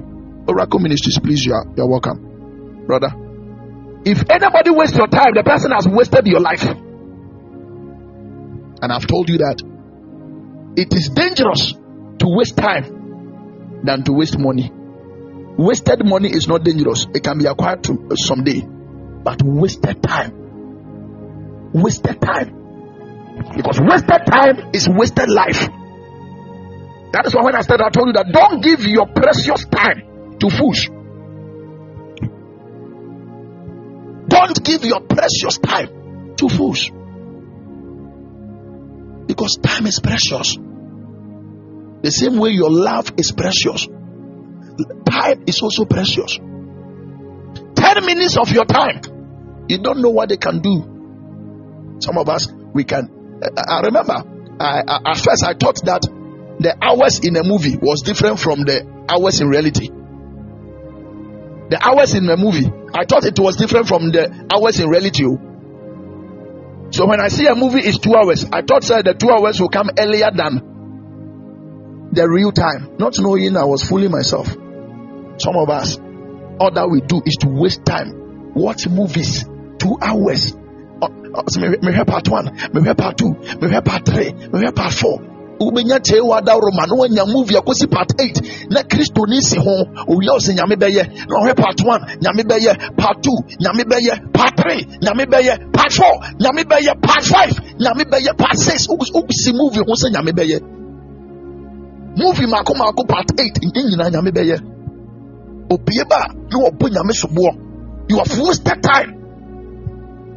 Oracle 0.48 0.80
Ministries, 0.80 1.20
please, 1.20 1.46
you 1.46 1.54
are, 1.54 1.66
you 1.76 1.84
are 1.84 1.90
welcome. 1.90 2.86
Brother, 2.88 3.10
if 4.06 4.24
anybody 4.30 4.70
wastes 4.72 4.98
your 4.98 5.08
time, 5.08 5.34
the 5.34 5.44
person 5.44 5.72
has 5.72 5.88
wasted 5.88 6.26
your 6.28 6.40
life. 6.40 6.64
And 8.82 8.92
I've 8.92 9.08
told 9.08 9.30
you 9.30 9.38
that 9.40 9.62
it 10.78 10.94
is 10.94 11.10
dangerous 11.10 11.74
to 12.20 12.28
waste 12.28 12.58
time 12.58 13.82
than 13.84 14.04
to 14.04 14.14
waste 14.14 14.38
money. 14.38 14.72
Wasted 15.58 16.06
money 16.06 16.30
is 16.30 16.48
not 16.48 16.64
dangerous, 16.64 17.08
it 17.14 17.24
can 17.24 17.38
be 17.38 17.46
acquired 17.46 17.84
to 17.86 17.94
uh, 17.94 18.16
someday, 18.16 18.62
but 18.62 19.42
wasted 19.42 20.04
time, 20.04 21.72
wasted 21.72 22.20
time, 22.20 22.52
because 23.56 23.80
wasted 23.80 24.26
time 24.26 24.72
is 24.74 24.90
wasted 24.90 25.30
life. 25.30 25.70
That 27.14 27.24
is 27.26 27.34
why 27.34 27.44
when 27.44 27.56
I 27.56 27.62
started, 27.62 27.86
I 27.86 27.90
told 27.90 28.08
you 28.08 28.14
that 28.14 28.34
don't 28.34 28.62
give 28.62 28.82
your 28.84 29.08
precious 29.08 29.64
time 29.64 30.38
to 30.40 30.50
fools. 30.50 30.90
Don't 34.28 34.64
give 34.66 34.84
your 34.84 35.00
precious 35.00 35.58
time 35.60 36.36
to 36.36 36.50
fools. 36.50 36.92
Because 39.26 39.58
time 39.62 39.88
is 39.88 40.00
precious. 40.00 40.56
The 42.02 42.12
same 42.12 42.38
way 42.38 42.52
your 42.52 42.70
love 42.70 43.14
is 43.18 43.32
precious 43.32 43.88
time 45.16 45.44
is 45.48 45.62
also 45.62 45.86
precious. 45.86 46.38
10 46.38 48.06
minutes 48.06 48.38
of 48.38 48.52
your 48.52 48.66
time, 48.66 49.02
you 49.68 49.78
don't 49.80 50.02
know 50.02 50.10
what 50.10 50.30
they 50.30 50.38
can 50.38 50.60
do. 50.62 51.98
Some 52.00 52.18
of 52.18 52.30
us, 52.30 52.48
we 52.74 52.84
can. 52.84 53.10
I 53.58 53.82
remember, 53.82 54.24
I, 54.60 54.84
I, 54.88 55.12
at 55.12 55.18
first 55.18 55.44
I 55.44 55.54
thought 55.54 55.80
that 55.86 56.02
the 56.60 56.76
hours 56.82 57.20
in 57.20 57.36
a 57.36 57.44
movie 57.44 57.78
was 57.78 58.02
different 58.02 58.40
from 58.40 58.64
the 58.64 58.86
hours 59.10 59.42
in 59.42 59.48
reality. 59.48 59.90
The 61.70 61.80
hours 61.82 62.14
in 62.14 62.30
a 62.30 62.38
movie, 62.38 62.68
I 62.94 63.06
thought 63.06 63.26
it 63.26 63.40
was 63.40 63.56
different 63.56 63.88
from 63.88 64.12
the 64.12 64.30
hours 64.54 64.80
in 64.80 64.90
reality. 64.90 65.26
Oh. 65.26 65.55
So 66.92 67.08
when 67.08 67.20
I 67.20 67.28
see 67.30 67.48
a 67.48 67.56
movie 67.56 67.82
is 67.82 67.98
two 67.98 68.16
hours, 68.16 68.46
I 68.52 68.62
thought 68.62 68.84
say, 68.84 69.02
the 69.02 69.14
two 69.14 69.30
hours 69.30 69.60
will 69.60 69.70
come 69.70 69.90
earlier 70.00 70.30
than 70.34 72.10
the 72.12 72.30
real 72.30 72.52
time. 72.52 72.96
Not 72.98 73.16
knowing 73.20 73.58
I 73.58 73.66
was 73.66 73.84
fooling 73.84 74.12
myself. 74.12 74.48
Some 74.48 75.58
of 75.58 75.70
us, 75.70 75.98
all 76.60 76.72
that 76.72 76.90
we 76.90 77.02
do 77.02 77.22
is 77.26 77.36
to 77.42 77.50
waste 77.50 77.86
time. 77.86 78.54
Watch 78.54 78.88
movies, 78.88 79.44
two 79.80 79.98
hours. 80.02 80.56
Uh, 81.02 81.08
uh, 81.36 81.44
me 81.82 82.04
part 82.06 82.30
one, 82.30 82.56
me 82.74 82.94
part 82.94 83.18
two, 83.18 83.34
me 83.60 83.82
part 83.82 84.06
three, 84.06 84.32
me 84.32 84.72
part 84.72 84.94
four. 84.94 85.35
Wobɛnya 85.60 86.00
kyee 86.00 86.22
wada 86.22 86.54
roma 86.54 86.86
na 86.88 86.96
wanya 86.96 87.26
movie 87.26 87.58
akɔsi 87.58 87.88
part 87.90 88.12
8 88.18 88.70
na 88.70 88.84
kristo 88.84 89.26
ne 89.28 89.42
si 89.42 89.58
ho 89.58 89.86
owia 90.08 90.34
wo 90.34 90.40
sɛ 90.40 90.54
nyame 90.56 90.76
bɛyɛ 90.76 91.04
na 91.30 91.36
ɔhwɛ 91.40 91.56
part 91.56 91.80
1 91.82 92.02
nyame 92.22 92.44
bɛyɛ 92.44 92.96
part 92.98 93.24
2 93.24 93.32
nyame 93.60 93.84
bɛyɛ 93.84 94.34
part 94.34 94.56
3 94.58 94.86
nyame 95.02 95.26
bɛyɛ 95.26 95.72
part 95.72 95.92
4 95.92 96.20
nyame 96.40 96.64
bɛyɛ 96.64 97.02
part 97.02 97.24
5 97.24 97.52
nyame 97.80 98.04
bɛyɛ 98.04 98.38
part 98.38 98.58
6 98.58 98.88
wosi 98.88 99.52
movie 99.54 99.84
ho 99.88 99.94
sɛ 99.96 100.12
nyame 100.12 100.32
bɛyɛ 100.32 100.60
movie 102.18 102.48
maako 102.48 102.74
maako 102.76 103.04
part 103.08 103.32
8 103.38 103.60
ne 103.64 103.84
nyinaa 103.84 104.10
nyame 104.12 104.32
bɛyɛ 104.32 104.58
obie 105.72 106.04
ba 106.10 106.28
na 106.52 106.58
wɔbɔ 106.60 106.90
nyame 106.92 107.14
soboɔ 107.14 107.66
you 108.08 108.18
have 108.18 108.40
wasted 108.40 108.84
time. 108.84 109.26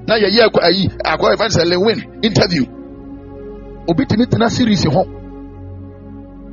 Na 0.08 0.16
yɛyɛ 0.16 0.48
ayi 0.62 0.88
akɔ 1.04 1.36
ɛfɛn 1.36 1.50
sɛ 1.52 1.64
lewin 1.68 2.00
interview 2.22 2.64
obi 3.88 4.04
tumi 4.06 4.26
tena 4.26 4.50
series 4.50 4.84
ho. 4.84 5.02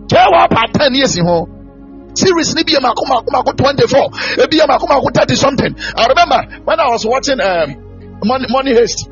Kyɛ 0.10 0.24
wɔ 0.32 0.72
ten 0.74 0.94
years 0.96 1.18
ho. 1.20 1.48
Series 2.16 2.56
ni 2.56 2.64
bi 2.64 2.74
yɛ 2.74 2.82
mako 2.82 3.06
mako 3.08 3.32
mako 3.32 3.52
twenty 3.54 3.88
four 3.88 4.10
ebi 4.40 4.58
yɛ 4.60 4.68
mako 4.68 4.88
mako 4.88 5.10
thirty 5.14 5.36
something. 5.36 5.76
I 5.98 6.06
remember 6.08 6.62
when 6.64 6.80
i 6.80 6.88
was 6.88 7.06
watching 7.06 7.42
um, 7.42 7.76
money 8.24 8.46
money 8.50 8.74
haste 8.74 9.10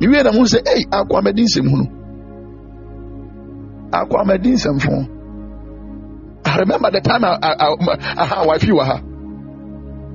mi 0.00 0.06
wie 0.08 0.22
na 0.22 0.30
mu 0.30 0.44
sɛ 0.44 0.62
ɛy 0.62 0.86
akɔ 0.90 1.18
amadi 1.18 1.42
nsɛm 1.42 1.66
hunu 1.72 1.86
akɔ 3.90 4.20
amadi 4.22 4.50
nsɛm 4.52 4.80
fo. 4.80 5.12
I 6.46 6.58
remember 6.58 6.90
the 6.92 7.00
time 7.00 7.24
i 7.24 7.36
i 7.42 7.74
i, 8.18 8.46
wife 8.46 8.62
you 8.64 8.78
her. 8.78 9.00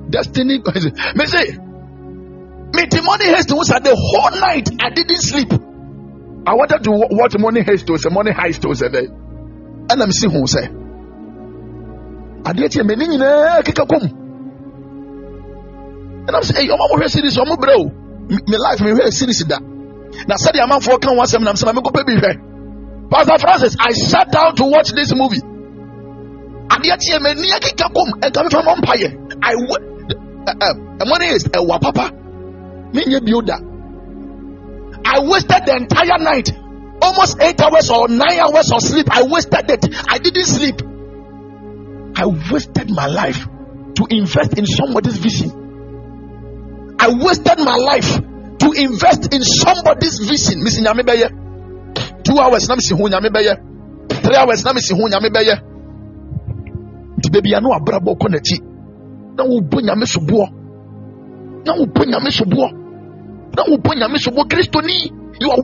Destiny 0.08 0.58
me 1.14 1.26
say 1.26 1.50
me 2.74 2.82
the 2.88 3.02
money 3.04 3.26
haste 3.26 3.52
was 3.52 3.70
at 3.70 3.84
the 3.84 3.94
whole 3.94 4.40
night 4.40 4.68
i 4.80 4.88
didn't 4.88 5.20
sleep 5.20 5.52
i 6.46 6.54
wanted 6.54 6.82
to 6.82 6.90
watch 6.90 7.38
Money 7.38 7.62
Heist 7.62 7.88
was 7.90 8.04
a 8.04 8.10
money 8.10 8.32
heist 8.32 8.64
was 8.68 8.82
a 8.82 8.88
day 8.88 9.06
and 9.06 10.02
i'm 10.02 10.12
seeing 10.12 10.32
who 10.32 10.46
say. 10.46 10.68
Adeɛ 12.42 12.68
kyɛ 12.72 12.82
m'ani 12.86 13.06
nyinaa 13.06 13.62
keka 13.62 13.86
kom 13.88 14.02
and 16.26 16.36
i'm 16.36 16.42
saying 16.42 16.68
ɔma 16.68 16.86
mohwɛ 16.90 17.08
series 17.08 17.36
ɔmo 17.36 17.56
brɛ 17.56 17.74
o. 17.78 17.84
Me 18.28 18.56
life 18.56 18.80
mehwɛ 18.80 19.12
series 19.12 19.44
da 19.44 19.58
na 20.26 20.34
sɛdeɛ 20.34 20.64
amanfoɔ 20.66 21.00
ka 21.00 21.10
ho 21.10 21.16
asɛm 21.22 21.42
nam 21.42 21.54
sɛ 21.54 21.66
na 21.66 21.72
mekɔpɛ 21.80 22.06
bi 22.06 22.14
hwɛ 22.18 22.32
pastor 23.10 23.38
francis 23.38 23.76
i 23.78 23.92
sat 23.92 24.32
down 24.32 24.54
to 24.56 24.64
watch 24.64 24.90
this 24.92 25.14
movie. 25.14 25.42
Adeɛ 26.70 26.96
kyɛ 26.98 27.20
m'ani 27.22 27.48
akeka 27.54 27.92
kom 27.94 28.08
ɛnka 28.20 28.42
mefa 28.42 28.62
mɔ 28.62 28.76
mpayɛ 28.82 29.08
i 29.42 29.54
ɛmɔ 30.98 31.18
ne 31.20 31.26
is 31.34 31.44
ɛwɔ 31.44 31.80
papa 31.80 32.10
menyɛ 32.92 33.24
bio 33.24 33.40
da 33.40 33.56
i 35.04 35.20
wasted 35.20 35.66
the 35.66 35.74
entire 35.76 36.18
night 36.18 36.50
almost 37.02 37.40
eight 37.40 37.60
hours 37.60 37.90
or 37.90 38.08
nine 38.08 38.38
hours 38.38 38.70
of 38.72 38.80
sleep 38.82 39.06
i 39.10 39.22
wasted 39.22 39.70
it 39.70 39.86
i 40.08 40.18
didn't 40.18 40.44
sleep 40.46 40.80
I 42.14 42.26
wasted 42.26 42.90
my 42.90 43.06
life 43.06 43.46
to 43.96 44.06
invest 44.10 44.58
in 44.58 44.66
somebody's 44.66 45.16
vision. 45.18 45.50
I 46.98 47.08
wasted 47.08 47.58
my 47.58 47.76
life 47.76 48.18
to 48.58 48.72
invest 48.76 49.34
in 49.34 49.42
somebody's 49.42 50.18
vision. 50.18 50.62
Missing 50.62 50.84
Two 52.22 52.38
hours, 52.38 52.68
na 52.68 52.76
missing 52.76 52.98
Yami 52.98 53.32
Beye. 53.32 53.56
Three 54.22 54.36
hours, 54.36 54.64
na 54.64 54.72
missing 54.72 54.98
Yami 54.98 55.32
Beye. 55.32 55.56
The 57.16 57.30
baby, 57.30 57.54
I 57.56 57.60
know 57.60 57.72
a 57.72 57.80
brabo 57.80 58.16
connecti. 58.16 58.60
Now 59.34 59.46
Yami 59.46 60.06
Subo. 60.06 60.46
Now 61.64 61.76
Yami 61.76 62.30
Subo. 62.30 62.81
Now 63.56 63.64
we 63.68 63.76
bring 63.78 63.98
Yami 64.00 64.16
Subo. 64.16 64.44
Christoni. 64.48 65.12
You 65.40 65.50
are 65.50 65.62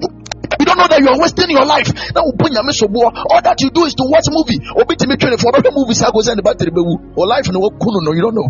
you 0.58 0.64
don't 0.64 0.78
know 0.78 0.88
that 0.88 1.00
you 1.00 1.08
are 1.08 1.18
wasting 1.20 1.50
your 1.50 1.64
life. 1.64 1.88
Now 2.14 2.22
put 2.36 2.50
your 2.52 2.64
All 2.64 3.42
that 3.42 3.60
you 3.60 3.70
do 3.70 3.84
is 3.84 3.94
to 3.94 4.04
watch 4.08 4.26
movie. 4.32 4.58
Or 4.74 4.84
be 4.84 4.96
to 4.96 5.06
me 5.06 5.16
training 5.16 5.38
for 5.38 5.54
other 5.54 5.70
movies. 5.70 6.02
I 6.02 6.10
go 6.10 6.20
send 6.20 6.38
the 6.38 6.42
battery. 6.42 6.72
Or 6.72 7.26
life 7.26 7.46
no 7.52 7.60
no 7.60 8.12
you 8.12 8.22
don't 8.22 8.34
know. 8.34 8.48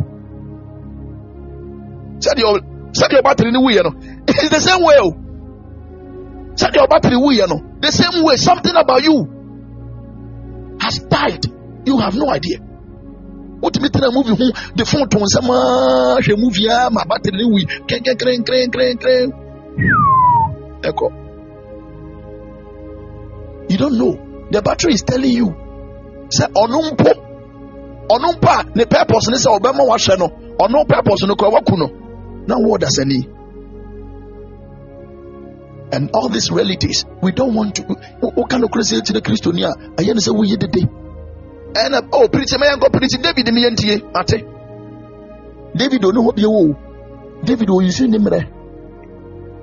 Said 2.20 2.38
your 2.38 2.60
said 2.92 3.12
your 3.12 3.22
battery 3.22 3.48
in 3.48 3.54
the 3.54 3.60
way, 3.60 3.74
you 3.74 3.82
know. 3.82 3.94
It's 4.26 4.50
the 4.50 4.60
same 4.60 4.82
way. 4.82 4.98
Said 6.56 6.74
your 6.74 6.88
battery 6.88 7.16
way, 7.18 7.34
you 7.42 7.46
know. 7.46 7.60
The 7.80 7.92
same 7.92 8.24
way. 8.24 8.36
Something 8.36 8.74
about 8.74 9.02
you 9.02 10.76
has 10.80 10.98
died. 10.98 11.46
You 11.86 11.98
have 11.98 12.14
no 12.14 12.30
idea. 12.30 12.67
What 13.60 13.80
me 13.80 13.88
tell 13.88 14.04
a 14.04 14.12
movie 14.12 14.36
who 14.36 14.52
the 14.76 14.84
phone 14.84 15.08
to 15.08 15.18
some 15.26 15.46
movie 16.38 16.68
my 16.68 17.04
battery 17.04 17.44
we 17.44 17.66
can 17.86 18.02
get 18.02 18.18
crank 18.18 18.46
crank 18.46 18.72
crank 18.72 19.00
crank. 19.00 19.34
Echo. 20.84 21.10
You 23.68 23.76
don't 23.76 23.98
know. 23.98 24.46
The 24.50 24.62
battery 24.62 24.94
is 24.94 25.02
telling 25.02 25.30
you. 25.30 25.54
Say 26.30 26.46
onumpo. 26.46 28.06
Onumpa 28.08 28.74
the 28.74 28.86
purpose 28.86 29.28
ne 29.28 29.36
say 29.36 29.50
obema 29.50 29.84
wahwe 29.84 30.18
no. 30.18 30.30
Ono 30.60 30.84
purpose 30.84 31.26
no 31.26 31.34
kwa 31.34 31.48
waku 31.50 31.76
no. 31.76 31.88
Now 32.46 32.60
what 32.60 32.80
does 32.80 32.98
any? 32.98 33.28
And 35.90 36.10
all 36.12 36.28
these 36.28 36.50
realities, 36.50 37.04
we 37.22 37.32
don't 37.32 37.54
want 37.54 37.76
to. 37.76 37.82
What 38.20 38.50
kind 38.50 38.62
of 38.62 38.70
crazy 38.70 39.00
to 39.00 39.12
the 39.12 39.20
Christiania? 39.22 39.72
I 39.98 40.02
am 40.02 40.20
say 40.20 40.30
we 40.30 40.54
did 40.54 40.70
day. 41.74 41.80
And 41.84 41.94
uh, 41.94 42.02
oh, 42.12 42.28
preach 42.28 42.52
me 42.58 42.66
and 42.66 42.80
go 42.80 42.88
preach 42.88 43.12
David 43.20 43.52
me 43.52 43.68
ntie. 43.70 44.02
Ate. 44.16 44.44
David 45.76 46.00
don't 46.02 46.14
know 46.14 46.22
what 46.22 46.38
you 46.38 46.76
David 47.44 47.70
will 47.70 47.82
use 47.82 48.00
him 48.00 48.14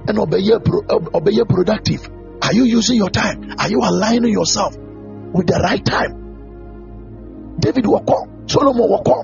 and 0.07 0.19
obey 0.19 0.51
obey 0.51 1.43
productive. 1.47 2.09
Are 2.41 2.53
you 2.53 2.63
using 2.63 2.97
your 2.97 3.09
time? 3.09 3.55
Are 3.57 3.69
you 3.69 3.79
aligning 3.81 4.31
yourself 4.31 4.77
with 4.77 5.47
the 5.47 5.59
right 5.61 5.83
time? 5.83 7.57
David 7.59 7.85
wako, 7.85 8.27
Solomon 8.47 8.89
wako, 8.89 9.23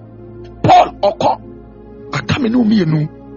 Paul 0.63 0.97
wako. 1.01 1.37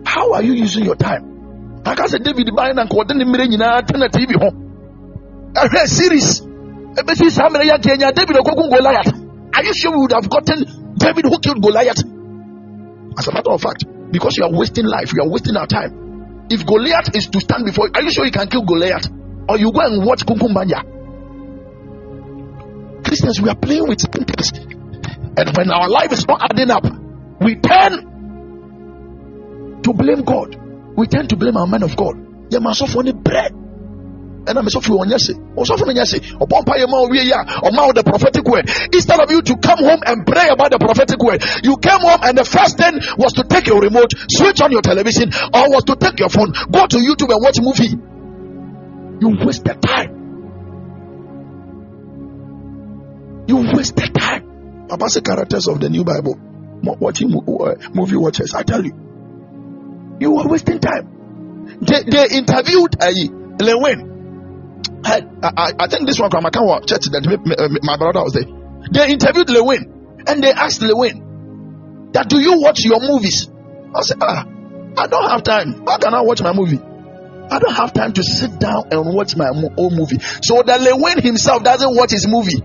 How 0.06 0.32
are 0.32 0.42
you 0.42 0.52
using 0.54 0.84
your 0.84 0.96
time? 0.96 1.82
I 1.84 1.94
can 1.94 2.08
say 2.08 2.18
David 2.18 2.48
buying 2.56 2.78
and 2.78 2.88
cordon 2.88 3.18
the 3.18 3.24
mirror 3.24 3.44
in 3.44 3.60
a 3.60 4.08
TV 4.08 4.40
home. 4.40 5.52
I 5.56 5.66
read 5.66 5.88
series. 5.88 6.40
David 8.14 8.36
Goliath. 8.70 9.23
Are 9.54 9.64
you 9.64 9.72
sure 9.74 9.92
we 9.92 9.98
would 9.98 10.12
have 10.12 10.28
gotten 10.28 10.94
David 10.98 11.24
who 11.26 11.38
killed 11.38 11.62
Goliath? 11.62 12.02
As 13.18 13.28
a 13.28 13.32
matter 13.32 13.50
of 13.50 13.60
fact, 13.62 13.84
because 14.10 14.36
you 14.36 14.44
are 14.44 14.52
wasting 14.52 14.84
life, 14.84 15.12
you 15.14 15.22
are 15.22 15.28
wasting 15.28 15.56
our 15.56 15.66
time. 15.66 16.46
If 16.50 16.66
Goliath 16.66 17.14
is 17.16 17.26
to 17.28 17.40
stand 17.40 17.64
before, 17.64 17.86
you, 17.86 17.92
are 17.94 18.02
you 18.02 18.10
sure 18.10 18.24
you 18.26 18.32
can 18.32 18.48
kill 18.48 18.62
Goliath? 18.64 19.06
or 19.48 19.58
you 19.58 19.72
go 19.72 19.80
and 19.80 20.04
watch 20.06 20.24
Kumkum 20.24 20.54
Bhagya. 20.54 20.82
Christians, 23.04 23.40
we 23.40 23.48
are 23.48 23.56
playing 23.56 23.86
with 23.88 24.00
things, 24.00 24.52
and 25.36 25.56
when 25.56 25.70
our 25.70 25.88
life 25.88 26.12
is 26.12 26.26
not 26.26 26.40
adding 26.50 26.70
up, 26.70 26.84
we 27.40 27.56
tend 27.56 28.00
to 29.84 29.92
blame 29.92 30.22
God. 30.24 30.56
We 30.96 31.06
tend 31.06 31.28
to 31.30 31.36
blame 31.36 31.56
our 31.56 31.66
man 31.66 31.82
of 31.82 31.96
God. 31.96 32.14
You 32.50 32.60
must 32.60 32.80
offer 32.82 33.00
any 33.00 33.12
bread. 33.12 33.52
And 34.46 34.58
I'm 34.58 34.68
so 34.68 34.80
sorry 34.80 35.00
on 35.00 35.08
yes, 35.08 35.30
also 35.56 35.76
from 35.76 35.96
yes, 35.96 36.12
upon 36.12 36.64
Payama, 36.68 37.08
we 37.08 37.32
are 37.32 37.44
the 37.94 38.04
prophetic 38.04 38.44
word. 38.44 38.68
Instead 38.92 39.20
of 39.20 39.30
you 39.30 39.40
to 39.40 39.56
come 39.56 39.78
home 39.80 40.00
and 40.04 40.26
pray 40.26 40.48
about 40.52 40.70
the 40.70 40.78
prophetic 40.78 41.16
word, 41.22 41.40
you 41.64 41.76
came 41.80 42.00
home 42.00 42.20
and 42.22 42.36
the 42.36 42.44
first 42.44 42.76
thing 42.76 43.00
was 43.16 43.32
to 43.34 43.44
take 43.44 43.66
your 43.66 43.80
remote, 43.80 44.12
switch 44.28 44.60
on 44.60 44.70
your 44.70 44.82
television, 44.82 45.32
or 45.32 45.72
was 45.72 45.84
to 45.84 45.96
take 45.96 46.20
your 46.20 46.28
phone, 46.28 46.52
go 46.68 46.84
to 46.86 46.98
YouTube 47.00 47.32
and 47.32 47.40
watch 47.40 47.56
a 47.56 47.64
movie. 47.64 47.96
You 49.24 49.46
wasted 49.46 49.80
time. 49.80 50.12
You 53.48 53.56
wasted 53.72 54.12
time. 54.14 54.86
Papa 54.88 55.08
the 55.08 55.22
characters 55.24 55.68
of 55.68 55.80
the 55.80 55.88
new 55.88 56.04
Bible. 56.04 56.36
Watching 56.84 57.32
uh, 57.32 57.74
movie 57.94 58.16
watchers, 58.16 58.52
I 58.52 58.62
tell 58.62 58.84
you, 58.84 58.92
you 60.20 60.36
are 60.36 60.48
wasting 60.48 60.80
time. 60.80 61.80
They, 61.80 62.02
they 62.04 62.36
interviewed 62.36 63.00
uh, 63.00 63.08
Lil 63.58 63.80
Win. 63.80 64.13
I, 65.04 65.20
I, 65.42 65.72
I 65.78 65.86
think 65.88 66.06
this 66.06 66.18
one 66.18 66.30
from 66.30 66.44
Makawa 66.44 66.86
church 66.86 67.04
that 67.12 67.78
my 67.82 67.96
brother 67.96 68.22
was 68.24 68.32
there. 68.32 68.44
They 68.90 69.12
interviewed 69.12 69.50
Lil 69.50 69.66
Win 69.66 70.22
and 70.26 70.42
they 70.42 70.50
asked 70.50 70.80
Lil 70.82 70.98
Win 70.98 72.10
that 72.12 72.28
do 72.28 72.40
you 72.40 72.60
watch 72.60 72.84
your 72.84 73.00
movies? 73.00 73.48
I 73.94 74.00
said, 74.00 74.18
ah, 74.20 74.46
I 74.96 75.06
don't 75.06 75.28
have 75.30 75.42
time. 75.42 75.84
How 75.86 75.98
can 75.98 76.14
I 76.14 76.22
watch 76.22 76.40
my 76.42 76.52
movie? 76.52 76.78
I 76.78 77.58
don't 77.58 77.74
have 77.74 77.92
time 77.92 78.12
to 78.14 78.22
sit 78.22 78.58
down 78.58 78.88
and 78.90 79.14
watch 79.14 79.36
my 79.36 79.48
own 79.48 79.94
movie. 79.94 80.18
So 80.42 80.62
that 80.62 80.80
Lil 80.80 81.02
Win 81.02 81.20
himself 81.20 81.62
doesn't 81.62 81.94
watch 81.94 82.10
his 82.10 82.26
movie. 82.26 82.62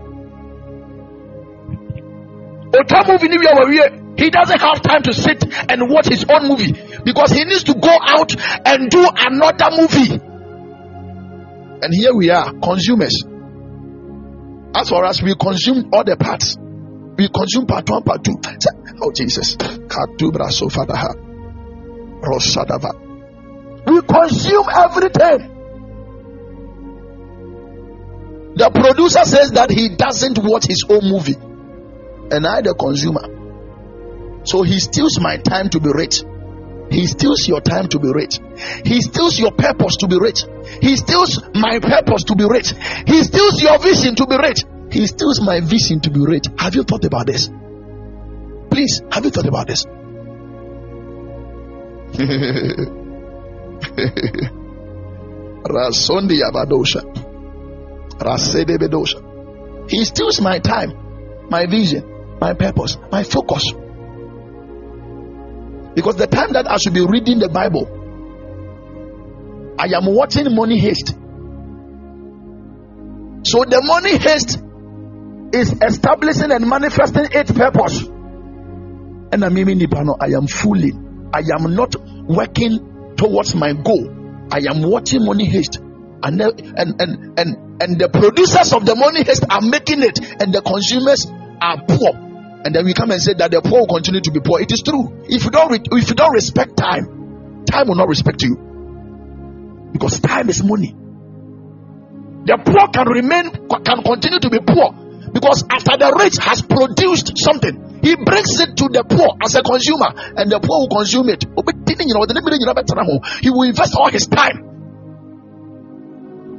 He 4.16 4.30
doesn't 4.30 4.60
have 4.60 4.82
time 4.82 5.02
to 5.02 5.12
sit 5.12 5.44
and 5.68 5.90
watch 5.90 6.06
his 6.08 6.24
own 6.30 6.48
movie 6.48 6.72
because 7.04 7.32
he 7.32 7.44
needs 7.44 7.64
to 7.64 7.74
go 7.74 7.96
out 8.00 8.34
and 8.66 8.90
do 8.90 9.06
another 9.16 9.70
movie. 9.76 10.29
And 11.82 11.94
here 11.94 12.14
we 12.14 12.30
are, 12.30 12.52
consumers. 12.52 13.24
As 14.74 14.88
far 14.88 15.04
as 15.06 15.22
we 15.22 15.34
consume 15.34 15.90
all 15.92 16.04
the 16.04 16.16
parts, 16.16 16.56
we 17.16 17.28
consume 17.28 17.66
part 17.66 17.88
one, 17.90 18.02
part 18.02 18.24
two. 18.24 18.36
Oh 19.02 19.12
Jesus. 19.12 19.56
We 23.86 24.02
consume 24.02 24.66
everything. 24.68 25.56
The 28.56 28.70
producer 28.70 29.24
says 29.24 29.52
that 29.52 29.70
he 29.70 29.96
doesn't 29.96 30.38
watch 30.38 30.66
his 30.66 30.84
own 30.88 31.08
movie, 31.08 31.34
and 31.34 32.46
I, 32.46 32.60
the 32.60 32.74
consumer. 32.74 33.24
So 34.44 34.62
he 34.62 34.78
steals 34.80 35.18
my 35.20 35.38
time 35.38 35.70
to 35.70 35.80
be 35.80 35.90
rich. 35.92 36.22
He 36.90 37.06
steals 37.06 37.46
your 37.46 37.60
time 37.60 37.88
to 37.88 37.98
be 37.98 38.08
rich. 38.12 38.40
He 38.84 39.00
steals 39.00 39.38
your 39.38 39.52
purpose 39.52 39.96
to 39.98 40.08
be 40.08 40.18
rich. 40.18 40.42
He 40.80 40.96
steals 40.96 41.40
my 41.54 41.78
purpose 41.78 42.24
to 42.24 42.34
be 42.34 42.44
rich. 42.44 42.72
He 43.06 43.22
steals 43.22 43.62
your 43.62 43.78
vision 43.78 44.16
to 44.16 44.26
be 44.26 44.36
rich. 44.36 44.64
He 44.90 45.06
steals 45.06 45.40
my 45.40 45.60
vision 45.60 46.00
to 46.00 46.10
be 46.10 46.20
rich. 46.20 46.46
Have 46.58 46.74
you 46.74 46.82
thought 46.82 47.04
about 47.04 47.26
this? 47.26 47.48
Please, 48.70 49.00
have 49.10 49.24
you 49.24 49.30
thought 49.30 49.46
about 49.46 49.68
this? 49.68 49.86
Rasondi 55.70 56.40
Abadosha. 56.42 57.02
Rasede 58.18 58.78
Bedosha. 58.78 59.88
He 59.88 60.04
steals 60.04 60.40
my 60.40 60.58
time, 60.58 61.46
my 61.48 61.66
vision, 61.66 62.36
my 62.40 62.54
purpose, 62.54 62.96
my 63.10 63.22
focus. 63.22 63.72
Because 65.94 66.16
the 66.16 66.26
time 66.26 66.52
that 66.52 66.70
I 66.70 66.76
should 66.76 66.94
be 66.94 67.04
reading 67.04 67.38
the 67.40 67.48
Bible, 67.48 67.86
I 69.78 69.86
am 69.96 70.14
watching 70.14 70.54
Money 70.54 70.80
Heist. 70.80 71.16
So 73.46 73.64
the 73.64 73.82
Money 73.82 74.18
Heist 74.18 75.54
is 75.54 75.72
establishing 75.82 76.52
and 76.52 76.68
manifesting 76.68 77.26
its 77.32 77.50
purpose. 77.50 78.02
And 79.32 79.44
I 79.44 79.48
mean, 79.48 79.68
I 80.20 80.26
am 80.36 80.46
fooling. 80.46 81.30
I 81.32 81.42
am 81.54 81.74
not 81.74 81.96
working 81.96 83.14
towards 83.16 83.54
my 83.54 83.72
goal. 83.72 84.46
I 84.52 84.60
am 84.68 84.82
watching 84.82 85.24
Money 85.24 85.48
Heist. 85.48 85.78
And, 86.22 86.40
and, 86.40 87.00
and, 87.00 87.38
and, 87.38 87.82
and 87.82 87.98
the 87.98 88.10
producers 88.10 88.72
of 88.74 88.84
the 88.84 88.94
Money 88.94 89.24
Heist 89.24 89.46
are 89.48 89.62
making 89.62 90.02
it, 90.02 90.20
and 90.40 90.52
the 90.52 90.60
consumers 90.60 91.26
are 91.60 91.82
poor 91.88 92.29
and 92.64 92.74
then 92.74 92.84
we 92.84 92.92
come 92.92 93.10
and 93.10 93.20
say 93.22 93.32
that 93.34 93.50
the 93.50 93.62
poor 93.62 93.80
will 93.80 93.86
continue 93.86 94.20
to 94.20 94.30
be 94.30 94.40
poor. 94.40 94.60
It 94.60 94.70
is 94.70 94.82
true. 94.84 95.24
If 95.24 95.44
you 95.44 95.50
don't, 95.50 95.72
re- 95.72 95.80
if 95.98 96.08
you 96.10 96.14
don't 96.14 96.32
respect 96.32 96.76
time, 96.76 97.64
time 97.64 97.88
will 97.88 97.96
not 97.96 98.08
respect 98.08 98.42
you 98.42 99.90
because 99.92 100.20
time 100.20 100.48
is 100.50 100.62
money. 100.62 100.94
The 102.44 102.56
poor 102.60 102.88
can 102.92 103.08
remain, 103.08 103.50
can 103.68 104.02
continue 104.04 104.40
to 104.40 104.50
be 104.50 104.60
poor 104.60 104.92
because 105.32 105.64
after 105.70 105.96
the 105.96 106.12
rich 106.20 106.36
has 106.40 106.60
produced 106.62 107.32
something, 107.38 108.00
he 108.02 108.16
brings 108.16 108.60
it 108.60 108.76
to 108.76 108.88
the 108.88 109.04
poor 109.04 109.36
as 109.44 109.54
a 109.54 109.62
consumer, 109.62 110.12
and 110.36 110.50
the 110.50 110.60
poor 110.60 110.80
will 110.84 110.88
consume 110.88 111.28
it. 111.28 111.44
He 113.40 113.50
will 113.50 113.62
invest 113.68 113.94
all 113.94 114.08
his 114.08 114.26
time. 114.26 114.68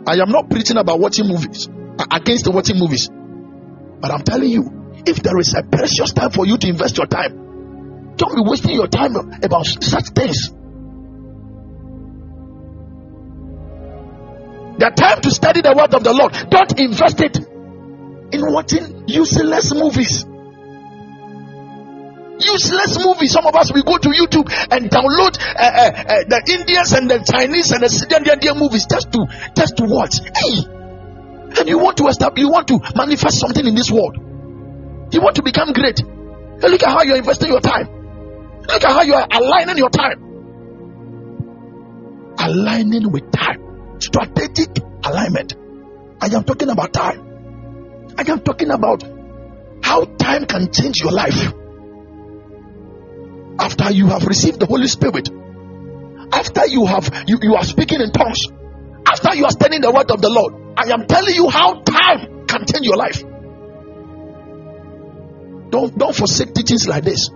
I 0.07 0.17
am 0.21 0.29
not 0.29 0.49
preaching 0.49 0.77
about 0.77 0.99
watching 0.99 1.27
movies 1.27 1.67
against 2.11 2.47
watching 2.47 2.77
movies, 2.79 3.09
but 3.09 4.11
I'm 4.11 4.23
telling 4.23 4.49
you 4.49 4.80
if 5.05 5.23
there 5.23 5.37
is 5.39 5.53
a 5.53 5.63
precious 5.63 6.13
time 6.13 6.31
for 6.31 6.45
you 6.45 6.57
to 6.57 6.67
invest 6.67 6.97
your 6.97 7.07
time, 7.07 8.15
don't 8.17 8.35
be 8.35 8.41
wasting 8.45 8.75
your 8.75 8.87
time 8.87 9.15
about 9.15 9.65
such 9.65 10.09
things. 10.13 10.49
The 14.77 14.89
time 14.89 15.21
to 15.21 15.31
study 15.31 15.61
the 15.61 15.73
word 15.77 15.93
of 15.93 16.03
the 16.03 16.13
Lord, 16.13 16.33
don't 16.49 16.79
invest 16.79 17.21
it 17.21 17.37
in 17.37 18.41
watching 18.51 19.07
useless 19.07 19.73
movies. 19.73 20.25
Useless 22.41 22.97
movies. 23.05 23.31
Some 23.31 23.45
of 23.45 23.55
us 23.55 23.71
we 23.71 23.83
go 23.83 23.97
to 23.97 24.09
YouTube 24.09 24.49
and 24.71 24.89
download 24.89 25.37
uh, 25.37 25.61
uh, 25.61 25.91
uh, 25.91 26.23
the 26.25 26.41
Indians 26.49 26.93
and 26.93 27.09
the 27.09 27.21
Chinese 27.21 27.71
and 27.71 27.83
the 27.83 27.89
Syrian 27.89 28.57
movies 28.57 28.87
just 28.89 29.11
to 29.13 29.27
just 29.53 29.77
to 29.77 29.85
watch. 29.85 30.17
Hey, 30.17 30.65
and 31.59 31.69
you 31.69 31.77
want 31.77 31.97
to 31.97 32.07
establish, 32.07 32.41
you 32.41 32.49
want 32.49 32.67
to 32.69 32.79
manifest 32.95 33.39
something 33.39 33.65
in 33.65 33.75
this 33.75 33.91
world. 33.91 34.30
You 35.11 35.21
want 35.21 35.35
to 35.35 35.43
become 35.43 35.73
great. 35.73 36.01
Look 36.03 36.83
at 36.83 36.89
how 36.89 37.03
you're 37.03 37.17
investing 37.17 37.49
your 37.49 37.61
time. 37.61 37.87
Look 38.61 38.83
at 38.83 38.91
how 38.91 39.01
you 39.01 39.13
are 39.13 39.27
aligning 39.31 39.77
your 39.77 39.89
time. 39.89 40.23
Aligning 42.39 43.11
with 43.11 43.31
time. 43.31 43.99
Strategic 43.99 44.69
alignment. 45.03 45.55
I 46.21 46.27
am 46.27 46.43
talking 46.43 46.69
about 46.69 46.93
time. 46.93 48.13
I 48.17 48.29
am 48.31 48.41
talking 48.41 48.69
about 48.69 49.03
how 49.83 50.05
time 50.05 50.45
can 50.45 50.71
change 50.71 51.01
your 51.01 51.11
life. 51.11 51.53
After 53.59 53.91
you 53.91 54.07
have 54.07 54.25
received 54.25 54.59
the 54.59 54.65
Holy 54.65 54.87
Spirit, 54.87 55.29
after 56.31 56.67
you 56.67 56.85
have 56.85 57.25
you, 57.27 57.37
you 57.41 57.55
are 57.55 57.63
speaking 57.63 57.99
in 57.99 58.11
tongues, 58.11 58.39
after 59.05 59.35
you 59.35 59.45
are 59.45 59.51
studying 59.51 59.81
the 59.81 59.91
word 59.91 60.09
of 60.09 60.21
the 60.21 60.29
Lord, 60.29 60.53
I 60.77 60.89
am 60.93 61.05
telling 61.05 61.35
you 61.35 61.49
how 61.49 61.81
time 61.81 62.47
can 62.47 62.65
change 62.65 62.85
your 62.85 62.97
life. 62.97 63.21
Don't 65.71 65.97
don't 65.97 66.15
forsake 66.15 66.53
teachings 66.53 66.87
like 66.87 67.03
this. 67.03 67.29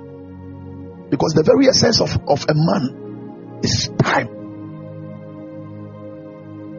Because 1.10 1.34
the 1.34 1.44
very 1.44 1.68
essence 1.68 2.02
of, 2.02 2.12
of 2.28 2.46
a 2.50 2.54
man 2.54 3.60
is 3.64 3.90
time. 4.02 4.28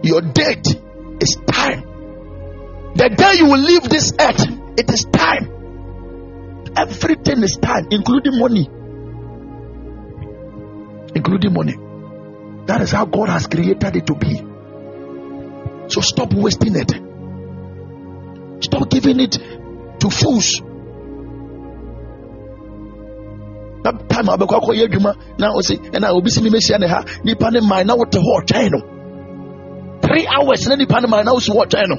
Your 0.03 0.21
date 0.21 0.67
is 1.21 1.37
time. 1.47 1.83
The 2.95 3.09
day 3.09 3.35
you 3.39 3.47
will 3.47 3.59
leave 3.59 3.89
this 3.89 4.13
earth, 4.19 4.47
it 4.79 4.91
is 4.91 5.07
time. 5.11 5.53
Everything 6.77 7.43
is 7.43 7.59
time, 7.61 7.89
including 7.91 8.39
money. 8.39 8.69
Including 11.15 11.55
money. 11.55 11.77
That 12.67 12.83
is 12.83 12.91
how 12.91 13.07
God 13.07 13.29
has 13.31 13.47
created 13.47 13.97
it 13.97 14.07
to 14.07 14.15
be. 14.15 14.37
So 15.89 16.01
stop 16.01 16.35
wasting 16.35 16.77
it. 16.77 16.91
Stop 18.63 18.91
giving 18.91 19.21
it 19.21 19.33
to 20.01 20.11
fools 20.11 20.61
na 23.87 23.93
time 24.11 24.28
abɛkɔ 24.34 24.55
akɔyɛ 24.59 24.84
adwuma 24.89 25.12
na 25.39 25.47
ɔsi 25.59 25.74
ɛna 25.95 26.11
obi 26.16 26.30
si 26.30 26.41
mi 26.43 26.51
mehyia 26.51 26.78
ne 26.78 26.87
ha 26.89 27.05
nipa 27.24 27.51
ne 27.51 27.61
man 27.61 27.87
na 27.87 27.95
wɔte 27.95 28.18
hɔ 28.18 28.30
ɔtwɛn 28.41 28.70
no 28.74 28.80
three 30.03 30.26
hours 30.26 30.66
na 30.68 30.74
nipa 30.74 31.01
ne 31.01 31.07
man 31.09 31.24
na 31.24 31.32
osi 31.32 31.51
hɔ 31.55 31.66
ɔtwɛn 31.66 31.89
no 31.89 31.97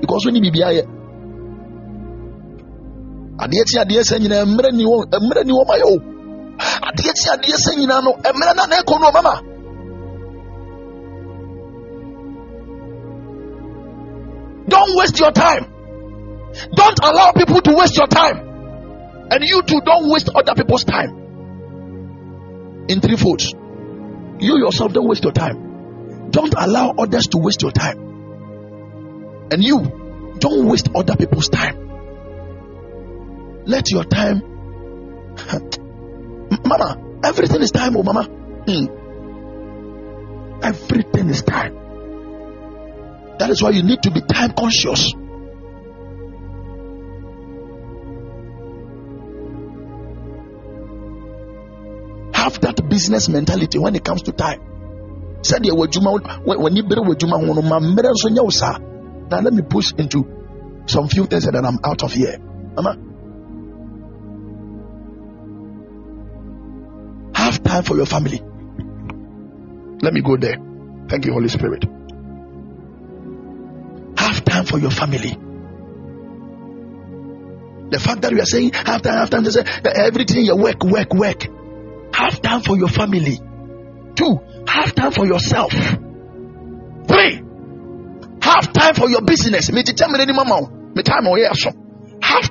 because 0.00 0.24
wɔn 0.26 0.32
ni 0.32 0.40
biribi 0.40 0.60
ayɛ 0.68 0.82
adeɛ 3.38 3.62
kyi 3.68 3.78
adeɛ 3.84 4.02
sɛ 4.10 4.18
nyinaa 4.18 4.44
mmerɛ 4.50 4.70
ni 4.74 4.84
wɔn 4.84 5.06
mmerɛ 5.22 5.44
ni 5.46 5.52
wɔn 5.52 5.68
ayɛ 5.74 5.86
o 5.86 5.96
adeɛ 6.88 7.10
kyi 7.14 7.28
adeɛ 7.34 7.56
sɛ 7.64 7.70
nyinaa 7.78 8.02
no 8.02 8.12
mmerɛ 8.18 8.52
na 8.56 8.66
na 8.66 8.76
ɛkɔ 8.82 9.00
no 9.00 9.06
ɔmama. 9.10 9.34
Don't 14.68 14.98
waste 14.98 15.18
your 15.18 15.30
time. 15.32 15.64
Don't 16.74 16.98
allow 17.02 17.32
people 17.32 17.62
to 17.62 17.72
waste 17.74 17.96
your 17.96 18.06
time. 18.06 18.36
And 19.30 19.42
you 19.42 19.62
too, 19.62 19.80
don't 19.82 20.10
waste 20.10 20.28
other 20.34 20.52
people's 20.54 20.84
time 20.84 21.27
in 22.88 23.00
three 23.00 23.16
folds. 23.16 23.52
You 23.52 24.58
yourself 24.58 24.92
don't 24.92 25.08
waste 25.08 25.24
your 25.24 25.32
time. 25.32 26.30
Don't 26.30 26.54
allow 26.56 26.90
others 26.90 27.26
to 27.28 27.38
waste 27.38 27.62
your 27.62 27.72
time. 27.72 27.98
And 29.50 29.62
you 29.62 30.34
don't 30.38 30.66
waste 30.68 30.88
other 30.94 31.16
people's 31.16 31.48
time. 31.48 31.86
Let 33.64 33.90
your 33.90 34.04
time, 34.04 34.40
Mama. 36.64 37.04
Everything 37.24 37.62
is 37.62 37.70
time, 37.70 37.96
oh 37.96 38.02
Mama. 38.02 38.24
Hmm. 38.24 38.86
Everything 40.62 41.28
is 41.28 41.42
time. 41.42 41.74
That 43.38 43.50
is 43.50 43.62
why 43.62 43.70
you 43.70 43.82
need 43.82 44.02
to 44.02 44.10
be 44.10 44.20
time 44.20 44.52
conscious. 44.52 45.12
Have 52.48 52.60
that 52.62 52.88
business 52.88 53.28
mentality 53.28 53.78
when 53.78 53.94
it 53.94 54.04
comes 54.04 54.22
to 54.22 54.32
time. 54.32 54.60
Said 55.42 55.64
you 55.64 55.74
when 55.74 56.76
you 56.76 56.82
better 56.82 57.02
with 57.02 57.18
Juma 57.18 57.38
now 59.30 59.40
let 59.40 59.52
me 59.52 59.62
push 59.62 59.92
into 59.98 60.82
some 60.86 61.08
few 61.08 61.26
things 61.26 61.44
and 61.44 61.54
then 61.54 61.66
I'm 61.66 61.78
out 61.84 62.02
of 62.02 62.12
here. 62.12 62.38
Mama. 62.38 62.96
Have 67.34 67.62
time 67.62 67.82
for 67.84 67.96
your 67.96 68.06
family. 68.06 68.40
Let 70.00 70.14
me 70.14 70.22
go 70.22 70.36
there. 70.36 70.56
Thank 71.08 71.26
you, 71.26 71.32
Holy 71.32 71.48
Spirit. 71.48 71.84
Have 74.16 74.44
time 74.44 74.64
for 74.64 74.78
your 74.78 74.90
family. 74.90 75.36
The 77.90 77.98
fact 77.98 78.22
that 78.22 78.32
we 78.32 78.40
are 78.40 78.46
saying 78.46 78.72
have 78.72 79.02
time, 79.02 79.18
have 79.18 79.30
time 79.30 79.44
say 79.50 79.64
everything 79.84 80.44
you 80.44 80.56
work, 80.56 80.82
work, 80.82 81.12
work. 81.12 81.57
Have 82.28 82.42
time 82.42 82.60
for 82.60 82.76
your 82.76 82.88
family. 82.88 83.40
Two, 84.14 84.38
have 84.66 84.94
time 84.94 85.12
for 85.12 85.24
yourself. 85.24 85.72
Three, 85.72 87.40
have 88.42 88.70
time 88.70 88.94
for 88.94 89.08
your 89.08 89.22
business. 89.22 89.68
Have 89.68 89.84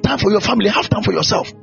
time 0.01 0.17
for 0.17 0.32
your 0.32 0.41
family. 0.41 0.69
Have 0.69 0.89
time 0.89 1.03
for 1.03 1.13
yourself. 1.13 1.53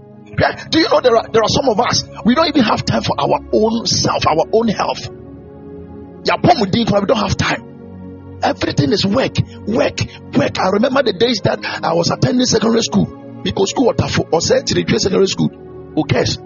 Do 0.71 0.79
you 0.79 0.89
know 0.91 1.01
there 1.01 1.17
are 1.17 1.27
there 1.33 1.43
are 1.43 1.49
some 1.49 1.69
of 1.69 1.81
us 1.81 2.05
we 2.25 2.37
don't 2.37 2.47
even 2.47 2.63
have 2.63 2.85
time 2.85 3.03
for 3.03 3.17
our 3.19 3.41
own 3.53 3.85
self, 3.87 4.25
our 4.29 4.47
own 4.53 4.69
health. 4.69 5.11
We 5.11 6.25
don't 6.25 7.17
have 7.17 7.37
time. 7.37 8.39
Everything 8.45 8.93
is 8.93 9.05
work, 9.05 9.39
work, 9.67 9.99
work. 10.37 10.59
I 10.61 10.69
remember 10.71 11.03
the 11.03 11.15
days 11.19 11.41
that 11.43 11.65
I 11.83 11.95
was 11.95 12.13
attending 12.13 12.47
secondary 12.47 12.83
school 12.83 13.43
because 13.43 13.71
school 13.71 13.93
was 14.31 14.47
secondary 14.47 15.27
school. 15.27 15.49
Who 15.97 16.05
cares? 16.05 16.39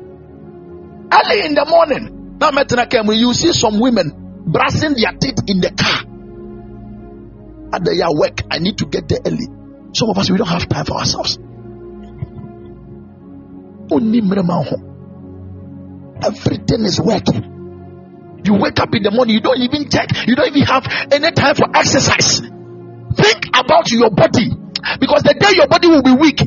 Early 1.11 1.47
in 1.47 1.55
the 1.55 1.65
morning, 1.65 2.37
now 2.39 2.51
when 3.03 3.19
you 3.19 3.33
see 3.35 3.53
some 3.53 3.81
women 3.81 4.45
brushing 4.47 4.95
their 4.95 5.13
teeth 5.19 5.41
in 5.47 5.61
the 5.61 5.71
car 5.73 6.05
at 7.73 7.85
their 7.85 8.09
work, 8.13 8.43
I 8.51 8.59
need 8.59 8.79
to 8.79 8.87
get 8.87 9.09
there 9.09 9.21
early. 9.27 9.47
Some 9.93 10.11
of 10.11 10.19
us 10.19 10.31
we 10.31 10.37
don't 10.39 10.49
have 10.49 10.69
time 10.69 10.85
for 10.85 10.97
ourselves. 10.99 11.39
Everything 16.21 16.85
is 16.85 17.01
working. 17.01 18.41
You 18.45 18.55
wake 18.55 18.79
up 18.79 18.95
in 18.95 19.03
the 19.03 19.11
morning, 19.11 19.35
you 19.35 19.41
don't 19.41 19.59
even 19.61 19.89
check, 19.91 20.09
you 20.27 20.37
don't 20.37 20.49
even 20.49 20.63
have 20.63 20.85
any 21.11 21.33
time 21.33 21.55
for 21.55 21.69
exercise. 21.75 22.41
Think 22.41 23.49
about 23.53 23.91
your 23.91 24.11
body 24.11 24.51
because 25.01 25.23
the 25.25 25.35
day 25.35 25.57
your 25.57 25.67
body 25.67 25.89
will 25.89 26.03
be 26.03 26.13
weak, 26.13 26.41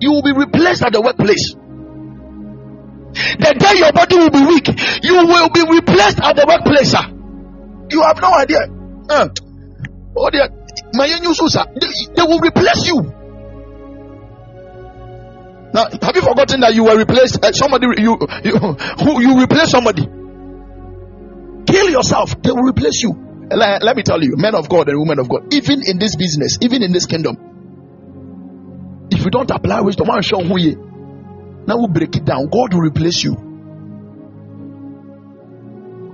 you 0.00 0.10
will 0.12 0.22
be 0.22 0.32
replaced 0.32 0.82
at 0.82 0.92
the 0.92 1.00
workplace. 1.02 1.54
The 3.12 3.52
day 3.58 3.78
your 3.78 3.92
body 3.92 4.16
will 4.16 4.30
be 4.30 4.40
weak, 4.46 4.68
you 5.04 5.14
will 5.14 5.50
be 5.52 5.60
replaced 5.68 6.20
at 6.20 6.32
the 6.36 6.44
workplace. 6.48 6.96
You 7.92 8.00
have 8.02 8.20
no 8.20 8.32
idea. 8.32 8.64
Uh, 9.08 9.28
oh 10.16 10.30
dear, 10.30 10.48
my 10.94 11.06
new 11.20 11.34
they, 11.34 11.88
they 12.16 12.22
will 12.22 12.40
replace 12.40 12.86
you. 12.88 13.12
Now, 15.74 15.88
have 15.88 16.16
you 16.16 16.22
forgotten 16.22 16.60
that 16.60 16.74
you 16.74 16.84
were 16.84 16.96
replaced? 16.96 17.44
Uh, 17.44 17.52
somebody 17.52 17.86
you 18.00 18.16
you 18.44 18.56
who 18.56 19.20
you 19.20 19.40
replace 19.40 19.70
somebody. 19.70 20.04
Kill 21.66 21.90
yourself, 21.90 22.40
they 22.42 22.50
will 22.50 22.64
replace 22.64 23.02
you. 23.02 23.12
Let, 23.50 23.82
let 23.82 23.96
me 23.96 24.02
tell 24.02 24.22
you, 24.22 24.36
men 24.36 24.54
of 24.54 24.68
God 24.68 24.88
and 24.88 24.98
women 24.98 25.18
of 25.18 25.28
God, 25.28 25.52
even 25.52 25.82
in 25.84 25.98
this 25.98 26.16
business, 26.16 26.58
even 26.60 26.82
in 26.82 26.92
this 26.92 27.06
kingdom, 27.06 27.36
if 29.10 29.24
you 29.24 29.30
don't 29.30 29.50
apply 29.50 29.80
wisdom, 29.80 30.10
I'm 30.10 30.22
sure 30.22 30.42
who 30.42 30.58
you 30.58 30.91
now 31.66 31.78
we 31.78 31.86
break 31.88 32.16
it 32.16 32.24
down. 32.24 32.48
God 32.48 32.74
will 32.74 32.80
replace 32.80 33.22
you. 33.22 33.34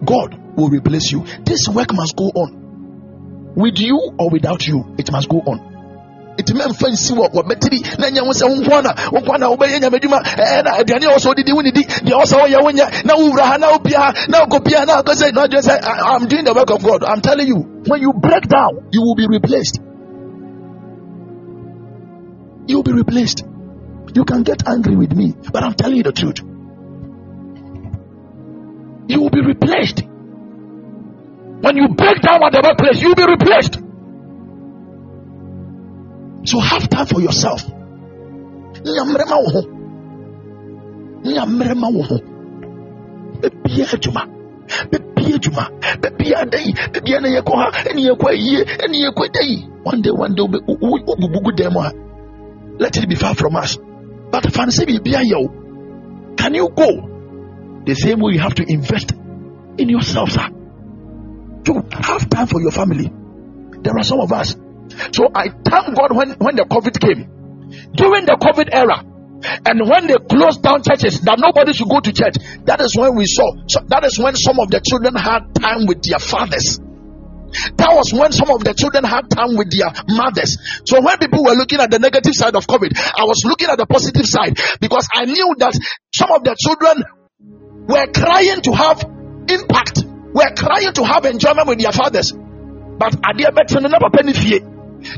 God 0.04 0.38
will 0.56 0.68
replace 0.68 1.10
you. 1.12 1.24
This 1.44 1.68
work 1.68 1.92
must 1.92 2.16
go 2.16 2.24
on. 2.24 3.54
With 3.56 3.78
you 3.78 3.98
or 4.18 4.30
without 4.30 4.66
you, 4.66 4.94
it 4.98 5.10
must 5.10 5.28
go 5.28 5.38
on 5.38 5.68
ɛtumi 6.38 6.62
amfa 6.62 6.88
nsi 6.88 7.12
wɔ 7.18 7.26
wɔbɛtiri 7.34 7.98
na 7.98 8.10
nya 8.10 8.22
ho 8.22 8.30
sɛ 8.30 8.46
wo 8.48 8.54
nko 8.62 8.72
ana 8.78 8.94
wo 9.12 9.18
nko 9.20 9.34
ana 9.34 9.46
wobɛyɛ 9.50 9.80
nyame 9.82 9.98
adwuma 9.98 10.18
ɛɛ 10.22 10.64
na 10.64 10.70
aduane 10.78 11.06
a 11.06 11.10
wɔ 11.10 11.18
sɛ 11.18 11.28
wodidi 11.30 11.52
wo 11.52 11.62
nidi 11.62 11.82
deɛ 11.82 12.14
wɔ 12.14 12.24
sɛ 12.30 12.36
woyɛ 12.38 12.58
wo 12.62 12.70
nyɛ 12.70 13.04
na 13.04 13.14
wowura 13.18 13.44
ha 13.50 13.56
na 13.58 13.66
wopia 13.74 13.98
ha 13.98 14.12
na 14.28 14.38
wokɔpia 14.46 14.86
na 14.86 15.02
wokɔ 15.02 15.12
sɛ 15.18 15.34
na 15.34 15.42
adwene 15.46 15.66
sɛ 15.66 15.74
I'm 15.82 16.28
doing 16.28 16.44
the 16.44 16.54
work 16.54 16.70
of 16.70 16.82
God 16.82 17.02
I'm 17.04 17.20
telling 17.20 17.48
you 17.48 17.58
when 17.86 18.00
you 18.00 18.12
break 18.12 18.46
down 18.46 18.86
you 18.92 19.02
will 19.02 19.16
be 19.16 19.26
replaced 19.26 19.80
you 22.68 22.76
will 22.76 22.84
be 22.84 22.92
replaced 22.92 23.42
you 24.14 24.24
can 24.24 24.42
get 24.42 24.66
angry 24.66 24.96
with 24.96 25.12
me 25.12 25.34
but 25.52 25.62
I'm 25.62 25.74
telling 25.74 25.96
you 25.96 26.02
the 26.02 26.12
truth. 26.12 26.38
You 29.08 29.22
will 29.22 29.30
be 29.30 29.40
replaced. 29.40 30.02
When 31.60 31.76
you 31.76 31.88
break 31.88 32.20
down 32.22 32.42
at 32.42 32.52
the 32.52 32.62
workplace 32.62 33.00
you 33.00 33.08
will 33.08 33.16
be 33.16 33.26
replaced. 33.26 33.78
So 36.44 36.60
have 36.60 36.88
time 36.88 37.06
for 37.06 37.20
yourself. 37.20 37.62
One 49.84 50.02
day, 50.02 50.10
one 50.10 50.34
day. 50.34 50.44
Let 52.78 52.96
it 52.96 53.08
be 53.08 53.14
far 53.16 53.34
from 53.34 53.56
us. 53.56 53.78
But 54.30 54.52
fancy 54.52 54.84
biribia 54.86 55.22
yɛ 55.22 55.36
wo. 55.36 56.34
Can 56.36 56.54
you 56.54 56.68
go? 56.68 57.82
The 57.84 57.94
same 57.94 58.20
way 58.20 58.32
you 58.34 58.40
have 58.40 58.54
to 58.56 58.64
invest 58.66 59.12
in 59.78 59.88
yourself, 59.88 60.30
sir. 60.30 60.48
To 61.64 61.72
have 61.92 62.28
time 62.28 62.46
for 62.46 62.60
your 62.60 62.70
family. 62.70 63.10
There 63.82 63.96
are 63.96 64.04
some 64.04 64.20
of 64.20 64.32
us 64.32 64.56
so 65.12 65.28
I 65.34 65.48
thank 65.48 65.96
God 65.96 66.16
when, 66.16 66.30
when 66.38 66.56
the 66.56 66.64
COVID 66.64 67.00
came. 67.00 67.28
During 67.92 68.24
the 68.24 68.36
COVID 68.40 68.68
era, 68.72 69.04
and 69.66 69.88
when 69.88 70.06
they 70.08 70.16
closed 70.16 70.62
down 70.62 70.82
churches 70.82 71.20
that 71.20 71.38
nobody 71.38 71.72
should 71.72 71.88
go 71.88 72.00
to 72.00 72.12
church, 72.12 72.36
that 72.64 72.80
is 72.80 72.96
when 72.96 73.14
we 73.14 73.26
saw. 73.26 73.46
So 73.68 73.80
that 73.86 74.04
is 74.04 74.18
when 74.18 74.34
some 74.34 74.58
of 74.58 74.70
the 74.70 74.80
children 74.80 75.14
had 75.14 75.54
time 75.54 75.86
with 75.86 76.02
their 76.02 76.18
fathers. 76.18 76.80
That 77.76 77.92
was 77.96 78.12
when 78.12 78.32
some 78.32 78.50
of 78.50 78.64
the 78.64 78.74
children 78.74 79.04
had 79.04 79.30
time 79.30 79.56
with 79.56 79.70
their 79.72 79.88
mothers. 80.08 80.56
So 80.84 81.00
when 81.00 81.18
people 81.18 81.44
were 81.44 81.54
looking 81.54 81.80
at 81.80 81.90
the 81.90 81.98
negative 81.98 82.34
side 82.34 82.56
of 82.56 82.66
COVID, 82.66 82.92
I 82.96 83.24
was 83.24 83.42
looking 83.44 83.68
at 83.68 83.78
the 83.78 83.86
positive 83.86 84.26
side 84.26 84.58
because 84.80 85.08
I 85.12 85.24
knew 85.24 85.54
that 85.58 85.72
some 86.12 86.30
of 86.32 86.44
the 86.44 86.56
children 86.58 87.04
were 87.88 88.06
crying 88.12 88.60
to 88.62 88.72
have 88.72 89.00
impact, 89.48 90.04
were 90.34 90.52
crying 90.54 90.92
to 90.92 91.04
have 91.04 91.24
enjoyment 91.24 91.68
with 91.68 91.80
their 91.80 91.92
fathers. 91.92 92.32
But 92.32 93.12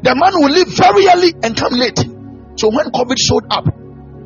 the 0.02 0.14
man 0.14 0.32
will 0.36 0.50
leave 0.50 0.68
very 0.76 1.08
early 1.08 1.34
and 1.42 1.56
come 1.56 1.72
late. 1.72 1.98
So 2.60 2.68
when 2.68 2.92
COVID 2.92 3.16
showed 3.18 3.46
up, 3.50 3.64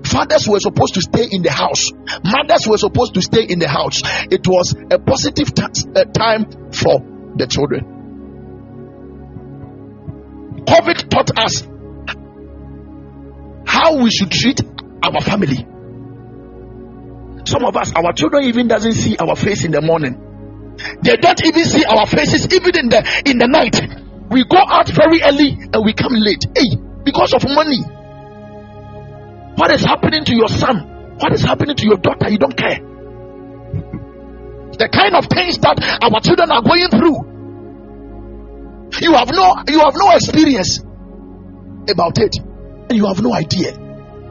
fathers 0.05 0.49
were 0.49 0.61
supposed 0.61 0.95
to 0.95 1.01
stay 1.01 1.29
in 1.31 1.43
the 1.43 1.53
house, 1.53 1.91
mothers 2.25 2.67
were 2.67 2.79
supposed 2.79 3.15
to 3.15 3.23
stay 3.23 3.45
in 3.45 3.59
the 3.59 3.69
house. 3.69 4.03
It 4.31 4.47
was 4.47 4.75
a 4.91 4.99
positive 4.99 5.55
t- 5.55 5.63
uh, 5.95 6.05
time 6.05 6.73
for 6.73 7.01
the 7.37 7.47
children. 7.49 7.94
COVID 10.67 11.09
taught 11.11 11.31
us 11.39 11.63
how 13.67 13.97
we 14.03 14.11
should 14.11 14.31
treat 14.31 14.61
our 15.03 15.21
family. 15.21 15.67
Some 17.47 17.65
of 17.65 17.77
us, 17.77 17.93
our 17.95 18.13
children 18.13 18.45
even 18.45 18.69
doesn't 18.69 18.95
see 18.95 19.17
our 19.19 19.37
face 19.37 19.65
in 19.65 19.71
the 19.73 19.83
morning. 19.83 20.21
They 21.03 21.17
don't 21.17 21.45
even 21.45 21.65
see 21.65 21.85
our 21.85 22.07
faces 22.07 22.53
even 22.53 22.77
in 22.77 22.89
the 22.89 23.23
in 23.27 23.39
the 23.39 23.47
night. 23.47 23.79
We 24.31 24.45
go 24.45 24.59
out 24.59 24.89
very 24.89 25.23
early 25.23 25.53
and 25.73 25.85
we 25.85 25.93
come 25.93 26.15
late. 26.15 26.45
Hey, 26.57 26.75
because 27.05 27.35
of 27.35 27.45
money. 27.45 27.79
What 29.57 29.71
is 29.71 29.85
happening 29.85 30.25
to 30.25 30.35
your 30.35 30.49
son? 30.49 31.17
What 31.19 31.33
is 31.33 31.43
happening 31.43 31.77
to 31.77 31.85
your 31.87 31.99
daughter? 31.99 32.29
You 32.29 32.39
don't 32.39 32.57
care. 32.57 32.81
The 34.75 34.89
kind 34.91 35.15
of 35.15 35.27
things 35.27 35.59
that 35.59 35.79
our 36.03 36.21
children 36.21 36.51
are 36.51 36.63
going 36.63 36.89
through. 36.91 37.34
You 39.01 39.13
have 39.13 39.31
no 39.33 39.55
you 39.69 39.81
have 39.81 39.95
no 39.97 40.11
experience 40.11 40.81
about 41.89 42.19
it. 42.19 42.37
And 42.89 42.93
you 42.93 43.07
have 43.07 43.23
no 43.23 43.35
idea. 43.35 43.73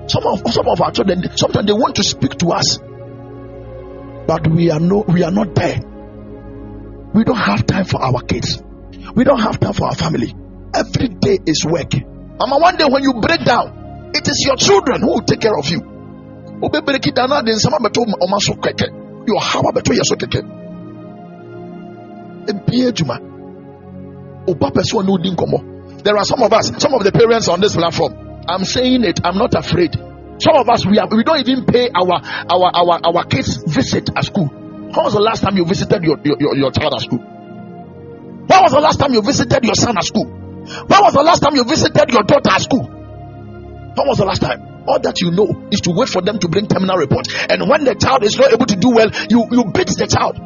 Some 0.07 0.25
of 0.25 0.41
some 0.51 0.67
of 0.67 0.81
our 0.81 0.91
children 0.91 1.23
sometimes 1.35 1.67
they 1.67 1.73
want 1.73 1.95
to 1.95 2.03
speak 2.03 2.37
to 2.39 2.49
us. 2.49 2.79
But 4.27 4.47
we 4.47 4.71
are 4.71 4.79
no 4.79 5.03
we 5.07 5.23
are 5.23 5.31
not 5.31 5.53
there. 5.55 5.81
We 7.13 7.23
don't 7.23 7.37
have 7.37 7.65
time 7.65 7.85
for 7.85 8.01
our 8.01 8.21
kids. 8.21 8.61
We 9.15 9.23
don't 9.23 9.39
have 9.39 9.59
time 9.59 9.73
for 9.73 9.85
our 9.85 9.95
family. 9.95 10.33
Every 10.73 11.09
day 11.09 11.39
is 11.45 11.65
work. 11.65 11.93
Mama, 12.39 12.57
one 12.57 12.77
day 12.77 12.85
when 12.89 13.03
you 13.03 13.13
break 13.13 13.45
down, 13.45 14.11
it 14.15 14.27
is 14.27 14.43
your 14.45 14.55
children 14.55 15.01
who 15.01 15.07
will 15.07 15.21
take 15.21 15.41
care 15.41 15.57
of 15.57 15.69
you. 15.69 15.81
Your 19.25 19.39
There 24.45 26.17
are 26.17 26.25
some 26.25 26.43
of 26.43 26.51
us, 26.51 26.71
some 26.77 26.93
of 26.93 27.03
the 27.03 27.11
parents 27.13 27.47
on 27.47 27.61
this 27.61 27.75
platform. 27.75 28.13
I'm 28.47 28.65
saying 28.65 29.03
it, 29.05 29.21
I'm 29.23 29.37
not 29.37 29.55
afraid. 29.55 29.95
Some 30.39 30.55
of 30.55 30.67
us 30.67 30.85
we 30.85 30.97
have 30.97 31.11
we 31.11 31.23
don't 31.23 31.39
even 31.47 31.65
pay 31.65 31.89
our 31.93 32.19
our 32.49 32.69
our 32.75 32.99
our 33.05 33.23
kids 33.25 33.57
visit 33.63 34.09
at 34.15 34.25
school. 34.25 34.47
When 34.47 35.03
was 35.05 35.13
the 35.13 35.21
last 35.21 35.41
time 35.41 35.55
you 35.57 35.65
visited 35.65 36.03
your, 36.03 36.17
your, 36.23 36.55
your 36.55 36.71
child 36.71 36.93
at 36.93 37.01
school? 37.01 37.19
When 37.19 38.59
was 38.61 38.71
the 38.71 38.81
last 38.81 38.99
time 38.99 39.13
you 39.13 39.21
visited 39.21 39.63
your 39.63 39.75
son 39.75 39.97
at 39.97 40.03
school? 40.03 40.25
When 40.25 40.99
was 41.01 41.13
the 41.13 41.23
last 41.23 41.39
time 41.41 41.55
you 41.55 41.63
visited 41.63 42.11
your 42.11 42.23
daughter 42.23 42.51
at 42.51 42.61
school? 42.61 42.83
When 42.83 44.05
was 44.07 44.17
the 44.17 44.25
last 44.25 44.41
time? 44.41 44.85
All 44.85 44.99
that 44.99 45.21
you 45.21 45.31
know 45.31 45.67
is 45.71 45.79
to 45.81 45.91
wait 45.95 46.09
for 46.09 46.21
them 46.21 46.39
to 46.39 46.47
bring 46.49 46.67
terminal 46.67 46.97
report. 46.97 47.27
And 47.49 47.69
when 47.69 47.85
the 47.85 47.95
child 47.95 48.23
is 48.23 48.37
not 48.37 48.51
able 48.51 48.65
to 48.65 48.75
do 48.75 48.91
well, 48.91 49.09
you, 49.29 49.47
you 49.49 49.63
beat 49.71 49.87
the 49.95 50.07
child. 50.11 50.37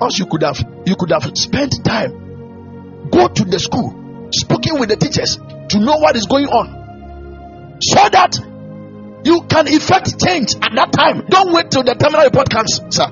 Else 0.00 0.18
you 0.18 0.26
could 0.26 0.42
have 0.42 0.62
you 0.86 0.96
could 0.96 1.10
have 1.10 1.26
spent 1.34 1.74
time. 1.84 2.21
Go 3.12 3.28
to 3.28 3.44
the 3.44 3.58
school, 3.58 4.30
speaking 4.32 4.80
with 4.80 4.88
the 4.88 4.96
teachers 4.96 5.36
to 5.68 5.78
know 5.78 5.98
what 5.98 6.16
is 6.16 6.26
going 6.26 6.46
on. 6.46 7.78
So 7.80 8.08
that 8.08 8.38
you 9.24 9.42
can 9.42 9.68
effect 9.68 10.18
change 10.20 10.54
at 10.54 10.74
that 10.74 10.92
time. 10.92 11.26
Don't 11.28 11.52
wait 11.52 11.70
till 11.70 11.82
the 11.82 11.94
terminal 11.94 12.24
report 12.24 12.48
comes, 12.50 12.80
sir. 12.90 13.06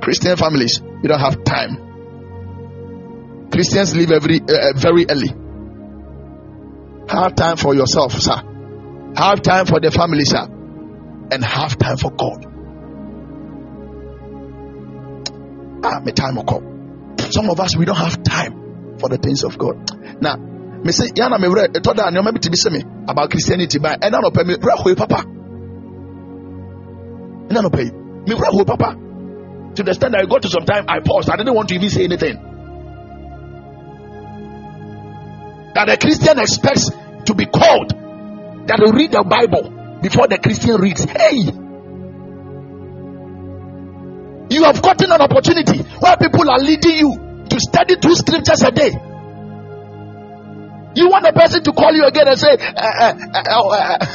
Christian 0.00 0.36
families, 0.36 0.80
you 0.80 1.08
don't 1.08 1.20
have 1.20 1.44
time. 1.44 1.78
Christians 3.52 3.94
leave 3.94 4.10
every 4.10 4.40
uh, 4.40 4.72
very 4.76 5.06
early. 5.08 5.28
Have 7.08 7.34
time 7.34 7.56
for 7.56 7.74
yourself, 7.74 8.12
sir. 8.12 8.42
Have 9.16 9.42
time 9.42 9.66
for 9.66 9.78
the 9.78 9.90
family, 9.90 10.24
sir, 10.24 10.42
and 11.30 11.44
have 11.44 11.76
time 11.76 11.98
for 11.98 12.10
God. 12.10 12.46
Ah, 15.84 16.00
my 16.00 16.12
time 16.12 16.36
will 16.36 16.44
come. 16.44 16.71
Some 17.32 17.48
of 17.48 17.58
us 17.60 17.76
we 17.76 17.86
don't 17.86 17.96
have 17.96 18.22
time 18.22 18.98
for 18.98 19.08
the 19.08 19.16
things 19.16 19.42
of 19.42 19.56
God. 19.56 19.88
Now, 20.20 20.36
me 20.36 20.92
say 20.92 21.06
yana 21.08 21.40
me 21.40 21.48
wura 21.48 21.66
eto 21.68 21.94
da 21.96 22.10
bi 22.10 22.38
te 22.38 22.50
bi 22.50 22.56
se 22.56 22.68
me 22.68 22.82
about 23.08 23.30
Christianity 23.30 23.78
ba 23.78 23.96
ɛna 23.96 24.20
no 24.20 24.30
pɛ 24.30 24.46
me 24.46 24.54
wura 24.56 24.76
hoi 24.76 24.94
papa. 24.94 25.24
Ɛna 27.48 27.62
no 27.62 27.70
pɛ 27.70 28.28
me 28.28 28.34
wura 28.34 28.52
hoi 28.52 28.64
papa. 28.64 28.96
To 29.76 29.82
the 29.82 29.90
extent 29.92 30.12
that 30.12 30.20
I 30.20 30.26
got 30.26 30.42
to 30.42 30.48
some 30.50 30.66
time 30.66 30.84
I 30.88 31.00
paused. 31.00 31.30
I 31.30 31.36
didn't 31.36 31.54
want 31.54 31.70
to 31.70 31.74
even 31.74 31.88
say 31.88 32.04
anything. 32.04 32.36
That 35.74 35.88
a 35.88 35.96
Christian 35.96 36.38
expects 36.38 36.90
to 37.24 37.34
be 37.34 37.46
called 37.46 37.92
that 38.66 38.78
will 38.78 38.92
read 38.92 39.12
the 39.12 39.24
Bible 39.24 39.70
before 40.02 40.28
the 40.28 40.36
Christian 40.36 40.76
reads. 40.76 41.02
Hey, 41.04 41.48
you 44.52 44.64
have 44.64 44.82
gotten 44.82 45.10
an 45.10 45.20
opportunity 45.20 45.78
where 45.78 46.16
people 46.16 46.48
are 46.50 46.58
leading 46.58 46.96
you 46.96 47.44
to 47.48 47.60
study 47.60 47.96
two 47.96 48.14
scriptures 48.14 48.62
a 48.62 48.70
day. 48.70 48.90
You 50.94 51.08
want 51.08 51.26
a 51.26 51.32
person 51.32 51.64
to 51.64 51.72
call 51.72 51.92
you 51.94 52.04
again 52.04 52.28
and 52.28 52.38
say, 52.38 52.52
uh, 52.52 53.14
uh, 53.14 53.48
uh, 53.72 54.06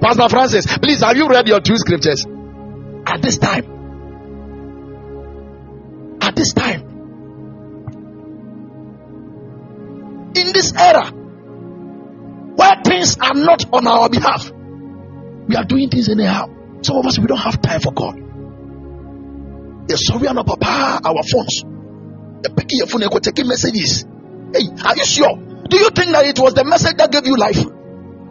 Pastor 0.00 0.28
Francis, 0.28 0.66
please 0.78 1.00
have 1.00 1.16
you 1.16 1.28
read 1.28 1.46
your 1.48 1.60
two 1.60 1.76
scriptures? 1.76 2.26
At 3.06 3.22
this 3.22 3.38
time, 3.38 3.64
at 6.20 6.36
this 6.36 6.52
time, 6.52 6.82
in 10.34 10.52
this 10.52 10.72
era 10.76 11.10
where 12.56 12.82
things 12.84 13.16
are 13.18 13.34
not 13.34 13.64
on 13.72 13.86
our 13.86 14.08
behalf, 14.08 14.50
we 15.48 15.56
are 15.56 15.64
doing 15.64 15.88
things 15.88 16.08
anyhow. 16.08 16.46
Some 16.82 16.96
of 16.96 17.06
us 17.06 17.18
we 17.18 17.26
don't 17.26 17.38
have 17.38 17.60
time 17.60 17.80
for 17.80 17.92
God. 17.92 18.29
Sorry, 19.88 20.28
I'm 20.28 20.36
papa 20.36 21.00
our 21.04 21.22
phones. 21.22 21.64
Picking 22.56 22.78
your 22.78 22.86
phone 22.86 23.02
taking 23.20 23.48
messages. 23.48 24.04
Hey, 24.52 24.66
are 24.84 24.96
you 24.96 25.04
sure? 25.04 25.36
Do 25.68 25.76
you 25.76 25.90
think 25.90 26.12
that 26.12 26.26
it 26.26 26.38
was 26.38 26.54
the 26.54 26.64
message 26.64 26.96
that 26.96 27.12
gave 27.12 27.26
you 27.26 27.36
life? 27.36 27.62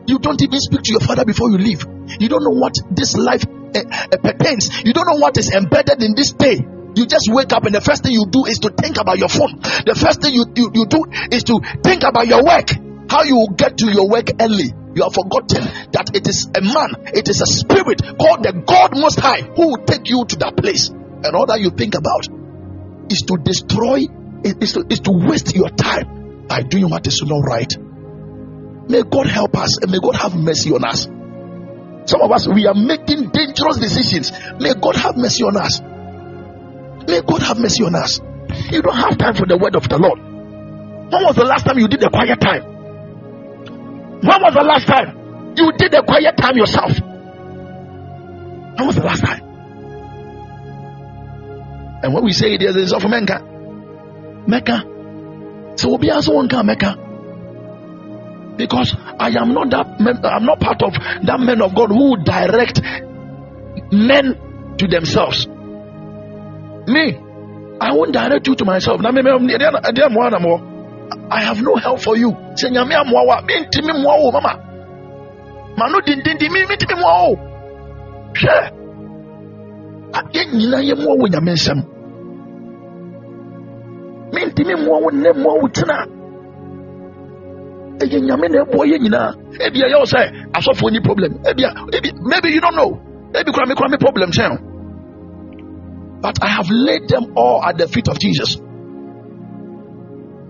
You 0.07 0.19
don't 0.19 0.41
even 0.41 0.59
speak 0.59 0.81
to 0.83 0.91
your 0.91 0.99
father 0.99 1.23
before 1.23 1.51
you 1.51 1.57
leave. 1.57 1.85
You 2.19 2.27
don't 2.27 2.43
know 2.43 2.57
what 2.57 2.73
this 2.91 3.15
life 3.15 3.45
uh, 3.45 3.79
uh, 3.79 4.17
pertains. 4.17 4.83
You 4.83 4.93
don't 4.93 5.05
know 5.05 5.21
what 5.21 5.37
is 5.37 5.53
embedded 5.53 6.01
in 6.01 6.15
this 6.15 6.33
day. 6.33 6.57
You 6.95 7.05
just 7.05 7.29
wake 7.29 7.53
up 7.53 7.63
and 7.65 7.75
the 7.75 7.81
first 7.81 8.03
thing 8.03 8.13
you 8.13 8.25
do 8.27 8.45
is 8.45 8.59
to 8.59 8.73
think 8.73 8.97
about 8.97 9.19
your 9.19 9.29
phone. 9.29 9.61
The 9.85 9.95
first 9.95 10.21
thing 10.21 10.33
you, 10.33 10.45
you, 10.55 10.71
you 10.73 10.85
do 10.89 11.05
is 11.31 11.43
to 11.45 11.61
think 11.83 12.03
about 12.03 12.27
your 12.27 12.43
work. 12.43 12.73
How 13.07 13.23
you 13.23 13.37
will 13.37 13.53
get 13.53 13.77
to 13.77 13.87
your 13.91 14.09
work 14.09 14.33
early. 14.41 14.73
You 14.95 15.03
have 15.03 15.13
forgotten 15.13 15.63
that 15.93 16.11
it 16.13 16.27
is 16.27 16.49
a 16.49 16.61
man, 16.61 17.13
it 17.13 17.29
is 17.29 17.41
a 17.41 17.45
spirit 17.45 18.01
called 18.17 18.41
the 18.41 18.51
God 18.65 18.97
Most 18.97 19.19
High 19.19 19.41
who 19.41 19.77
will 19.77 19.85
take 19.85 20.09
you 20.09 20.25
to 20.25 20.35
that 20.37 20.57
place. 20.57 20.89
And 21.23 21.35
all 21.35 21.45
that 21.47 21.59
you 21.59 21.71
think 21.71 21.95
about 21.95 22.27
is 23.11 23.21
to 23.27 23.37
destroy, 23.43 24.07
is 24.43 24.73
to, 24.73 24.85
is 24.89 24.99
to 25.01 25.11
waste 25.11 25.55
your 25.55 25.69
time 25.69 26.47
by 26.47 26.63
doing 26.63 26.89
what 26.89 27.05
is 27.07 27.21
not 27.25 27.41
right. 27.45 27.71
May 28.89 29.03
God 29.03 29.27
help 29.27 29.55
us 29.57 29.77
and 29.81 29.91
may 29.91 29.99
God 29.99 30.15
have 30.15 30.35
mercy 30.35 30.71
on 30.71 30.83
us. 30.83 31.07
Some 32.09 32.21
of 32.21 32.31
us, 32.31 32.47
we 32.47 32.65
are 32.65 32.73
making 32.73 33.29
dangerous 33.29 33.77
decisions. 33.77 34.31
May 34.59 34.73
God 34.73 34.95
have 34.95 35.15
mercy 35.17 35.43
on 35.43 35.57
us. 35.57 35.81
May 37.07 37.21
God 37.21 37.41
have 37.43 37.59
mercy 37.59 37.83
on 37.83 37.95
us. 37.95 38.19
You 38.71 38.81
don't 38.81 38.95
have 38.95 39.17
time 39.17 39.35
for 39.35 39.45
the 39.45 39.57
word 39.57 39.75
of 39.75 39.87
the 39.87 39.97
Lord. 39.97 40.19
When 40.19 41.23
was 41.23 41.35
the 41.35 41.45
last 41.45 41.65
time 41.65 41.77
you 41.77 41.87
did 41.87 42.01
a 42.03 42.09
quiet 42.09 42.39
time? 42.39 42.63
When 44.21 44.41
was 44.41 44.53
the 44.53 44.63
last 44.63 44.87
time 44.87 45.53
you 45.55 45.71
did 45.77 45.93
a 45.93 46.03
quiet 46.03 46.37
time 46.37 46.57
yourself? 46.57 46.99
When 48.77 48.87
was 48.87 48.95
the 48.95 49.03
last 49.03 49.23
time? 49.23 49.48
And 52.09 52.15
when 52.15 52.25
we 52.25 52.33
say 52.33 52.55
it 52.55 52.63
is 52.63 52.91
of 52.91 53.07
Mecca, 53.07 53.39
Mecca. 54.47 54.83
So 55.75 55.95
we 55.97 56.09
also 56.09 56.33
want 56.33 56.51
Mecca. 56.65 56.95
Because 58.57 58.95
I 58.97 59.29
am 59.29 59.53
not 59.53 59.69
that 59.69 59.85
I'm 60.25 60.45
not 60.45 60.59
part 60.59 60.81
of 60.81 60.93
that 60.95 61.39
men 61.39 61.61
of 61.61 61.75
God 61.75 61.89
who 61.89 62.17
direct 62.23 62.81
men 63.91 64.39
to 64.79 64.87
themselves. 64.87 65.45
Me, 66.87 67.15
I 67.79 67.93
won't 67.93 68.11
direct 68.11 68.47
you 68.47 68.55
to 68.55 68.65
myself. 68.65 69.01
I 69.05 69.11
have 71.43 71.61
no 71.61 71.75
help 71.75 72.01
for 72.01 72.17
you. 72.17 72.31
Mama. 72.31 73.05
Ma 75.77 75.87
no 75.87 76.01
dindindi 76.01 76.49
me 76.49 76.65
ntimi 76.65 76.99
moa 76.99 77.29
wo. 77.29 77.35
Hwɛ. 78.33 78.71
Ade 80.11 80.45
nyina 80.53 80.81
yɛ 80.81 80.95
moa 80.97 81.15
wo 81.15 81.27
nyame 81.27 81.53
nsɛm. 81.53 81.98
Me 84.33 84.45
ntimi 84.45 84.75
moa 84.85 84.99
wo 85.01 85.09
ne 85.09 85.31
moa 85.33 85.61
wo 85.61 85.67
tena. 85.67 86.05
Ɛyɛ 87.99 88.19
nyame 88.21 88.47
na 88.49 88.63
ɛboa 88.63 88.85
yɛ 88.85 88.97
nyinaa. 88.99 89.33
Ebi 89.59 89.79
ɛyɛ 89.81 89.97
wo 89.99 90.05
sɛ 90.05 90.91
ni 90.91 90.99
problem. 90.99 91.39
Ebi 91.43 91.63
ebi 91.93 92.11
maybe 92.21 92.49
you 92.49 92.61
don't 92.61 92.75
know. 92.75 92.99
Ebi 93.33 93.51
kura 93.51 93.67
me 93.67 93.75
kura 93.75 93.89
me 93.89 93.97
problem 93.97 94.31
kyɛn. 94.31 94.57
But 96.21 96.43
I 96.43 96.47
have 96.47 96.69
laid 96.69 97.07
them 97.07 97.33
all 97.35 97.63
at 97.63 97.77
the 97.77 97.87
feet 97.87 98.07
of 98.07 98.19
Jesus. 98.19 98.57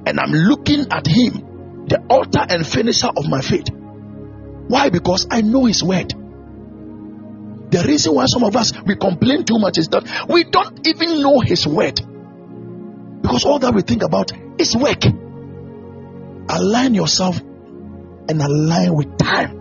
And 0.05 0.19
I'm 0.19 0.31
looking 0.31 0.87
at 0.91 1.05
him, 1.05 1.85
the 1.87 1.99
author 2.09 2.45
and 2.49 2.65
finisher 2.65 3.09
of 3.15 3.27
my 3.27 3.41
faith. 3.41 3.67
Why? 4.67 4.89
Because 4.89 5.27
I 5.29 5.41
know 5.41 5.65
his 5.65 5.83
word. 5.83 6.13
The 7.71 7.83
reason 7.87 8.15
why 8.15 8.25
some 8.25 8.43
of 8.43 8.55
us 8.55 8.73
we 8.85 8.95
complain 8.95 9.43
too 9.45 9.59
much 9.59 9.77
is 9.77 9.89
that 9.89 10.03
we 10.27 10.43
don't 10.45 10.87
even 10.87 11.21
know 11.21 11.39
his 11.39 11.67
word. 11.67 12.01
Because 13.29 13.45
all 13.45 13.59
that 13.59 13.75
we 13.75 13.83
think 13.83 14.01
about 14.01 14.31
is 14.57 14.75
work. 14.75 15.05
Align 16.49 16.95
yourself 16.95 17.37
and 17.37 18.41
align 18.41 18.95
with 18.95 19.19
time. 19.19 19.55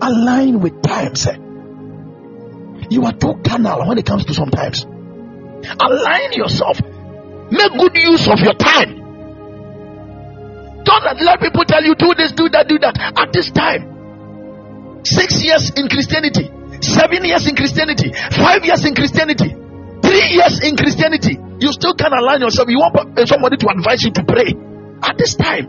Align 0.00 0.60
with 0.60 0.80
time, 0.82 1.16
sir. 1.16 1.34
You 2.90 3.06
are 3.06 3.12
too 3.12 3.42
carnal 3.44 3.88
when 3.88 3.98
it 3.98 4.06
comes 4.06 4.24
to 4.26 4.34
sometimes. 4.34 4.84
Align 4.84 6.32
yourself. 6.34 6.78
Make 7.50 7.72
good 7.72 7.96
use 7.96 8.28
of 8.28 8.38
your 8.38 8.54
time. 8.54 9.02
Don't 10.84 11.20
let 11.26 11.40
people 11.40 11.64
tell 11.64 11.82
you 11.82 11.96
do 11.96 12.14
this, 12.14 12.30
do 12.30 12.48
that, 12.50 12.68
do 12.68 12.78
that. 12.78 12.96
At 13.18 13.32
this 13.32 13.50
time, 13.50 15.02
six 15.02 15.42
years 15.42 15.72
in 15.74 15.88
Christianity, 15.88 16.48
seven 16.82 17.24
years 17.24 17.48
in 17.48 17.56
Christianity, 17.56 18.12
five 18.30 18.64
years 18.64 18.84
in 18.84 18.94
Christianity, 18.94 19.56
three 20.12 20.36
years 20.36 20.60
in 20.60 20.76
Christianity, 20.76 21.38
you 21.60 21.72
still 21.72 21.94
can't 21.94 22.12
align 22.12 22.40
yourself. 22.40 22.68
You 22.68 22.78
want 22.78 23.16
somebody 23.28 23.56
to 23.56 23.66
advise 23.68 24.02
you 24.02 24.12
to 24.12 24.22
pray. 24.24 24.52
At 25.02 25.16
this 25.18 25.34
time, 25.34 25.66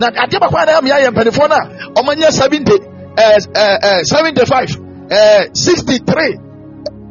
na 0.00 0.08
adeɛ 0.10 0.38
baako 0.40 0.56
a 0.58 0.66
na 0.66 0.80
yɛ 0.80 0.92
ayɛ 0.98 1.08
mpanimfoɔ 1.14 1.48
no 1.48 1.54
a 1.54 2.02
wɔn 2.02 2.16
nyɛ 2.18 2.30
seventy 2.32 2.72
ɛɛ 2.72 3.16
eh, 3.16 3.38
ɛɛ 3.38 3.54
eh, 3.54 3.78
eh, 3.82 4.02
seventy 4.02 4.44
five 4.46 4.70
sixty 5.54 5.98
three 5.98 6.34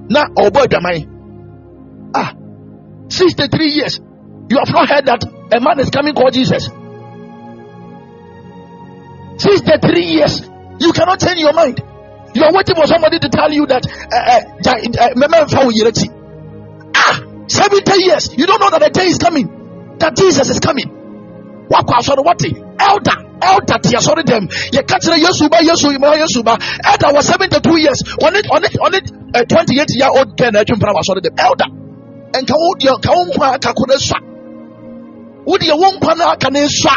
na 0.10 0.26
ɔbɔ 0.36 0.66
adwaman. 0.66 1.08
Ah 2.14 2.34
sixty 3.08 3.48
three 3.48 3.72
years. 3.72 4.00
You 4.50 4.58
have 4.58 4.74
not 4.74 4.90
heard 4.90 5.06
that 5.06 5.24
a 5.24 5.60
man 5.62 5.80
is 5.80 5.90
coming 5.90 6.14
called 6.14 6.34
Jesus. 6.34 6.68
Sixty 9.38 9.78
three 9.82 10.06
years. 10.06 10.42
You 10.80 10.92
cannot 10.92 11.20
change 11.20 11.40
your 11.40 11.54
mind 11.54 11.82
you 12.34 12.44
are 12.44 12.54
waiting 12.54 12.76
for 12.76 12.88
somebody 12.88 13.20
to 13.20 13.30
tell 13.30 13.52
you 13.52 13.66
that 13.68 13.86
eh, 13.86 14.40
eh, 14.40 15.14
nfa 15.16 15.60
eh, 15.60 15.66
wo 15.66 15.72
ah 16.96 17.32
seventy 17.48 18.04
years. 18.04 18.30
You 18.38 18.46
don't 18.46 18.60
know 18.60 18.70
that 18.70 18.82
the 18.82 18.90
day 18.90 19.08
is 19.08 19.18
coming 19.18 19.48
that 20.00 20.16
Jesus 20.16 20.50
is 20.50 20.60
coming. 20.60 20.90
Wakɔ 21.70 22.00
elder 22.80 23.18
elder 23.42 23.78
te 23.80 23.96
asɔre 23.96 24.24
dɛm 24.24 24.48
yɛka 24.72 25.00
kyerɛ 25.00 25.18
yesu 25.18 25.50
ba 25.50 25.58
yesu 25.62 26.44
ba. 26.44 26.58
Elder 26.84 27.08
wɔ 27.08 27.22
seventy 27.22 27.60
two 27.60 27.78
years 27.78 28.02
ɔne 28.22 28.42
ɔne 28.44 28.68
ɔne 28.78 29.48
twenty 29.48 29.80
eight 29.80 29.90
year 29.96 30.10
old 30.10 30.38
girl 30.38 30.52
na 30.52 30.64
ɛtwe 30.64 30.76
mpana 30.78 30.94
wɔ 30.94 31.02
asɔre 31.02 31.22
dɛm 31.22 31.40
elder 31.40 31.70
nka 32.42 32.54
wo 32.54 32.76
deɛ 32.80 32.98
nka 32.98 33.12
wo 33.12 33.26
nkwa 33.26 33.48
aka 33.56 33.74
ko 33.74 33.86
ne 33.88 33.98
sua 33.98 34.20
wo 35.46 35.58
deɛ 35.58 35.74
wo 35.78 35.92
nkwa 35.98 36.18
na 36.18 36.32
aka 36.32 36.50
ne 36.50 36.68
sua 36.68 36.96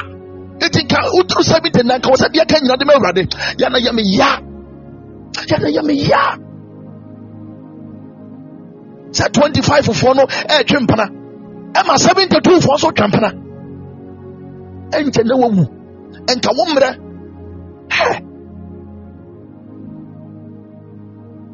eti 0.60 0.84
nka 0.84 0.98
woturu 1.14 1.42
seventy 1.44 1.82
na 1.82 1.98
nka 1.98 2.10
wɔ 2.10 2.16
sɛ 2.16 2.28
deɛ 2.32 2.48
ka 2.48 2.58
nyina 2.60 2.76
de 2.76 2.84
ma 2.84 2.92
awurade 2.94 3.22
yana 3.58 3.78
yɛ 3.78 3.92
me 3.94 4.02
ya 4.04 4.38
yana 5.48 5.68
yɛ 5.70 5.82
me 5.84 5.94
ya 5.94 6.36
sɛ 9.12 9.32
twenty 9.32 9.62
five 9.62 9.84
foɔ 9.84 10.16
no 10.16 10.24
ɛɛtwe 10.26 10.78
mpana 10.86 11.06
ɛma 11.74 11.98
seventy 11.98 12.40
two 12.40 12.58
foɔ 12.60 12.74
nso 12.76 12.90
twa 12.94 13.06
mpana 13.08 13.30
ɛnkyɛ 14.90 15.24
na 15.24 15.36
wawu 15.36 15.64
ɛnka 16.26 16.50
wo 16.56 16.64
mmerɛ 16.66 16.90
hɛ 17.88 18.08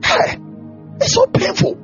hɛ 0.03 0.41
it's 1.01 1.15
so 1.15 1.27
painful. 1.29 1.79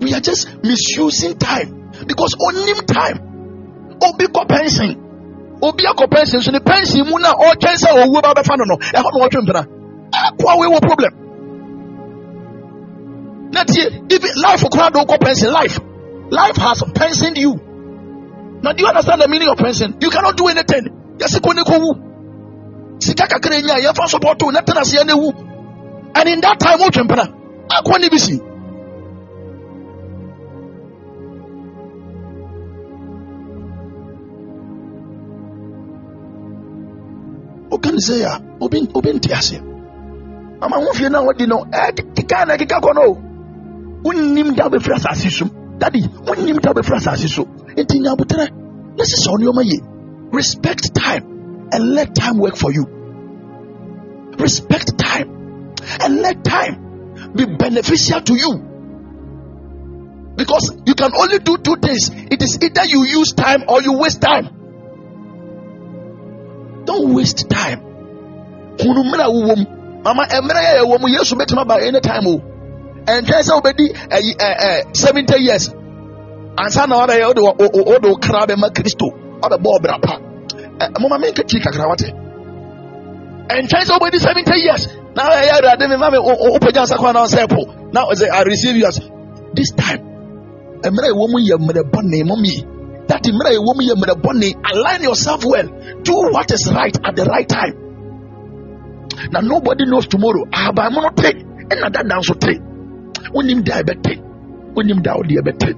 We 0.00 0.14
are 0.14 0.20
just 0.20 0.48
misusing 0.64 1.36
time 1.36 1.90
because 2.06 2.34
onim 2.40 2.86
time. 2.86 3.18
Obi 4.02 4.24
kɔ 4.24 4.48
pension 4.48 5.09
obi 5.62 5.84
akɔ 5.84 6.10
pension 6.10 6.42
so 6.42 6.50
ne 6.50 6.60
pension 6.60 7.06
mu 7.06 7.18
na 7.18 7.32
ɔtwɛn 7.32 7.76
sɛ 7.76 7.88
owuo 7.92 8.22
ba 8.22 8.32
bɛfa 8.34 8.56
no 8.58 8.64
no 8.64 8.76
ɛhɔ 8.76 9.08
na 9.12 9.26
ɔtwe 9.26 9.40
mpena 9.44 9.62
ɛkoa 10.10 10.58
wei 10.58 10.68
wɔ 10.68 10.80
problem. 10.80 11.12
Na 13.52 13.64
tie 13.64 13.86
even 14.10 14.30
life 14.42 14.64
koraa 14.64 14.90
de 14.92 14.98
wokɔ 14.98 15.20
pension 15.20 15.52
life 15.52 15.78
life 16.30 16.56
has 16.56 16.82
pensioned 16.94 17.36
you. 17.36 17.54
Now 18.62 18.72
do 18.72 18.82
you 18.82 18.88
understand 18.88 19.20
the 19.20 19.28
meaning 19.28 19.48
of 19.48 19.58
pension 19.58 19.96
you 20.00 20.10
cannot 20.10 20.36
do 20.36 20.48
anything. 20.48 20.88
Yɛsi 21.18 21.42
ko 21.42 21.52
ne 21.52 21.62
ko 21.64 21.78
wu 21.78 21.94
sika 23.00 23.26
kakra 23.26 23.60
nya 23.60 23.76
yɛfa 23.80 24.08
support 24.08 24.42
wo 24.42 24.50
na 24.50 24.60
tena 24.60 24.84
se 24.84 25.02
ne 25.04 25.14
wu 25.14 25.30
and 26.14 26.28
in 26.28 26.40
that 26.40 26.58
time 26.58 26.78
wotwe 26.78 27.06
mpena. 27.06 27.26
Akɔ 27.68 28.00
ne 28.00 28.08
bi 28.08 28.16
si 28.18 28.38
woka 37.80 37.92
ne 37.92 37.98
sɛ 37.98 38.24
a 38.24 39.12
nte 39.12 39.32
ase 39.32 39.56
ama 40.62 40.76
ho 40.76 40.92
fie 40.92 41.08
no 41.08 41.18
a 41.20 41.24
wodi 41.24 41.46
no 41.46 41.66
eh, 41.72 41.92
keka 41.92 42.46
na 42.46 42.54
ɛkeka 42.56 42.80
kɔ 42.80 42.94
no. 42.94 43.18
Wonnim 44.04 44.54
da 44.56 44.68
wobɛfiri 44.68 44.94
asase 44.96 45.30
so. 45.30 45.46
Dadi 45.78 46.02
wonnim 46.26 46.60
da 46.60 46.72
wobɛfiri 46.72 46.96
asase 46.96 47.28
so. 47.28 47.44
Enti 47.76 48.00
nya 48.00 48.14
aboterɛ 48.14 48.50
na 48.96 49.04
sesɛ 49.04 49.30
wo 49.30 49.38
nneɔma 49.38 49.64
ye 49.64 49.80
respect 50.32 50.94
time 50.94 51.24
and 51.72 51.94
let 51.94 52.14
time 52.14 52.38
work 52.38 52.56
for 52.56 52.72
you. 52.72 52.84
Respect 54.38 54.98
time 54.98 55.64
and 56.00 56.20
let 56.20 56.44
time 56.44 57.32
be 57.34 57.46
beneficial 57.46 58.20
to 58.20 58.34
you. 58.34 58.66
Because 60.36 60.72
you 60.84 60.94
can 60.94 61.12
only 61.14 61.38
do 61.38 61.56
two 61.58 61.76
things. 61.76 62.10
It 62.30 62.42
is 62.42 62.58
either 62.62 62.84
you 62.84 63.04
use 63.04 63.32
time 63.32 63.64
or 63.68 63.82
you 63.82 63.98
waste 63.98 64.20
time 64.20 64.59
don't 66.90 67.14
waste 67.14 67.48
time. 67.48 67.80
Hunu 68.80 69.00
mmerɛ 69.04 69.24
a 69.24 69.30
wowɔ 69.36 69.54
mu 69.58 69.64
mama 70.04 70.22
mmerɛ 70.26 70.60
yɛ 70.66 70.72
yɛwɔ 70.80 71.00
mu 71.00 71.08
yesu 71.08 71.34
bɛtumi 71.36 71.60
aba 71.62 71.74
anytime 71.86 72.26
o. 72.26 72.34
Ɛntwɛn 73.06 73.42
sɛ 73.46 73.52
wobɛdi 73.58 73.86
ɛyi 74.16 74.30
ɛɛ 74.36 74.96
seventy 74.96 75.38
years. 75.42 75.70
Ansa 76.58 76.86
na 76.88 76.94
wabɛyɛ 77.00 77.26
wode 77.28 77.40
wode 77.86 78.06
wo 78.06 78.16
kra 78.16 78.46
bɛma 78.46 78.70
kristo. 78.74 79.08
Wabɛbɔ 79.42 79.68
ɔbra 79.78 80.02
pa. 80.02 80.14
Ɛ 80.80 81.00
moma 81.00 81.18
menka 81.18 81.42
kyi 81.48 81.60
kakra 81.60 81.88
wate 81.88 82.08
ɛntwɛn 83.50 83.84
sɛ 83.86 83.92
wobɛdi 83.98 84.18
seventy 84.18 84.58
years 84.60 84.88
na 85.14 85.22
ɛyɛ 85.30 85.52
awurade 85.60 85.88
me 85.88 85.96
ma 85.96 86.10
me 86.10 86.18
wopagya 86.18 86.82
nsa 86.84 86.96
kwan 86.96 87.14
na 87.14 87.24
ɔsɛ 87.24 87.48
po. 87.48 87.62
Na 87.92 88.06
ɔsɛ 88.06 88.30
i 88.32 88.42
receive 88.42 88.76
you 88.76 88.86
as 88.86 89.00
this 89.54 89.70
time 89.72 90.00
mmerɛ 90.88 91.08
a 91.08 91.12
ɛwɔ 91.12 91.26
mu 91.30 91.38
yɛ 91.38 91.56
mmerɛ 91.58 91.82
bɔne 91.92 92.26
mom 92.26 92.44
yi 92.44 92.64
that 93.10 93.22
mmerɛ 93.26 93.50
a 93.50 93.58
ɛwɔ 93.58 93.72
mu 93.76 93.82
yɛ 93.82 93.94
mmerɛ 93.98 94.14
align 94.72 95.02
yourself 95.02 95.44
well. 95.44 95.66
Do 96.02 96.14
what 96.30 96.50
is 96.52 96.70
right 96.72 96.96
at 97.04 97.16
the 97.16 97.24
right 97.24 97.48
time. 97.48 97.74
Na 99.32 99.40
nobody 99.40 99.84
knows 99.84 100.06
tomorrow. 100.06 100.46
Ahabanmono 100.46 101.14
te 101.16 101.30
ɛna 101.68 101.90
dada 101.92 102.14
nso 102.14 102.38
te 102.38 102.54
wonim 103.34 103.64
da 103.64 103.82
ɛbɛte 103.82 104.14
wonim 104.74 105.02
da 105.02 105.14
wode 105.16 105.34
ɛbɛte 105.42 105.74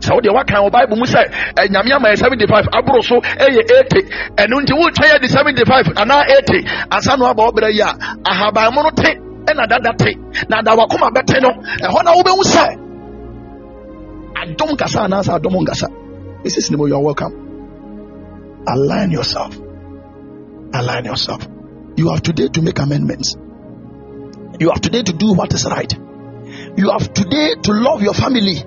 sɛ 0.00 0.14
wode 0.14 0.28
waka 0.34 0.54
wɔ 0.66 0.70
bible? 0.72 0.96
Mu 0.96 1.06
sɛ 1.06 1.22
nyame 1.70 1.92
ama 1.94 2.08
yɛ 2.10 2.18
75 2.18 2.66
aboro 2.74 3.02
so 3.02 3.20
ɛyɛ 3.20 3.62
80 3.62 4.02
ɛno 4.36 4.60
nti 4.62 4.72
wotwa 4.74 5.06
yɛ 5.14 5.20
de 5.22 5.28
75 5.28 5.86
anaa 5.96 6.24
80 6.26 6.64
ansa 6.90 7.16
no 7.18 7.26
aba 7.26 7.42
wɔbrɛ 7.50 7.70
yi 7.72 7.80
a 7.80 7.94
ahabanmono 8.26 8.90
te 8.94 9.14
ɛna 9.46 9.68
dada 9.68 9.92
te 9.96 10.14
na 10.48 10.60
da 10.62 10.74
wakoma 10.74 11.10
bɛte 11.14 11.40
no. 11.40 11.50
Ɛhɔ 11.86 12.04
na 12.04 12.12
wobɛhu 12.12 12.42
sɛ 12.42 12.83
adom 14.44 14.76
kasa 14.76 15.00
anaasɛ 15.08 15.40
adom 15.40 15.56
nkasa 15.64 15.88
this 16.44 16.58
is 16.58 16.70
nemo 16.70 16.84
you 16.84 16.94
are 16.94 17.02
welcome. 17.02 17.32
Align 18.68 19.10
yourself. 19.10 19.56
Align 20.74 21.06
yourself. 21.06 21.48
You 21.96 22.10
have 22.10 22.22
today 22.22 22.48
to 22.48 22.60
make 22.60 22.78
amendments. 22.78 23.34
You 24.60 24.68
have 24.68 24.82
today 24.82 25.02
to 25.02 25.12
do 25.14 25.32
what 25.32 25.54
is 25.54 25.64
right. 25.64 25.90
You 26.76 26.90
have 26.90 27.14
today 27.14 27.54
to 27.62 27.72
love 27.72 28.02
your 28.02 28.12
family. 28.12 28.62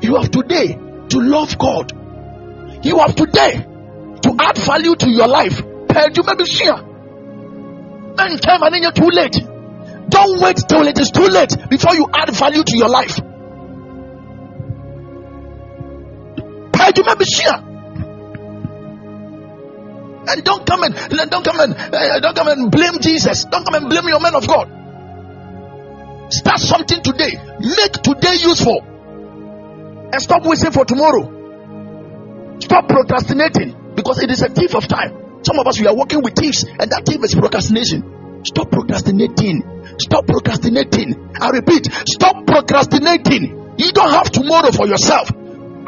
You 0.00 0.16
have 0.16 0.32
today 0.32 0.76
to 1.10 1.20
love 1.20 1.56
god. 1.56 1.92
You 2.84 2.98
have 2.98 3.14
today 3.14 3.64
to 4.22 4.36
add 4.40 4.58
value 4.58 4.96
to 4.96 5.08
your 5.08 5.28
life. 5.28 5.62
Be 5.62 6.44
sure. 6.46 6.78
And 8.18 8.42
time 8.42 8.62
and 8.64 8.82
you're 8.82 8.90
too 8.90 9.10
late. 9.12 9.38
Don't 10.08 10.40
wait 10.40 10.56
till 10.68 10.88
it 10.88 10.98
is 10.98 11.12
too 11.12 11.28
late 11.28 11.54
before 11.70 11.94
you 11.94 12.08
add 12.12 12.30
value 12.30 12.64
to 12.64 12.76
your 12.76 12.88
life 12.88 13.20
may 16.94 17.14
be 17.14 17.24
sure 17.24 17.76
and 20.26 20.44
don't 20.44 20.66
come 20.66 20.82
and 20.82 20.94
don't 21.30 21.44
come 21.44 21.60
and 21.60 21.74
uh, 21.74 22.20
don't 22.20 22.36
come 22.36 22.48
and 22.48 22.70
blame 22.70 22.98
Jesus. 23.00 23.44
Don't 23.44 23.64
come 23.64 23.74
and 23.74 23.88
blame 23.88 24.08
your 24.08 24.20
man 24.20 24.34
of 24.34 24.46
God. 24.46 24.68
Start 26.32 26.58
something 26.58 27.02
today. 27.02 27.38
Make 27.60 27.92
today 28.02 28.34
useful. 28.42 28.82
And 28.82 30.20
stop 30.20 30.44
waiting 30.44 30.72
for 30.72 30.84
tomorrow. 30.84 32.58
Stop 32.58 32.88
procrastinating 32.88 33.94
because 33.94 34.22
it 34.22 34.30
is 34.30 34.42
a 34.42 34.48
thief 34.48 34.74
of 34.74 34.88
time. 34.88 35.42
Some 35.42 35.58
of 35.58 35.66
us 35.66 35.78
we 35.78 35.86
are 35.86 35.94
working 35.94 36.22
with 36.22 36.34
thieves, 36.34 36.64
and 36.64 36.90
that 36.90 37.06
thief 37.06 37.22
is 37.22 37.34
procrastination. 37.34 38.42
Stop 38.44 38.70
procrastinating. 38.70 39.62
Stop 39.98 40.26
procrastinating. 40.26 41.30
I 41.40 41.50
repeat, 41.50 41.86
stop 42.06 42.46
procrastinating. 42.46 43.74
You 43.78 43.92
don't 43.92 44.10
have 44.10 44.30
tomorrow 44.30 44.72
for 44.72 44.86
yourself. 44.86 45.30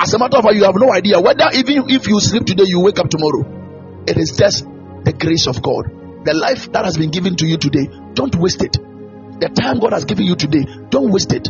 As 0.00 0.14
a 0.14 0.18
matter 0.18 0.36
of 0.38 0.44
fact, 0.44 0.54
you 0.54 0.64
have 0.64 0.76
no 0.76 0.92
idea 0.92 1.20
whether 1.20 1.46
even 1.54 1.90
if 1.90 2.06
you 2.06 2.20
sleep 2.20 2.46
today, 2.46 2.64
you 2.66 2.80
wake 2.80 2.98
up 2.98 3.10
tomorrow. 3.10 4.04
It 4.06 4.16
is 4.16 4.36
just 4.38 4.64
the 5.04 5.12
grace 5.12 5.46
of 5.46 5.60
God. 5.60 6.24
The 6.24 6.34
life 6.34 6.70
that 6.72 6.84
has 6.84 6.96
been 6.96 7.10
given 7.10 7.36
to 7.36 7.46
you 7.46 7.58
today, 7.58 7.88
don't 8.14 8.34
waste 8.36 8.62
it. 8.62 8.72
The 8.74 9.48
time 9.48 9.80
God 9.80 9.92
has 9.92 10.04
given 10.04 10.24
you 10.24 10.36
today, 10.36 10.64
don't 10.90 11.10
waste 11.10 11.32
it. 11.32 11.48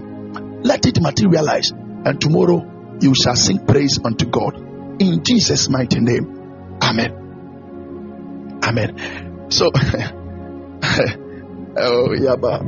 Let 0.65 0.87
it 0.87 1.01
materialize, 1.01 1.71
and 1.73 2.21
tomorrow 2.21 2.97
you 3.01 3.15
shall 3.15 3.37
sing 3.37 3.65
praise 3.67 3.99
unto 4.05 4.27
God. 4.27 4.57
In 5.01 5.23
Jesus' 5.25 5.69
mighty 5.69 6.01
name. 6.01 6.79
Amen. 6.83 8.59
Amen. 8.63 9.47
So, 9.51 9.67
oh, 9.75 9.79
Yaba. 12.17 12.61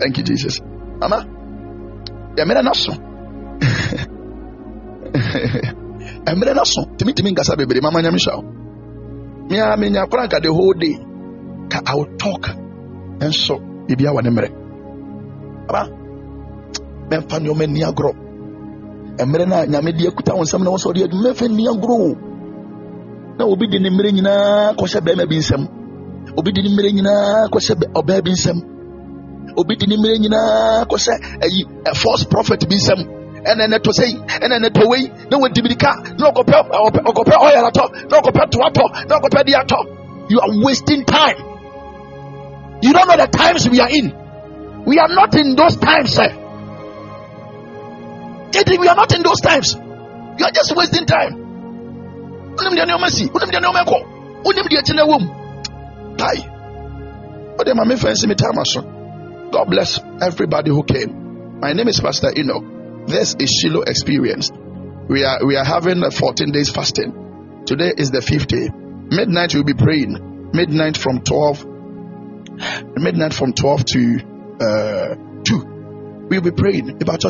Thank 0.00 0.18
you, 0.18 0.24
Jesus. 0.24 0.60
Mama, 0.62 1.24
Yamina 2.36 2.62
Naso. 2.64 2.92
mmerɛ 6.36 6.54
no 6.54 6.64
so 6.64 6.82
timitimi 6.96 7.30
nkasa 7.32 7.56
bebree 7.56 7.82
mama 7.82 8.02
nyame 8.02 8.18
hyɛ 8.18 8.34
wo 8.36 8.42
mea 9.50 9.76
menya 9.76 10.06
kora 10.10 10.28
the 10.28 10.48
whole 10.52 10.74
day 10.74 10.94
ka 11.70 11.80
i 11.86 11.94
will 11.94 12.10
talk 12.18 12.50
nso 13.20 13.54
biribia 13.86 14.10
wɔ 14.14 14.22
ne 14.22 14.30
mmerɛ 14.30 14.48
aba 15.68 16.06
mɛmfa 17.10 17.36
nneɔma 17.40 17.66
nni 17.66 17.82
agorɔ. 17.84 18.12
Mmerɛ 19.18 19.44
no 19.48 19.56
a 19.56 19.66
nyame 19.66 19.92
de 19.96 20.06
akuta 20.08 20.34
wo 20.34 20.42
nsɛm 20.42 20.62
na 20.62 20.70
wo 20.70 20.76
sɛ 20.76 20.90
ɔde 20.90 21.04
adu 21.04 21.16
mɛmfa 21.16 21.48
nni 21.48 21.64
agorɔ 21.68 22.16
na 23.38 23.44
obi 23.44 23.66
de 23.68 23.78
ne 23.78 23.90
mmerɛ 23.90 24.10
nyinaa 24.12 24.74
kɔhyɛ 24.76 25.00
bɛrima 25.00 25.26
bi 25.28 25.36
nsɛm. 25.38 25.62
Obi 26.36 26.52
de 26.52 26.62
ne 26.62 26.68
mmerɛ 26.68 26.90
nyinaa 26.92 27.48
kɔhyɛ 27.48 27.74
ɔbaa 27.94 28.22
bi 28.24 28.30
nsɛm. 28.32 28.58
Obi 29.56 29.76
de 29.76 29.86
ne 29.86 29.96
mmerɛ 29.96 30.18
nyinaa 30.18 30.84
kɔhyɛ 30.84 31.14
ayi 31.44 31.60
a 31.86 31.94
false 31.94 32.24
prophet 32.24 32.68
bi 32.68 32.76
nsɛm 32.76 33.15
ɛna 33.46 33.66
ɛnɛ 33.66 33.82
to 33.82 33.90
sɛyi 33.90 34.16
ɛna 34.42 34.58
ɛnɛ 34.58 34.72
to 34.74 34.88
wei 34.88 35.10
na 35.30 35.38
wɔn 35.38 35.52
dibirika 35.52 36.18
na 36.18 36.30
ɔkɔpɛ 36.30 36.56
ɔkɔpɛ 37.10 37.34
ɔyɛ 37.46 37.60
atɔ 37.70 37.84
na 38.10 38.20
ɔkɔpɛ 38.20 38.50
to 38.50 38.58
atɔ 38.58 38.84
na 39.08 39.18
ɔkɔpɛ 39.18 39.44
di 39.46 39.52
atɔ 39.54 40.06
you 40.28 40.40
are 40.40 40.50
wasting 40.62 41.04
time. 41.04 41.36
You 42.82 42.92
don't 42.92 43.08
know 43.08 43.16
the 43.16 43.28
times 43.30 43.68
we 43.68 43.80
are 43.80 43.88
in. 43.88 44.12
We 44.84 44.98
are 44.98 45.08
not 45.08 45.34
in 45.36 45.54
those 45.54 45.76
times 45.76 46.14
sir. 46.14 46.30
It, 48.52 48.80
we 48.80 48.88
are 48.88 48.96
not 48.96 49.14
in 49.14 49.22
those 49.22 49.40
times. 49.40 49.74
You 49.74 50.44
are 50.44 50.50
just 50.50 50.74
wasting 50.74 51.06
time. 51.06 51.44
Wonim 52.56 52.72
deɛ 52.72 52.86
nneɛma 52.86 53.08
si 53.10 53.28
wonim 53.28 53.50
deɛ 53.52 53.60
nneɛma 53.60 53.84
kɔ 53.84 53.98
wonim 54.44 54.66
deɛ 54.66 54.82
kyerɛ 54.82 55.06
wom. 55.06 55.24
Tai 56.16 56.36
ɔde 57.58 57.74
ma 57.76 57.84
me 57.84 57.94
fɛnsi 57.94 58.26
mi 58.26 58.34
time 58.34 58.58
aso 58.58 58.82
god 59.52 59.70
bless 59.70 60.00
everybody 60.20 60.70
who 60.70 60.82
came. 60.82 61.60
My 61.60 61.72
name 61.72 61.88
is 61.88 62.00
pastor 62.00 62.32
enoch 62.36 62.75
this 63.06 63.34
is 63.38 63.50
Shiloh 63.50 63.82
experience. 63.82 64.50
We 65.08 65.24
are 65.24 65.46
we 65.46 65.56
are 65.56 65.64
having 65.64 66.02
a 66.02 66.10
14 66.10 66.50
days 66.50 66.70
fasting. 66.70 67.62
Today 67.66 67.92
is 67.96 68.10
the 68.10 68.20
fifth 68.20 68.48
day. 68.48 68.68
Midnight 68.74 69.54
we'll 69.54 69.64
be 69.64 69.74
praying. 69.74 70.50
Midnight 70.52 70.96
from 70.96 71.20
12. 71.20 71.64
Midnight 72.96 73.34
from 73.34 73.52
12 73.52 73.84
to 73.84 74.18
uh, 74.60 75.14
2. 75.44 76.26
We'll 76.28 76.40
be 76.40 76.50
praying 76.50 77.00
about 77.00 77.20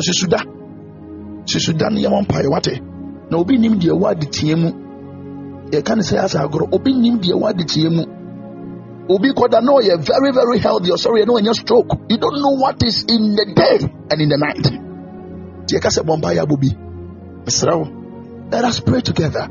paye 2.27 2.47
wate. 2.47 2.81
Na 3.29 3.37
obi 3.37 3.57
nim 3.57 3.79
die 3.79 3.91
wa 3.91 4.13
di 4.13 4.27
tie 4.27 4.55
mu. 4.55 5.69
Ye 5.71 5.81
kan 5.81 6.01
say 6.01 6.17
asa 6.17 6.39
agoro 6.39 6.73
obi 6.73 6.93
nim 6.93 7.19
die 7.19 7.35
wa 7.35 7.51
di 7.51 7.65
tie 7.65 7.89
mu. 7.89 8.03
Obi 9.09 9.31
no 9.61 9.79
you 9.79 9.97
very 9.97 10.31
very 10.33 10.59
healthy 10.59 10.91
or 10.91 10.97
sorry 10.97 11.25
no 11.25 11.37
your 11.37 11.53
stroke. 11.53 11.91
You 12.09 12.17
don't 12.17 12.41
know 12.41 12.57
what 12.57 12.81
is 12.83 13.05
in 13.07 13.35
the 13.35 13.45
day 13.55 13.85
and 14.09 14.21
in 14.21 14.29
the 14.29 14.37
night. 14.37 14.87
Let 18.51 18.63
us 18.63 18.79
pray 18.79 19.01
together 19.01 19.47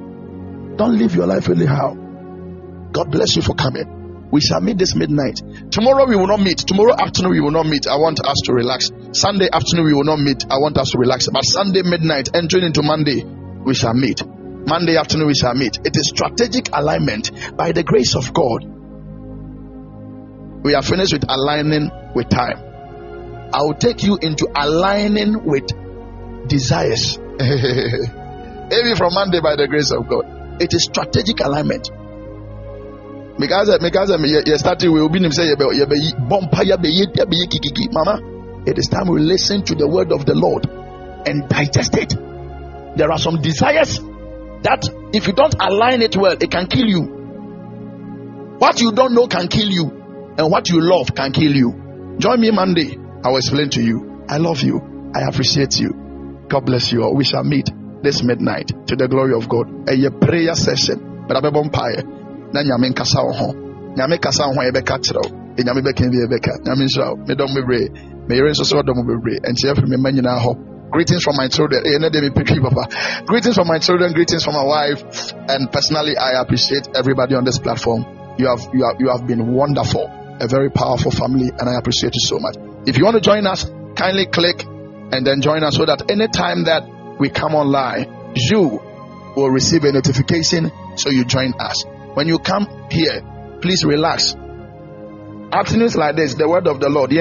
Don't 0.76 0.98
live 0.98 1.14
your 1.14 1.26
life 1.26 1.48
anyhow. 1.48 1.94
God 2.92 3.10
bless 3.10 3.34
you 3.34 3.40
for 3.42 3.54
coming. 3.54 4.28
We 4.30 4.40
shall 4.42 4.60
meet 4.60 4.76
this 4.76 4.94
midnight. 4.94 5.40
Tomorrow 5.70 6.06
we 6.06 6.16
will 6.16 6.26
not 6.26 6.40
meet. 6.40 6.58
Tomorrow 6.58 6.94
afternoon 6.98 7.32
we 7.32 7.40
will 7.40 7.50
not 7.50 7.64
meet. 7.66 7.86
I 7.86 7.96
want 7.96 8.20
us 8.20 8.36
to 8.44 8.52
relax. 8.52 8.90
Sunday 9.12 9.48
afternoon 9.50 9.86
we 9.86 9.94
will 9.94 10.04
not 10.04 10.18
meet. 10.18 10.44
I 10.50 10.58
want 10.58 10.76
us 10.76 10.90
to 10.90 10.98
relax. 10.98 11.28
But 11.32 11.44
Sunday 11.44 11.80
midnight, 11.82 12.34
entering 12.34 12.64
into 12.64 12.82
Monday, 12.82 13.24
we 13.24 13.74
shall 13.74 13.94
meet. 13.94 14.20
Monday 14.26 14.96
afternoon 14.98 15.28
we 15.28 15.34
shall 15.34 15.54
meet. 15.54 15.78
It 15.84 15.96
is 15.96 16.08
strategic 16.08 16.68
alignment 16.76 17.30
by 17.56 17.72
the 17.72 17.82
grace 17.82 18.14
of 18.14 18.34
God. 18.34 18.64
We 20.62 20.74
are 20.74 20.82
finished 20.82 21.14
with 21.14 21.24
aligning 21.28 21.90
with 22.14 22.28
time. 22.28 22.58
I 23.54 23.62
will 23.62 23.74
take 23.74 24.02
you 24.02 24.18
into 24.20 24.48
aligning 24.54 25.44
with 25.44 25.70
desires. 26.46 27.18
Maybe 27.38 28.94
from 28.96 29.14
Monday 29.14 29.40
by 29.40 29.56
the 29.56 29.66
grace 29.68 29.92
of 29.92 30.08
God. 30.08 30.60
It 30.60 30.72
is 30.72 30.84
strategic 30.84 31.40
alignment. 31.40 31.90
Because 33.38 33.68
because 33.78 34.08
started 34.58 34.88
we 34.88 35.00
will 35.00 35.10
be 35.10 35.20
say 35.30 35.52
mama. 37.92 38.62
It 38.66 38.78
is 38.78 38.88
time 38.88 39.08
we 39.08 39.20
listen 39.20 39.62
to 39.64 39.74
the 39.74 39.86
word 39.86 40.10
of 40.10 40.24
the 40.24 40.34
Lord 40.34 40.66
and 40.66 41.48
digest 41.48 41.96
it. 41.96 42.16
There 42.96 43.12
are 43.12 43.18
some 43.18 43.42
desires 43.42 44.00
that 44.62 44.88
if 45.12 45.26
you 45.26 45.34
don't 45.34 45.54
align 45.60 46.00
it 46.00 46.16
well, 46.16 46.32
it 46.32 46.50
can 46.50 46.66
kill 46.66 46.86
you. 46.86 47.02
What 48.58 48.80
you 48.80 48.92
don't 48.92 49.14
know 49.14 49.26
can 49.26 49.48
kill 49.48 49.68
you, 49.68 49.84
and 50.38 50.50
what 50.50 50.70
you 50.70 50.80
love 50.80 51.14
can 51.14 51.32
kill 51.32 51.54
you. 51.54 52.16
Join 52.18 52.40
me 52.40 52.50
Monday. 52.50 52.96
I 53.22 53.28
will 53.28 53.36
explain 53.36 53.68
to 53.70 53.82
you. 53.82 54.24
I 54.28 54.38
love 54.38 54.62
you. 54.62 54.80
I 55.14 55.28
appreciate 55.28 55.78
you. 55.78 56.05
God 56.48 56.66
bless 56.66 56.92
you 56.92 57.02
all. 57.02 57.14
We 57.14 57.24
shall 57.24 57.44
meet 57.44 57.68
this 58.02 58.22
midnight 58.22 58.68
to 58.68 58.96
the 58.96 59.08
glory 59.08 59.34
of 59.34 59.48
God. 59.48 59.66
A 59.88 60.10
prayer 60.10 60.54
session. 60.54 61.26
But 61.26 61.36
I'm 61.38 61.70
na 62.52 62.62
nyame 62.62 62.88
nkasa 62.88 63.22
wo 63.22 63.32
ho 63.32 63.54
nyame 63.96 64.18
kasa 64.18 64.46
wo 64.46 64.54
ho 64.54 64.62
yɛbɛka 64.62 64.98
kyerɛ 65.04 65.20
wo 65.24 65.30
nyame 65.64 65.80
bɛka 65.82 66.04
bi 66.10 66.16
yɛbɛka 66.22 66.52
nyame 66.64 66.84
nhyira 66.86 67.06
wo 67.10 67.16
medɔm 67.26 67.54
bebree 67.54 67.88
meyere 68.28 68.50
nso 68.50 68.64
so 68.64 68.76
ɔdɔm 68.78 69.06
bebree 69.06 69.38
ɛnkyɛ 69.42 69.70
afiri 69.72 69.88
me 69.88 69.96
ma 69.96 70.10
nyinaa 70.10 70.40
hɔ 70.40 70.56
Greetings 70.88 71.24
from 71.24 71.36
my 71.36 71.48
children. 71.48 71.82
Greetings 71.82 73.54
from 73.54 73.66
my 73.66 73.78
children. 73.78 74.12
Greetings 74.12 74.44
from 74.44 74.54
my 74.54 74.62
wife. 74.62 75.32
And 75.48 75.70
personally, 75.70 76.16
I 76.16 76.40
appreciate 76.40 76.88
everybody 76.94 77.34
on 77.34 77.44
this 77.44 77.58
platform. 77.58 78.06
You 78.38 78.46
have 78.46 78.60
you 78.72 78.84
have 78.86 79.00
you 79.00 79.08
have 79.10 79.26
been 79.26 79.52
wonderful, 79.52 80.08
a 80.40 80.46
very 80.46 80.70
powerful 80.70 81.10
family, 81.10 81.50
and 81.50 81.68
I 81.68 81.74
appreciate 81.76 82.14
you 82.14 82.20
so 82.20 82.38
much. 82.38 82.54
If 82.86 82.96
you 82.98 83.04
want 83.04 83.16
to 83.16 83.20
join 83.20 83.46
us, 83.48 83.68
kindly 83.96 84.26
click 84.26 84.64
and 85.12 85.26
then 85.26 85.40
join 85.40 85.62
us 85.62 85.76
so 85.76 85.86
that 85.86 86.10
anytime 86.10 86.64
that 86.64 86.84
we 87.18 87.30
come 87.30 87.54
online, 87.54 88.32
you 88.34 88.80
will 89.36 89.50
receive 89.50 89.84
a 89.84 89.92
notification 89.92 90.70
so 90.96 91.10
you 91.10 91.24
join 91.24 91.52
us. 91.58 91.84
When 92.14 92.26
you 92.26 92.38
come 92.38 92.66
here, 92.90 93.22
please 93.60 93.84
relax. 93.84 94.34
Afternoons 95.52 95.96
like 95.96 96.16
this, 96.16 96.34
the 96.34 96.48
word 96.48 96.66
of 96.66 96.80
the 96.80 96.88
Lord. 96.88 97.12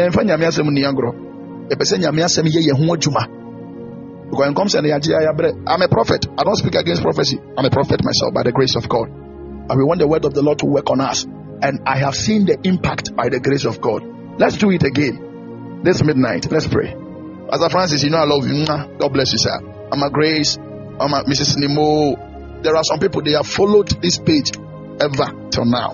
I'm 5.67 5.81
a 5.81 5.87
prophet. 5.87 6.25
I 6.37 6.43
don't 6.43 6.55
speak 6.55 6.75
against 6.75 7.01
prophecy. 7.03 7.39
I'm 7.57 7.65
a 7.65 7.69
prophet 7.69 8.03
myself 8.03 8.33
by 8.33 8.43
the 8.43 8.51
grace 8.51 8.75
of 8.75 8.89
God. 8.89 9.09
And 9.09 9.77
we 9.77 9.83
want 9.83 9.99
the 9.99 10.07
word 10.07 10.25
of 10.25 10.33
the 10.33 10.41
Lord 10.41 10.59
to 10.59 10.65
work 10.65 10.89
on 10.89 11.01
us. 11.01 11.23
And 11.23 11.81
I 11.85 11.97
have 11.99 12.15
seen 12.15 12.45
the 12.45 12.57
impact 12.63 13.15
by 13.15 13.29
the 13.29 13.39
grace 13.39 13.65
of 13.65 13.79
God. 13.79 14.03
Let's 14.39 14.57
do 14.57 14.71
it 14.71 14.83
again. 14.83 15.81
This 15.83 16.03
midnight. 16.03 16.51
Let's 16.51 16.67
pray. 16.67 17.04
Pastor 17.49 17.69
Francis, 17.69 18.03
you 18.03 18.09
know 18.09 18.17
I 18.17 18.25
love 18.25 18.45
you. 18.47 18.65
God 18.65 19.13
bless 19.13 19.31
you, 19.31 19.39
sir. 19.39 19.57
I'm 19.91 20.01
a 20.01 20.09
grace. 20.09 20.57
I'm 20.57 21.13
a 21.13 21.23
Mrs. 21.23 21.55
Nemo. 21.57 22.61
There 22.61 22.75
are 22.75 22.83
some 22.83 22.99
people 22.99 23.21
they 23.21 23.33
have 23.33 23.47
followed 23.47 23.89
this 24.01 24.17
page 24.17 24.51
ever 24.99 25.49
till 25.51 25.65
now. 25.65 25.91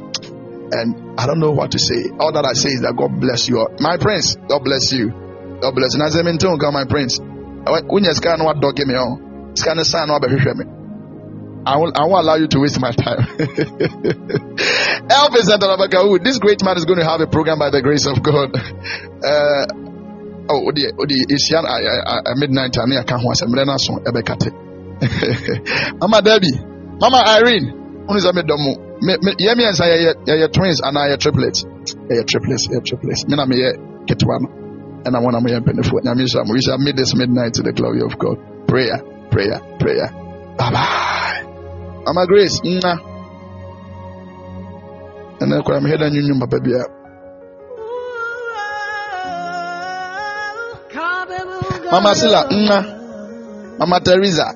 And 0.72 1.20
I 1.20 1.26
don't 1.28 1.40
know 1.40 1.52
what 1.52 1.72
to 1.72 1.80
say. 1.80 2.10
All 2.20 2.32
that 2.32 2.46
I 2.46 2.54
say 2.54 2.70
is 2.70 2.82
that 2.82 2.96
God 2.96 3.20
bless 3.20 3.50
you. 3.50 3.68
My 3.80 3.98
prince, 3.98 4.36
God 4.48 4.64
bless 4.64 4.94
you. 4.94 5.12
God 5.60 5.76
bless 5.76 5.94
you. 5.94 6.00
My 6.72 6.86
prince. 6.88 7.20
Me. 7.20 7.28
I 11.64 11.78
will, 11.78 11.92
I 11.94 12.08
won't 12.08 12.24
allow 12.24 12.36
you 12.36 12.48
to 12.48 12.60
waste 12.60 12.80
my 12.80 12.92
time. 12.92 13.20
Elvis 15.12 15.52
and 15.52 16.26
this 16.26 16.40
great 16.40 16.64
man 16.64 16.78
is 16.78 16.86
going 16.86 16.98
to 17.00 17.06
have 17.06 17.22
a 17.22 17.28
program 17.28 17.60
by 17.60 17.70
the 17.70 17.82
grace 17.82 18.08
of 18.08 18.24
God. 18.24 18.56
Uh, 19.22 19.68
oh, 20.50 20.68
odi 20.68 20.86
odi 20.98 21.16
isian 21.30 21.66
a 21.66 22.34
midnight 22.36 22.74
time 22.74 22.92
I 22.94 23.04
can't 23.04 23.24
watch. 23.24 23.42
I'm 23.42 23.52
gonna 23.52 23.78
song 23.80 24.04
ebekate. 24.06 24.52
Mama 26.00 26.22
Debbie, 26.22 26.54
Mama 27.00 27.24
Irene, 27.26 28.06
who 28.08 28.16
is 28.16 28.26
a 28.26 28.32
midomu 28.34 28.92
yɛ 29.02 29.54
mmiɛnsa 29.56 29.86
yɛyɛ 29.90 30.14
yɛyɛ 30.28 30.52
twins 30.54 30.82
anaa 30.82 31.10
yɛ 31.10 31.18
triplets 31.18 31.66
yɛyɛ 32.10 32.26
triplets 32.28 32.68
yɛ 32.68 32.84
triplets 32.86 33.28
me 33.28 33.36
na 33.36 33.46
meyɛ 33.46 33.74
ketewa 34.06 34.38
no 34.42 34.48
ɛna 35.06 35.22
mo 35.22 35.30
na 35.32 35.40
moyɛ 35.40 35.60
mpanimfoɔ 35.62 36.04
nyame 36.06 36.22
nhyira 36.22 36.46
mo 36.46 36.54
we 36.54 36.62
shall 36.62 36.78
meet 36.78 36.96
this 36.96 37.16
midnight 37.16 37.54
to 37.54 37.64
the 37.64 37.72
glory 37.74 38.02
of 38.02 38.18
god. 38.20 38.38
Prayer 38.68 39.02
prayer 39.32 39.60
prayer. 39.80 40.10
Bye 40.58 40.72
bye 40.72 41.42
mama 42.06 42.28
grace 42.28 42.62
nna 42.64 42.94
ɛnɛ 45.42 45.64
kora 45.66 45.82
mehɛ 45.82 45.98
da 45.98 46.10
nwunwum 46.10 46.40
papa 46.40 46.60
bia 46.62 47.01
mama 51.92 52.16
sila 52.16 52.46
nna. 52.52 52.86
Mama 53.80 54.00
teresa. 54.00 54.54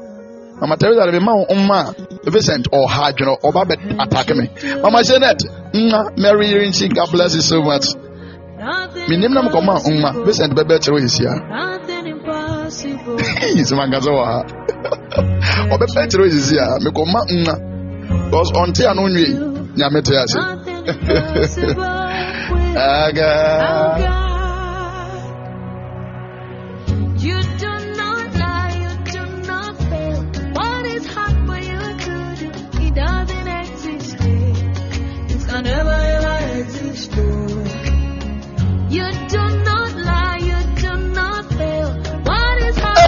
Mama 0.62 0.78
teresa 0.78 1.12
de 1.12 1.20
ma 1.20 1.34
wo 1.34 1.45
mma 1.56 1.94
vincent 2.24 2.68
or 2.72 2.88
hadwene 2.88 3.38
ọba 3.44 3.62
bɛ 3.66 3.76
attack 4.03 4.36
me. 4.36 4.49
Mama 4.82 5.03
janet 5.03 5.40
nna. 5.74 6.18
Mary 6.18 6.48
yirinchi 6.48 6.94
god 6.94 7.12
bless 7.12 7.36
you 7.36 7.41
so 7.41 7.62
much. 7.62 7.86
Menim 9.10 9.34
na 9.34 9.41
mekɔma 9.41 9.76
nma. 9.86 10.26
Vincent 10.26 10.53
bɛbɛ 10.53 10.80
kyerɛ 10.84 10.99
yɛsia 11.06 11.32
sɛmankasɛ 13.70 14.12
wɔ 14.18 14.26
ha. 14.26 14.40
Ɔbɛbɛ 15.74 16.02
kyerɛ 16.10 16.26
yɛsia 16.34 16.66
mekɔma 16.86 17.20
nna. 17.30 17.56
Because 18.26 18.52
ɔnte 18.52 18.90
a 18.90 18.94
no 18.94 19.07
nwie 19.07 19.56
nyame 19.76 20.02
te 20.02 20.16
ase 20.16 20.40
aga 22.76 24.24